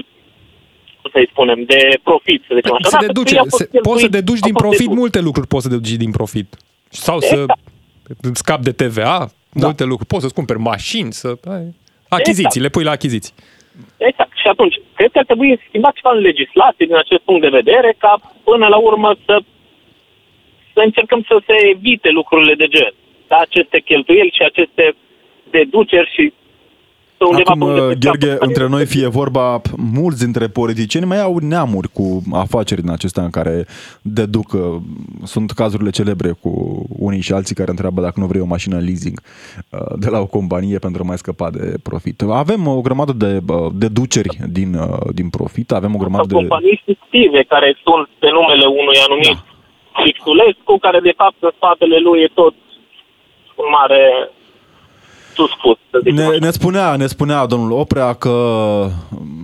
cum 1.00 1.10
să-i 1.12 1.28
spunem, 1.30 1.58
de 1.72 1.80
profit, 2.02 2.40
să 2.48 2.52
zicem 2.54 2.72
așa. 2.74 2.88
Se 2.88 2.96
Dacă 2.96 3.06
deduce, 3.06 3.34
ei 3.34 3.40
au 3.40 3.46
fost 3.48 3.62
se, 3.62 3.78
poți 3.88 4.00
să 4.04 4.08
cheltuiți, 4.08 4.16
deduci 4.18 4.42
au 4.42 4.48
din 4.48 4.54
fost 4.54 4.64
profit 4.64 4.86
deduși. 4.86 4.98
multe 5.00 5.20
lucruri, 5.20 5.46
poți 5.46 5.62
să 5.64 5.68
deduci 5.68 6.02
din 6.04 6.10
profit. 6.10 6.48
Sau 6.88 7.20
să 7.20 7.38
Exact. 7.40 7.60
îți 8.20 8.38
scap 8.44 8.60
de 8.68 8.72
TVA, 8.72 9.18
multe 9.52 9.84
lucruri. 9.84 10.08
Poți 10.08 10.22
să-ți 10.22 10.34
cumperi 10.34 10.58
mașini, 10.58 11.12
să... 11.12 11.28
ai, 11.56 11.74
Achiziții, 12.14 12.60
le 12.60 12.68
pui 12.68 12.84
la 12.84 12.90
achiziții. 12.90 13.34
Exact. 13.96 14.36
Și 14.42 14.48
atunci, 14.48 14.76
cred 14.94 15.10
că 15.10 15.18
ar 15.18 15.24
trebui 15.24 15.60
schimbat 15.68 15.94
ceva 15.94 16.12
în 16.14 16.20
legislație 16.20 16.86
din 16.86 16.96
acest 16.96 17.20
punct 17.20 17.40
de 17.40 17.56
vedere, 17.60 17.94
ca 17.98 18.20
până 18.44 18.66
la 18.66 18.76
urmă 18.76 19.10
să, 19.26 19.40
să 20.72 20.80
încercăm 20.84 21.24
să 21.28 21.36
se 21.46 21.54
evite 21.74 22.08
lucrurile 22.10 22.54
de 22.54 22.66
gen. 22.66 22.92
Da? 23.28 23.36
Aceste 23.36 23.78
cheltuieli 23.80 24.34
și 24.36 24.42
aceste 24.42 24.94
deduceri 25.50 26.12
și 26.14 26.24
să 26.28 26.43
undeva 27.26 27.50
Acum, 27.50 27.66
pe 27.66 27.72
unde 27.72 27.80
uh, 27.80 27.88
se 27.88 27.98
Gheorghe, 27.98 28.26
scapă. 28.26 28.44
între 28.46 28.68
noi 28.68 28.86
fie 28.86 29.06
vorba, 29.06 29.60
mulți 29.76 30.24
dintre 30.24 30.46
politicieni 30.46 31.06
mai 31.06 31.20
au 31.20 31.36
neamuri 31.36 31.88
cu 31.88 32.22
afaceri 32.32 32.80
din 32.80 32.90
acestea 32.90 33.22
în 33.22 33.30
care 33.30 33.66
deduc. 34.02 34.52
uh, 34.52 34.60
Sunt 35.24 35.50
cazurile 35.50 35.90
celebre 35.90 36.30
cu 36.40 36.82
unii 36.88 37.20
și 37.20 37.32
alții 37.32 37.54
care 37.54 37.70
întreabă 37.70 38.00
dacă 38.00 38.20
nu 38.20 38.26
vrei 38.26 38.40
o 38.40 38.46
mașină 38.46 38.76
în 38.76 38.84
leasing 38.84 39.20
uh, 39.70 39.80
de 39.98 40.08
la 40.08 40.18
o 40.18 40.26
companie 40.26 40.78
pentru 40.78 41.02
a 41.02 41.06
mai 41.06 41.18
scăpa 41.18 41.50
de 41.50 41.74
profit. 41.82 42.22
Avem 42.28 42.66
o 42.66 42.80
grămadă 42.80 43.12
de 43.12 43.40
uh, 43.48 43.70
deduceri 43.72 44.36
din, 44.48 44.74
uh, 44.74 45.08
din 45.14 45.28
profit, 45.30 45.72
avem 45.72 45.94
o 45.94 45.98
grămadă 45.98 46.26
Sau 46.28 46.40
de... 46.40 46.46
companii 46.46 46.82
fictive 46.84 47.42
care 47.42 47.78
sunt 47.84 48.08
pe 48.18 48.28
numele 48.30 48.66
unui 48.66 48.98
anumit 49.08 49.38
Da. 49.96 50.02
Pixulescu, 50.02 50.78
care 50.78 51.00
de 51.00 51.14
fapt 51.16 51.36
în 51.40 51.52
spatele 51.54 51.98
lui 51.98 52.20
e 52.22 52.30
tot 52.34 52.54
un 53.62 53.68
mare 53.78 54.02
suspus, 55.34 55.76
să 55.90 55.98
zicem 56.02 56.14
Ne, 56.14 56.22
așa. 56.24 56.36
ne, 56.40 56.50
spunea, 56.50 56.96
ne 56.96 57.06
spunea 57.06 57.46
domnul 57.46 57.70
Oprea 57.72 58.12
că 58.12 58.36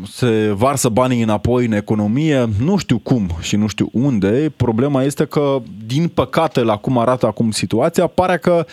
se 0.06 0.52
varsă 0.56 0.88
banii 0.88 1.22
înapoi 1.22 1.64
în 1.64 1.72
economie, 1.72 2.44
nu 2.64 2.76
știu 2.76 2.98
cum 2.98 3.26
și 3.40 3.56
nu 3.56 3.66
știu 3.66 3.88
unde. 3.92 4.52
Problema 4.56 5.02
este 5.02 5.24
că, 5.24 5.56
din 5.86 6.08
păcate, 6.08 6.62
la 6.62 6.76
cum 6.76 6.98
arată 6.98 7.26
acum 7.26 7.50
situația, 7.50 8.06
pare 8.06 8.36
că 8.38 8.64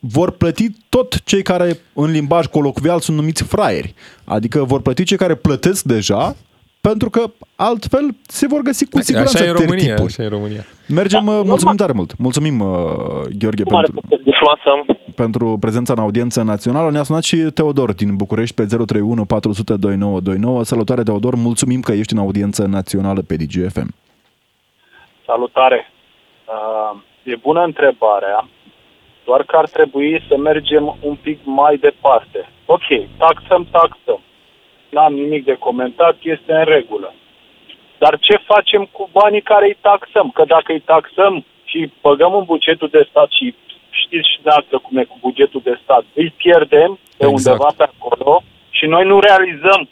vor 0.00 0.30
plăti 0.30 0.66
tot 0.88 1.22
cei 1.24 1.42
care, 1.42 1.78
în 1.92 2.10
limbaj 2.10 2.46
colocvial, 2.46 3.00
sunt 3.00 3.16
numiți 3.16 3.42
fraieri. 3.42 3.94
Adică 4.24 4.64
vor 4.64 4.80
plăti 4.80 5.04
cei 5.04 5.16
care 5.16 5.34
plătesc 5.34 5.82
deja, 5.84 6.36
pentru 6.80 7.10
că 7.10 7.22
altfel 7.56 8.14
se 8.26 8.46
vor 8.46 8.60
găsi 8.60 8.84
cu 8.86 9.00
siguranță 9.00 9.36
Așa 9.36 9.46
e 9.46 9.50
România, 9.50 9.76
tertipuri. 9.76 10.12
așa 10.12 10.22
e 10.22 10.28
România. 10.28 10.64
Mergem, 10.88 11.24
Da, 11.24 11.30
mulțumim 11.30 11.54
normal. 11.56 11.76
tare 11.76 11.92
mult. 11.92 12.14
Mulțumim, 12.18 12.60
uh, 12.60 12.68
Gheorghe, 13.38 13.62
Cum 13.62 13.76
are 13.76 13.86
pentru 13.86 14.00
putere 14.08 14.36
frumoasă? 14.38 14.84
Pentru 15.22 15.56
prezența 15.60 15.92
în 15.96 16.04
audiență 16.06 16.42
națională. 16.42 16.90
Ne-a 16.90 17.02
sunat 17.02 17.24
și 17.30 17.36
Teodor 17.36 17.90
din 18.00 18.10
București 18.16 18.54
pe 18.54 18.64
031 18.66 19.24
400 19.24 19.76
2929. 19.76 20.64
Salutare, 20.64 21.02
Teodor, 21.02 21.34
mulțumim 21.34 21.80
că 21.80 21.92
ești 21.92 22.12
în 22.12 22.24
audiență 22.26 22.62
națională 22.66 23.20
pe 23.28 23.34
DGFM. 23.40 23.88
Salutare! 25.26 25.80
Uh, 26.54 27.00
e 27.22 27.36
bună 27.36 27.62
întrebarea, 27.70 28.48
doar 29.24 29.42
că 29.48 29.56
ar 29.56 29.68
trebui 29.68 30.24
să 30.28 30.34
mergem 30.36 30.84
un 31.08 31.16
pic 31.26 31.38
mai 31.44 31.76
departe. 31.76 32.40
Ok, 32.66 32.88
taxăm, 33.18 33.66
taxăm. 33.70 34.20
N-am 34.90 35.12
nimic 35.12 35.44
de 35.44 35.56
comentat, 35.66 36.16
este 36.22 36.52
în 36.52 36.64
regulă. 36.64 37.14
Dar 37.98 38.18
ce 38.18 38.36
facem 38.52 38.88
cu 38.92 39.08
banii 39.12 39.42
care 39.42 39.66
îi 39.66 39.78
taxăm? 39.80 40.30
Că 40.30 40.44
dacă 40.44 40.72
îi 40.72 40.80
taxăm 40.80 41.44
și 41.64 41.92
băgăm 42.02 42.34
în 42.34 42.44
bugetul 42.44 42.88
de 42.88 43.06
stat 43.10 43.30
și 43.30 43.54
știți 44.04 44.28
și 44.30 44.36
dumneavoastră 44.40 44.76
cum 44.84 44.94
e 45.00 45.04
cu 45.12 45.16
bugetul 45.26 45.60
de 45.68 45.74
stat, 45.82 46.04
îi 46.20 46.30
pierdem 46.42 46.90
pe 47.18 47.24
Exact. 47.26 47.36
undeva 47.36 47.70
pe 47.76 47.84
acolo 47.92 48.32
și 48.76 48.84
noi 48.94 49.04
nu 49.10 49.16
realizăm 49.28 49.82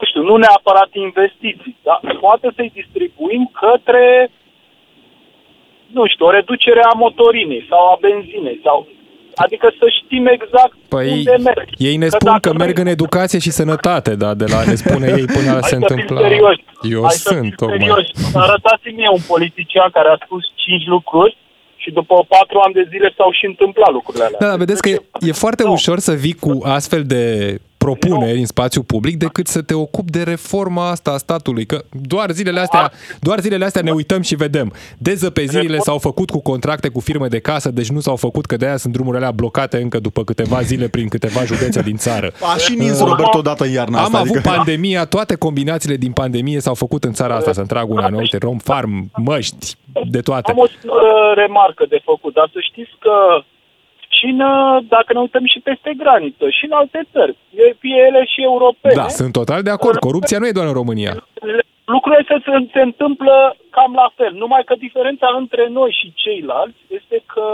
nu 0.00 0.06
știu, 0.10 0.22
nu 0.30 0.36
neapărat 0.36 0.90
investiții, 1.08 1.76
dar 1.86 2.00
poate 2.20 2.46
să-i 2.56 2.72
distribuim 2.80 3.50
către, 3.62 4.30
nu 5.96 6.06
știu, 6.06 6.26
o 6.26 6.30
reducere 6.30 6.80
a 6.90 6.92
motorinei 7.02 7.66
sau 7.70 7.80
a 7.92 7.96
benzinei 8.00 8.60
sau 8.64 8.86
Adică 9.44 9.66
să 9.78 9.86
știm 10.02 10.26
exact 10.26 10.76
Păi 10.88 11.10
unde 11.12 11.36
merg. 11.42 11.68
ei 11.76 11.96
ne 11.96 12.06
Că 12.06 12.16
spun 12.18 12.26
că 12.32 12.38
dacă 12.48 12.52
merg 12.62 12.74
noi- 12.76 12.84
în 12.84 12.90
educație 12.96 13.38
și 13.38 13.50
sănătate, 13.50 14.14
dar 14.22 14.34
de 14.34 14.44
la 14.52 14.64
ne 14.64 14.74
spune 14.74 15.06
ei 15.18 15.24
până 15.36 15.50
Hai 15.50 15.62
se 15.62 15.68
să 15.68 15.74
fim 15.76 15.86
întâmplă... 15.88 16.20
serioși. 16.20 16.62
Eu 16.94 17.00
Hai 17.02 17.10
să 17.10 17.28
sunt, 17.28 17.40
fim 17.40 17.52
tocmai. 17.56 17.78
serioși. 17.78 18.10
Arătați-mi 18.34 18.94
mie 18.96 19.08
un 19.18 19.24
politician 19.32 19.90
care 19.92 20.08
a 20.08 20.18
spus 20.24 20.42
cinci 20.54 20.86
lucruri 20.86 21.36
și 21.86 21.92
după 21.92 22.14
patru 22.28 22.58
ani 22.64 22.74
de 22.74 22.84
zile 22.92 23.08
s-au 23.16 23.30
și 23.38 23.46
întâmplat 23.46 23.90
lucrurile 23.92 24.24
alea. 24.24 24.38
Da, 24.40 24.48
da, 24.48 24.56
vedeți 24.56 24.82
că 24.82 24.88
e, 24.88 24.98
e 25.20 25.32
foarte 25.32 25.62
Nu. 25.62 25.72
ușor 25.72 25.98
să 25.98 26.12
vii 26.12 26.36
cu 26.44 26.50
astfel 26.78 27.02
de 27.14 27.22
propuneri 27.86 28.38
în 28.38 28.46
spațiu 28.46 28.82
public 28.82 29.16
decât 29.16 29.46
să 29.46 29.62
te 29.62 29.74
ocupi 29.74 30.10
de 30.10 30.22
reforma 30.22 30.90
asta 30.90 31.10
a 31.10 31.16
statului. 31.16 31.66
Că 31.66 31.84
doar 31.90 32.30
zilele 32.30 32.60
astea, 32.60 32.92
doar 33.20 33.40
zilele 33.40 33.64
astea 33.64 33.82
ne 33.82 33.90
uităm 33.90 34.22
și 34.22 34.34
vedem. 34.34 34.72
Dezăpezirile 34.98 35.78
s-au 35.78 35.98
făcut 35.98 36.30
cu 36.30 36.40
contracte 36.42 36.88
cu 36.88 37.00
firme 37.00 37.26
de 37.26 37.38
casă, 37.38 37.70
deci 37.70 37.90
nu 37.90 38.00
s-au 38.00 38.16
făcut, 38.16 38.46
că 38.46 38.56
de-aia 38.56 38.76
sunt 38.76 38.92
drumurile 38.92 39.24
alea 39.24 39.36
blocate 39.36 39.76
încă 39.76 39.98
după 39.98 40.24
câteva 40.24 40.60
zile 40.60 40.88
prin 40.88 41.08
câteva 41.08 41.44
județe 41.44 41.82
din 41.82 41.96
țară. 41.96 42.32
A 42.54 42.56
și 42.56 42.74
nins 42.74 42.98
Robert 42.98 43.34
odată 43.34 43.64
în 43.64 43.70
iarna 43.70 43.98
Am 43.98 44.04
asta. 44.04 44.18
avut 44.18 44.36
adică... 44.36 44.54
pandemia, 44.54 45.04
toate 45.04 45.34
combinațiile 45.34 45.96
din 45.96 46.12
pandemie 46.12 46.60
s-au 46.60 46.74
făcut 46.74 47.04
în 47.04 47.12
țara 47.12 47.34
asta, 47.34 47.52
să-mi 47.52 47.66
trag 47.66 47.90
una, 47.90 48.08
nu? 48.08 48.16
Uite, 48.16 48.38
rom 48.38 48.58
farm, 48.58 49.10
măști, 49.16 49.74
de 50.10 50.20
toate. 50.20 50.50
Am 50.50 50.58
o 50.58 50.66
singură 50.80 51.32
remarcă 51.34 51.84
de 51.88 52.00
făcut, 52.04 52.34
dar 52.34 52.50
să 52.52 52.58
știți 52.60 52.94
că 52.98 53.14
și 53.38 53.55
în, 54.30 54.38
dacă 54.88 55.12
ne 55.12 55.20
uităm 55.20 55.44
și 55.46 55.60
peste 55.60 55.90
graniță, 55.96 56.44
și 56.48 56.64
în 56.64 56.72
alte 56.72 57.00
țări, 57.12 57.36
e- 57.54 57.76
fie 57.78 57.98
ele 58.08 58.24
și 58.24 58.40
europene, 58.42 58.94
Da, 58.94 59.08
sunt 59.08 59.32
total 59.32 59.62
de 59.62 59.70
acord. 59.70 59.98
Corupția 59.98 60.38
nu 60.38 60.46
e 60.46 60.58
doar 60.58 60.66
în 60.66 60.72
România. 60.82 61.14
lucrurile 61.84 62.24
se, 62.28 62.36
se, 62.44 62.68
se 62.72 62.80
întâmplă 62.80 63.56
cam 63.70 63.92
la 63.94 64.08
fel, 64.14 64.32
numai 64.32 64.62
că 64.64 64.74
diferența 64.86 65.28
între 65.38 65.68
noi 65.68 65.90
și 66.00 66.12
ceilalți 66.14 66.80
este 66.88 67.22
că 67.26 67.46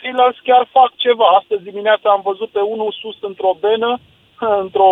ceilalți 0.00 0.40
chiar 0.42 0.68
fac 0.70 0.90
ceva. 0.96 1.26
Astăzi 1.40 1.62
dimineața 1.70 2.10
am 2.10 2.22
văzut 2.24 2.50
pe 2.50 2.60
unul 2.74 2.92
sus 3.00 3.16
într-o 3.20 3.56
benă, 3.60 3.98
într-o, 4.64 4.90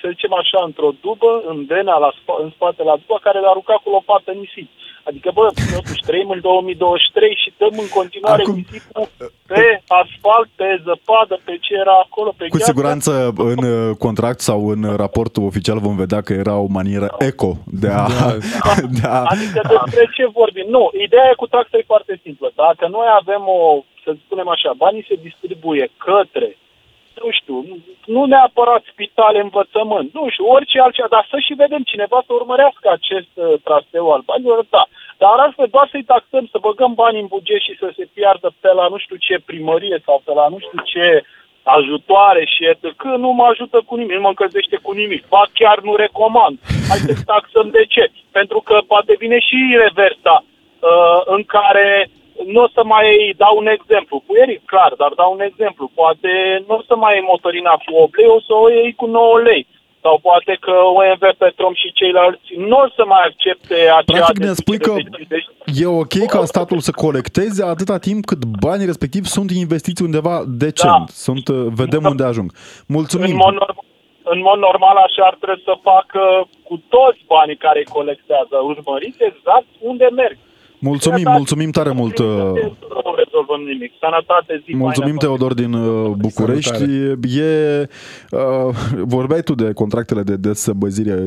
să 0.00 0.06
zicem 0.14 0.32
așa, 0.42 0.60
într-o 0.64 0.90
dubă, 1.00 1.42
în 1.46 1.64
bena, 1.64 1.96
la 1.98 2.10
spa, 2.20 2.34
în 2.44 2.50
spate 2.56 2.82
la 2.82 2.96
dubă, 3.00 3.18
care 3.22 3.38
l-a 3.40 3.48
aruncat 3.50 3.76
cu 3.82 3.90
lopată 3.90 4.30
nisip. 4.32 4.68
Adică, 5.08 5.30
bă, 5.34 5.46
totuși, 5.74 6.02
trăim 6.08 6.28
în 6.30 6.40
2023 6.40 7.38
și 7.42 7.52
dăm 7.58 7.74
în 7.84 7.88
continuare 7.98 8.42
Acum- 8.42 8.50
Acum... 8.50 8.64
nisipul 8.70 9.08
pe 9.46 9.64
asfalt, 10.02 10.48
pe 10.60 10.68
zăpadă, 10.86 11.34
pe 11.44 11.54
ce 11.60 11.72
era 11.84 11.96
acolo, 12.06 12.30
pe 12.36 12.44
Cu 12.48 12.56
gheață. 12.56 12.70
siguranță 12.72 13.10
în 13.52 13.60
uh, 13.72 13.96
contract 14.06 14.40
sau 14.48 14.58
în 14.74 14.82
raportul 15.02 15.42
oficial 15.50 15.78
vom 15.78 15.96
vedea 16.04 16.20
că 16.26 16.32
era 16.32 16.56
o 16.56 16.66
manieră 16.78 17.08
eco 17.18 17.50
de 17.82 17.88
a... 17.88 18.06
Da. 18.12 18.26
De 18.96 19.06
a 19.06 19.22
Adică 19.32 19.60
despre 19.72 20.04
ce 20.16 20.24
vorbim? 20.40 20.66
Nu, 20.76 20.90
ideea 21.06 21.32
cu 21.36 21.46
taxa 21.46 21.76
e 21.78 21.92
foarte 21.94 22.20
simplă. 22.22 22.48
Dacă 22.54 22.84
noi 22.96 23.06
avem 23.20 23.42
o, 23.58 23.60
să 24.04 24.10
spunem 24.24 24.48
așa, 24.48 24.70
banii 24.84 25.04
se 25.08 25.16
distribuie 25.28 25.84
către 26.06 26.48
nu 27.22 27.30
știu, 27.38 27.56
nu 28.14 28.24
neapărat 28.24 28.82
spitale, 28.92 29.38
învățământ, 29.40 30.14
nu 30.14 30.22
știu, 30.30 30.46
orice 30.56 30.80
altceva, 30.80 31.08
dar 31.16 31.26
să 31.30 31.36
și 31.46 31.60
vedem 31.62 31.82
cineva 31.92 32.18
să 32.26 32.32
urmărească 32.32 32.86
acest 32.90 33.32
uh, 33.34 33.54
traseu 33.66 34.06
al 34.12 34.22
banilor, 34.28 34.64
da. 34.76 34.84
Dar 35.22 35.30
altfel 35.36 35.68
doar 35.70 35.88
să-i 35.90 36.10
taxăm, 36.12 36.44
să 36.52 36.58
băgăm 36.66 36.92
bani 36.94 37.20
în 37.20 37.26
buget 37.34 37.60
și 37.66 37.76
să 37.80 37.88
se 37.96 38.04
piardă 38.14 38.48
pe 38.60 38.70
la 38.78 38.86
nu 38.92 38.98
știu 38.98 39.16
ce 39.16 39.46
primărie 39.50 40.02
sau 40.04 40.22
pe 40.24 40.32
la 40.32 40.46
nu 40.48 40.58
știu 40.58 40.80
ce 40.92 41.06
ajutoare 41.62 42.44
și 42.44 42.62
că 42.96 43.08
nu 43.08 43.30
mă 43.30 43.44
ajută 43.44 43.82
cu 43.86 43.94
nimic, 43.96 44.14
nu 44.14 44.20
mă 44.20 44.28
încălzește 44.28 44.78
cu 44.82 44.92
nimic. 44.92 45.28
Ba 45.28 45.42
chiar 45.52 45.78
nu 45.80 45.94
recomand. 45.94 46.58
Hai 46.88 46.98
să 46.98 47.14
taxăm 47.24 47.68
de 47.70 47.84
ce? 47.88 48.10
Pentru 48.32 48.60
că 48.60 48.76
poate 48.86 49.14
vine 49.18 49.38
și 49.38 49.58
reversa 49.84 50.36
uh, 50.44 51.20
în 51.24 51.42
care 51.44 52.08
nu 52.44 52.60
o 52.62 52.68
să 52.76 52.82
mai 52.84 53.34
dau 53.36 53.54
un 53.56 53.66
exemplu. 53.66 54.22
Cu 54.26 54.32
Eric, 54.42 54.64
clar, 54.64 54.92
dar 55.02 55.12
dau 55.20 55.30
un 55.32 55.42
exemplu. 55.50 55.90
Poate 55.94 56.30
nu 56.66 56.74
o 56.74 56.82
să 56.88 56.94
mai 56.96 57.14
iei 57.14 57.28
motorina 57.32 57.72
cu 57.84 57.90
8 57.96 58.16
lei, 58.16 58.28
o 58.36 58.40
să 58.46 58.52
o 58.64 58.70
iei 58.70 58.92
cu 59.00 59.06
9 59.06 59.38
lei. 59.48 59.66
Sau 60.04 60.18
poate 60.22 60.56
că 60.60 60.74
OMV 60.98 61.24
Petrom 61.38 61.74
și 61.74 61.92
ceilalți 61.92 62.48
nu 62.56 62.76
o 62.84 62.88
să 62.96 63.02
mai 63.06 63.22
accepte 63.28 63.74
acea 63.74 64.16
Practic 64.16 64.44
ne 64.44 64.52
spui 64.52 64.78
că 64.78 64.94
e 65.82 65.86
ok 65.86 66.16
ca 66.26 66.44
statul 66.44 66.80
să 66.80 66.90
colecteze 66.90 67.64
atâta 67.64 67.98
timp 67.98 68.24
cât 68.24 68.44
banii 68.44 68.86
respectiv 68.86 69.24
sunt 69.24 69.50
investiți 69.50 70.02
undeva 70.02 70.42
decent. 70.46 70.92
Da. 70.92 71.04
Sunt, 71.26 71.48
uh, 71.48 71.66
vedem 71.82 72.02
da. 72.02 72.08
unde 72.08 72.24
ajung. 72.24 72.52
Mulțumim. 72.86 73.30
În 73.30 73.36
mod, 73.36 73.54
normal, 73.54 73.84
în 74.22 74.40
mod 74.48 74.58
normal 74.68 74.96
așa 74.96 75.22
ar 75.30 75.36
trebui 75.40 75.62
să 75.64 75.74
facă 75.92 76.22
cu 76.68 76.74
toți 76.88 77.20
banii 77.26 77.62
care 77.66 77.78
îi 77.78 77.94
colectează, 77.98 78.56
urmăriți 78.72 79.22
exact 79.30 79.70
unde 79.90 80.08
merg. 80.20 80.36
Mulțumim, 80.78 81.16
Sănătate. 81.16 81.36
mulțumim 81.36 81.70
tare 81.70 81.90
mult. 81.90 82.18
Uh, 82.18 82.26
nu 82.26 83.14
rezolvăm 83.16 83.60
nimic. 83.66 83.92
Sănătate, 84.00 84.62
zi 84.64 84.76
Mulțumim, 84.76 85.16
Teodor 85.16 85.54
din 85.54 85.72
uh, 85.72 86.10
București. 86.10 86.76
Salutare. 86.76 87.28
E, 87.36 87.88
uh, 88.30 88.74
vorbeai 89.04 89.42
tu 89.42 89.54
de 89.54 89.72
contractele 89.72 90.22
de 90.22 90.36
desăbăzire. 90.36 91.24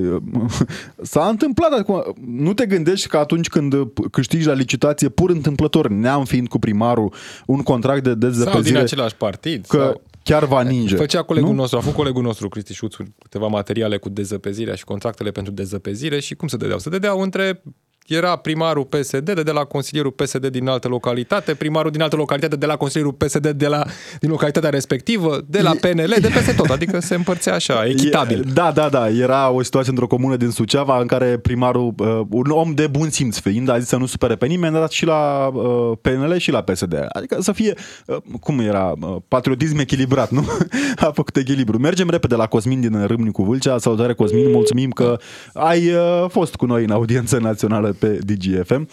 S-a 1.11 1.27
întâmplat 1.27 1.71
acum. 1.71 2.03
Nu 2.25 2.53
te 2.53 2.65
gândești 2.65 3.07
că 3.07 3.17
atunci 3.17 3.47
când 3.47 3.73
câștigi 4.11 4.47
la 4.47 4.53
licitație 4.53 5.09
pur 5.09 5.29
întâmplător, 5.29 5.87
neam 5.87 6.23
fiind 6.25 6.47
cu 6.47 6.59
primarul, 6.59 7.13
un 7.45 7.61
contract 7.61 8.03
de 8.03 8.15
dezăpăzire... 8.15 8.51
Sau 8.51 8.61
din 8.61 8.75
același 8.75 9.15
partid. 9.15 9.65
Că 9.65 9.77
sau... 9.77 10.01
chiar 10.23 10.45
va 10.45 10.61
ninge. 10.61 10.95
Făcea 10.95 11.21
colegul 11.21 11.49
nu? 11.49 11.55
nostru, 11.55 11.77
a 11.77 11.81
făcut 11.81 11.97
colegul 11.97 12.23
nostru, 12.23 12.49
Cristi 12.49 12.73
Șuțu, 12.73 13.03
câteva 13.21 13.47
materiale 13.47 13.97
cu 13.97 14.09
dezăpezirea 14.09 14.75
și 14.75 14.83
contractele 14.83 15.31
pentru 15.31 15.51
dezăpezire 15.51 16.19
și 16.19 16.35
cum 16.35 16.47
se 16.47 16.57
dădeau? 16.57 16.79
Se 16.79 16.89
dădeau 16.89 17.19
între 17.19 17.61
era 18.09 18.35
primarul 18.35 18.83
PSD 18.83 19.31
de, 19.31 19.43
de 19.43 19.51
la 19.51 19.63
consilierul 19.63 20.11
PSD 20.11 20.47
din 20.47 20.67
altă 20.67 20.87
localitate, 20.87 21.53
primarul 21.53 21.91
din 21.91 22.01
altă 22.01 22.15
localitate 22.15 22.55
de 22.55 22.65
la 22.65 22.75
consilierul 22.75 23.13
PSD 23.13 23.47
de 23.49 23.67
la, 23.67 23.85
din 24.19 24.29
localitatea 24.29 24.69
respectivă, 24.69 25.41
de 25.47 25.61
la 25.61 25.71
PNL, 25.81 26.15
de 26.21 26.29
peste 26.33 26.53
tot, 26.53 26.69
adică 26.69 26.99
se 26.99 27.15
împărțea 27.15 27.53
așa, 27.53 27.85
echitabil. 27.93 28.39
E, 28.39 28.51
da, 28.53 28.71
da, 28.71 28.89
da, 28.89 29.09
era 29.09 29.49
o 29.49 29.63
situație 29.63 29.91
într-o 29.91 30.07
comună 30.07 30.35
din 30.35 30.49
Suceava 30.49 30.99
în 30.99 31.07
care 31.07 31.37
primarul, 31.37 31.93
uh, 31.97 32.21
un 32.29 32.49
om 32.49 32.73
de 32.73 32.87
bun 32.87 33.09
simț 33.09 33.37
fiind, 33.39 33.69
a 33.69 33.79
zis 33.79 33.87
să 33.87 33.97
nu 33.97 34.05
supere 34.05 34.35
pe 34.35 34.45
nimeni, 34.45 34.75
a 34.75 34.79
dat 34.79 34.91
și 34.91 35.05
la 35.05 35.47
uh, 35.53 35.97
PNL 36.01 36.37
și 36.37 36.51
la 36.51 36.61
PSD. 36.61 37.05
Adică 37.09 37.37
să 37.41 37.51
fie, 37.51 37.73
uh, 38.05 38.17
cum 38.39 38.59
era, 38.59 38.93
uh, 39.01 39.15
patriotism 39.27 39.77
echilibrat, 39.77 40.31
nu? 40.31 40.45
a 41.07 41.11
făcut 41.11 41.35
echilibru. 41.35 41.77
Mergem 41.77 42.09
repede 42.09 42.35
la 42.35 42.45
Cosmin 42.45 42.81
din 42.81 43.05
Râmnicu 43.05 43.43
Vâlcea. 43.43 43.77
Salutare 43.77 44.13
Cosmin, 44.13 44.51
mulțumim 44.51 44.89
că 44.89 45.17
ai 45.53 45.91
uh, 45.93 46.25
fost 46.29 46.55
cu 46.55 46.65
noi 46.65 46.83
în 46.83 46.91
audiență 46.91 47.37
națională 47.37 47.95
pe 47.99 48.19
DGFM. 48.25 48.87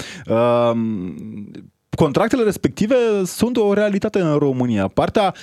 Contractele 1.97 2.43
respective 2.43 2.95
sunt 3.25 3.57
o 3.57 3.73
realitate 3.73 4.21
în 4.21 4.39
România. 4.39 4.89
Partea 4.89 5.35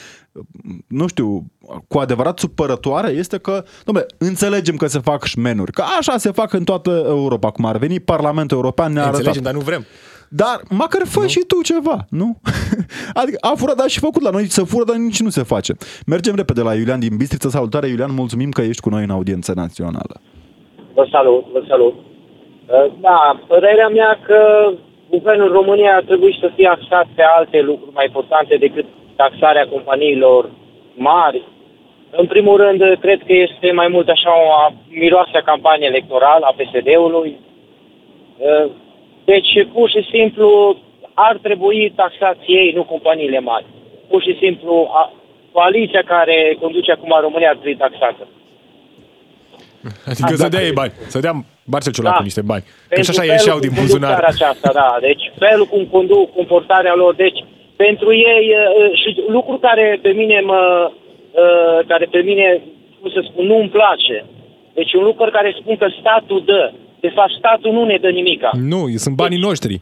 nu 0.87 1.07
știu, 1.07 1.45
cu 1.87 1.97
adevărat 1.97 2.39
supărătoare 2.39 3.09
este 3.09 3.37
că, 3.37 3.63
domnule, 3.85 4.07
înțelegem 4.17 4.75
că 4.75 4.87
se 4.87 4.99
fac 4.99 5.23
șmenuri, 5.23 5.71
că 5.71 5.83
așa 5.99 6.17
se 6.17 6.31
fac 6.31 6.53
în 6.53 6.63
toată 6.63 7.03
Europa, 7.07 7.51
cum 7.51 7.65
ar 7.65 7.77
veni, 7.77 7.99
Parlamentul 7.99 8.57
European 8.57 8.93
ne-a 8.93 9.01
arătat. 9.01 9.17
Înțelegem, 9.17 9.43
dar 9.43 9.53
nu 9.53 9.59
vrem. 9.59 9.85
Dar 10.29 10.61
măcar 10.69 11.01
fă 11.05 11.19
nu? 11.19 11.27
și 11.27 11.39
tu 11.47 11.61
ceva, 11.61 12.05
nu? 12.09 12.39
Adică 13.21 13.37
a 13.41 13.53
furat, 13.55 13.75
dar 13.75 13.89
și 13.89 13.99
făcut 13.99 14.21
la 14.21 14.29
noi, 14.29 14.45
să 14.45 14.63
fură, 14.63 14.83
dar 14.83 14.95
nici 14.95 15.21
nu 15.21 15.29
se 15.29 15.43
face. 15.43 15.73
Mergem 16.05 16.35
repede 16.35 16.61
la 16.61 16.75
Iulian 16.75 16.99
din 16.99 17.17
Bistrița. 17.17 17.49
Salutare, 17.49 17.87
Iulian, 17.87 18.13
mulțumim 18.13 18.49
că 18.49 18.61
ești 18.61 18.81
cu 18.81 18.89
noi 18.89 19.03
în 19.03 19.09
audiență 19.09 19.53
națională. 19.55 20.21
Vă 20.95 21.07
salut, 21.11 21.45
vă 21.51 21.63
salut. 21.67 21.93
Uh, 22.67 22.85
da, 22.99 23.39
părerea 23.47 23.87
mea 23.87 24.19
că 24.25 24.71
guvernul 25.09 25.51
României 25.51 25.89
ar 25.89 26.03
trebui 26.03 26.37
să 26.39 26.51
fie 26.55 26.67
axat 26.67 27.07
pe 27.15 27.23
alte 27.37 27.61
lucruri 27.61 27.93
mai 27.93 28.05
importante 28.05 28.55
decât 28.55 28.85
taxarea 29.15 29.67
companiilor 29.67 30.49
mari. 30.93 31.41
În 32.09 32.25
primul 32.25 32.57
rând, 32.57 32.97
cred 32.99 33.19
că 33.25 33.33
este 33.33 33.71
mai 33.71 33.87
mult 33.87 34.09
așa 34.09 34.29
o 34.29 34.73
miroasă 34.87 35.41
campanie 35.45 35.87
electorală 35.87 36.45
a 36.45 36.55
PSD-ului. 36.57 37.39
Uh, 38.37 38.71
deci, 39.25 39.67
pur 39.73 39.89
și 39.89 40.07
simplu, 40.11 40.77
ar 41.13 41.37
trebui 41.41 41.93
taxați 41.95 42.43
ei, 42.45 42.71
nu 42.75 42.83
companiile 42.83 43.39
mari. 43.39 43.65
Pur 44.09 44.21
și 44.21 44.37
simplu, 44.41 44.89
coaliția 45.51 46.03
care 46.05 46.57
conduce 46.61 46.91
acum 46.91 47.17
România 47.21 47.49
ar 47.49 47.55
trebui 47.55 47.75
taxată. 47.75 48.27
Adică 50.05 50.35
să 50.35 50.47
dea 50.47 50.61
ei 50.61 50.71
bani, 50.71 50.91
să 51.07 51.19
dea 51.19 51.45
Barcel 51.65 51.93
Ciolacu 51.93 52.17
da. 52.17 52.23
niște 52.23 52.41
bani. 52.41 52.63
Că 52.89 53.01
și 53.01 53.09
așa 53.09 53.23
ieșeau 53.23 53.59
din 53.59 53.71
buzunar. 53.79 54.23
aceasta, 54.23 54.69
da. 54.73 54.97
Deci 55.01 55.23
felul 55.39 55.65
cum 55.65 55.83
conduc, 55.85 56.33
comportarea 56.33 56.95
lor, 56.95 57.15
deci 57.15 57.39
pentru 57.75 58.09
ei 58.13 58.45
uh, 58.51 58.99
și 59.01 59.09
lucru 59.27 59.57
care 59.57 59.99
pe 60.01 60.09
mine 60.09 60.39
mă, 60.39 60.91
uh, 60.91 61.79
care 61.87 62.05
pe 62.11 62.21
mine, 62.29 62.61
cum 62.99 63.09
să 63.09 63.21
spun, 63.23 63.45
nu 63.45 63.57
îmi 63.57 63.69
place. 63.69 64.25
Deci 64.73 64.93
un 64.93 65.03
lucru 65.03 65.29
care 65.31 65.55
spun 65.59 65.75
că 65.77 65.87
statul 65.99 66.43
dă. 66.45 66.71
De 66.99 67.11
fapt, 67.15 67.31
statul 67.31 67.71
nu 67.71 67.83
ne 67.83 67.97
dă 68.01 68.09
nimica. 68.09 68.49
Nu, 68.53 68.81
sunt 68.95 69.15
banii 69.15 69.37
deci, 69.37 69.47
noștri. 69.47 69.81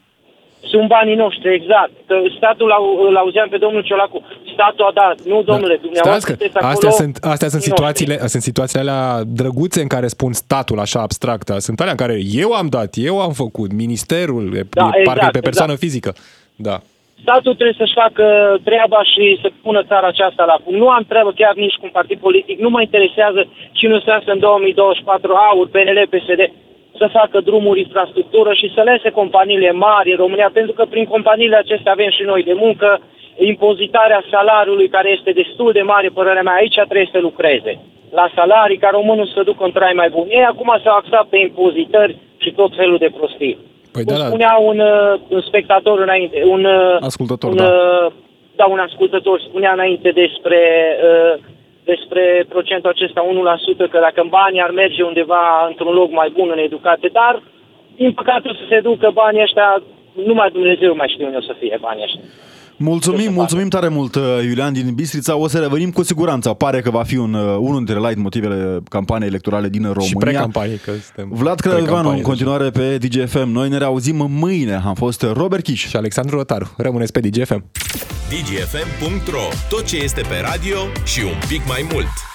Sunt 0.72 0.88
banii 0.88 1.16
noștri, 1.16 1.54
exact. 1.54 1.92
Că 2.08 2.16
statul 2.38 2.68
îl 3.08 3.16
auzeam 3.16 3.50
pe 3.50 3.58
domnul 3.58 3.82
Ciolacu. 3.82 4.24
Statul 4.62 4.86
a 4.86 4.91
dat. 5.03 5.18
Nu, 5.32 5.38
da. 5.41 5.51
domnule, 5.51 5.76
da. 5.76 5.82
dumneavoastră 5.82 6.34
că 6.34 6.66
astea 6.74 6.89
sunt, 6.89 7.16
astea 7.34 7.49
sunt 7.53 7.62
situațiile, 7.62 8.14
astea 8.14 8.28
sunt 8.28 8.41
situațiile 8.41 8.82
alea 8.82 9.22
drăguțe 9.41 9.82
în 9.82 9.88
care 9.95 10.07
spun 10.07 10.34
statul 10.34 10.80
așa 10.80 10.99
abstract. 11.01 11.47
Sunt 11.68 11.80
alea 11.80 11.95
în 11.97 12.01
care 12.03 12.18
eu 12.43 12.51
am 12.62 12.68
dat, 12.78 12.89
eu 13.09 13.16
am 13.28 13.34
făcut, 13.43 13.70
ministerul, 13.84 14.45
da, 14.70 14.84
parcă 14.84 15.26
exact, 15.26 15.32
pe 15.32 15.47
persoană 15.49 15.72
exact. 15.72 15.86
fizică. 15.86 16.12
Da. 16.68 16.76
Statul 17.26 17.53
trebuie 17.59 17.82
să-și 17.82 17.99
facă 18.03 18.26
treaba 18.70 18.99
și 19.14 19.24
să 19.41 19.47
pună 19.66 19.82
țara 19.91 20.07
aceasta 20.07 20.43
la 20.51 20.57
punct. 20.64 20.80
Nu 20.80 20.89
am 20.89 21.03
treabă 21.12 21.32
chiar 21.41 21.53
nici 21.55 21.78
cu 21.80 21.86
un 21.89 21.93
partid 21.99 22.20
politic. 22.28 22.59
Nu 22.59 22.70
mă 22.70 22.82
interesează 22.82 23.39
cine 23.72 23.93
o 23.95 23.99
să 23.99 24.22
în 24.26 24.39
2024 24.39 25.34
AUR, 25.49 25.68
PNL, 25.74 25.99
PSD 26.14 26.41
să 27.01 27.16
facă 27.20 27.38
drumuri, 27.49 27.80
infrastructură 27.80 28.51
și 28.53 28.72
să 28.76 28.82
lese 28.82 29.09
companiile 29.09 29.72
mari 29.72 30.12
în 30.12 30.18
România, 30.24 30.49
pentru 30.53 30.74
că 30.78 30.84
prin 30.93 31.05
companiile 31.05 31.57
acestea 31.57 31.91
avem 31.91 32.12
și 32.18 32.24
noi 32.32 32.43
de 32.43 32.55
muncă, 32.64 32.89
impozitarea 33.46 34.24
salariului 34.32 34.88
care 34.96 35.10
este 35.18 35.32
destul 35.32 35.72
de 35.72 35.82
mare, 35.82 36.10
părerea 36.14 36.42
mea, 36.42 36.54
aici 36.54 36.76
trebuie 36.76 37.10
să 37.12 37.20
lucreze. 37.20 37.74
La 38.12 38.32
salarii 38.36 38.78
ca 38.78 38.89
românul 38.92 39.32
să 39.34 39.44
ducă 39.44 39.64
un 39.64 39.72
trai 39.72 39.94
mai 39.96 40.10
bun. 40.10 40.26
Ei 40.30 40.44
acum 40.44 40.80
s-au 40.84 40.96
axat 40.96 41.26
pe 41.30 41.38
impozitări 41.38 42.18
și 42.38 42.52
tot 42.52 42.72
felul 42.76 42.98
de 42.98 43.14
prostii. 43.18 43.58
Păi 43.92 44.04
Cum 44.04 44.18
da, 44.18 44.26
spunea 44.26 44.58
un, 44.70 44.80
uh, 44.80 45.20
un 45.28 45.42
spectator 45.42 46.00
înainte, 46.00 46.44
un, 46.46 46.66
uh, 46.66 46.98
ascultător, 47.00 47.50
un, 47.50 47.56
da. 47.56 47.64
Uh, 47.66 48.12
da, 48.56 48.66
un 48.66 48.80
ascultător 48.80 49.39
spunea 49.39 49.72
înainte 49.72 50.10
despre 50.12 50.62
uh, 51.08 51.39
despre 51.84 52.46
procentul 52.50 52.89
acesta 52.89 53.22
1%, 53.86 53.89
că 53.89 54.00
dacă 54.00 54.26
banii 54.30 54.62
ar 54.62 54.72
merge 54.72 55.04
undeva 55.04 55.66
într-un 55.68 55.94
loc 55.94 56.12
mai 56.12 56.30
bun 56.38 56.50
în 56.52 56.58
educație, 56.58 57.10
dar 57.14 57.42
din 57.96 58.12
păcate 58.12 58.50
o 58.50 58.54
să 58.54 58.66
se 58.70 58.80
ducă 58.80 59.10
banii 59.14 59.42
ăștia, 59.42 59.84
numai 60.14 60.50
Dumnezeu 60.52 60.96
mai 60.96 61.12
știe 61.14 61.26
unde 61.26 61.38
o 61.38 61.42
să 61.50 61.56
fie 61.60 61.78
banii 61.82 62.04
ăștia. 62.04 62.22
Mulțumim, 62.82 63.34
mulțumim 63.34 63.68
tare 63.68 63.88
mult, 63.88 64.16
uh, 64.16 64.24
Iulian 64.44 64.74
din 64.74 64.94
Bistrița. 64.94 65.36
O 65.36 65.48
să 65.48 65.60
revenim 65.60 65.92
cu 65.92 66.04
siguranță. 66.04 66.50
Pare 66.50 66.82
că 66.82 66.90
va 66.90 67.04
fi 67.04 67.18
un, 67.18 67.34
uh, 67.34 67.58
unul 67.60 67.84
dintre 67.86 68.00
light 68.00 68.18
motivele 68.18 68.80
campaniei 68.90 69.30
electorale 69.30 69.70
din 69.70 69.82
România. 69.82 70.08
Și 70.08 70.16
pre-campanie, 70.16 70.76
că 70.76 70.92
suntem 70.92 71.38
Vlad 71.38 71.60
Crăivanu, 71.60 72.10
în 72.10 72.22
continuare 72.22 72.70
pe 72.70 72.98
DGFM. 72.98 73.50
Noi 73.50 73.70
ne 73.70 73.78
reauzim 73.78 74.28
mâine. 74.30 74.82
Am 74.86 74.94
fost 74.94 75.26
Robert 75.34 75.64
Kiș 75.64 75.88
și 75.88 75.96
Alexandru 75.96 76.36
Rotaru. 76.36 76.74
Rămâneți 76.78 77.12
pe 77.12 77.20
DGFM. 77.20 77.64
dgfm.ro 78.30 79.48
Tot 79.70 79.86
ce 79.86 79.98
este 79.98 80.22
pe 80.22 80.36
radio 80.52 80.78
și 81.06 81.22
un 81.24 81.48
pic 81.48 81.62
mai 81.68 81.88
mult. 81.92 82.31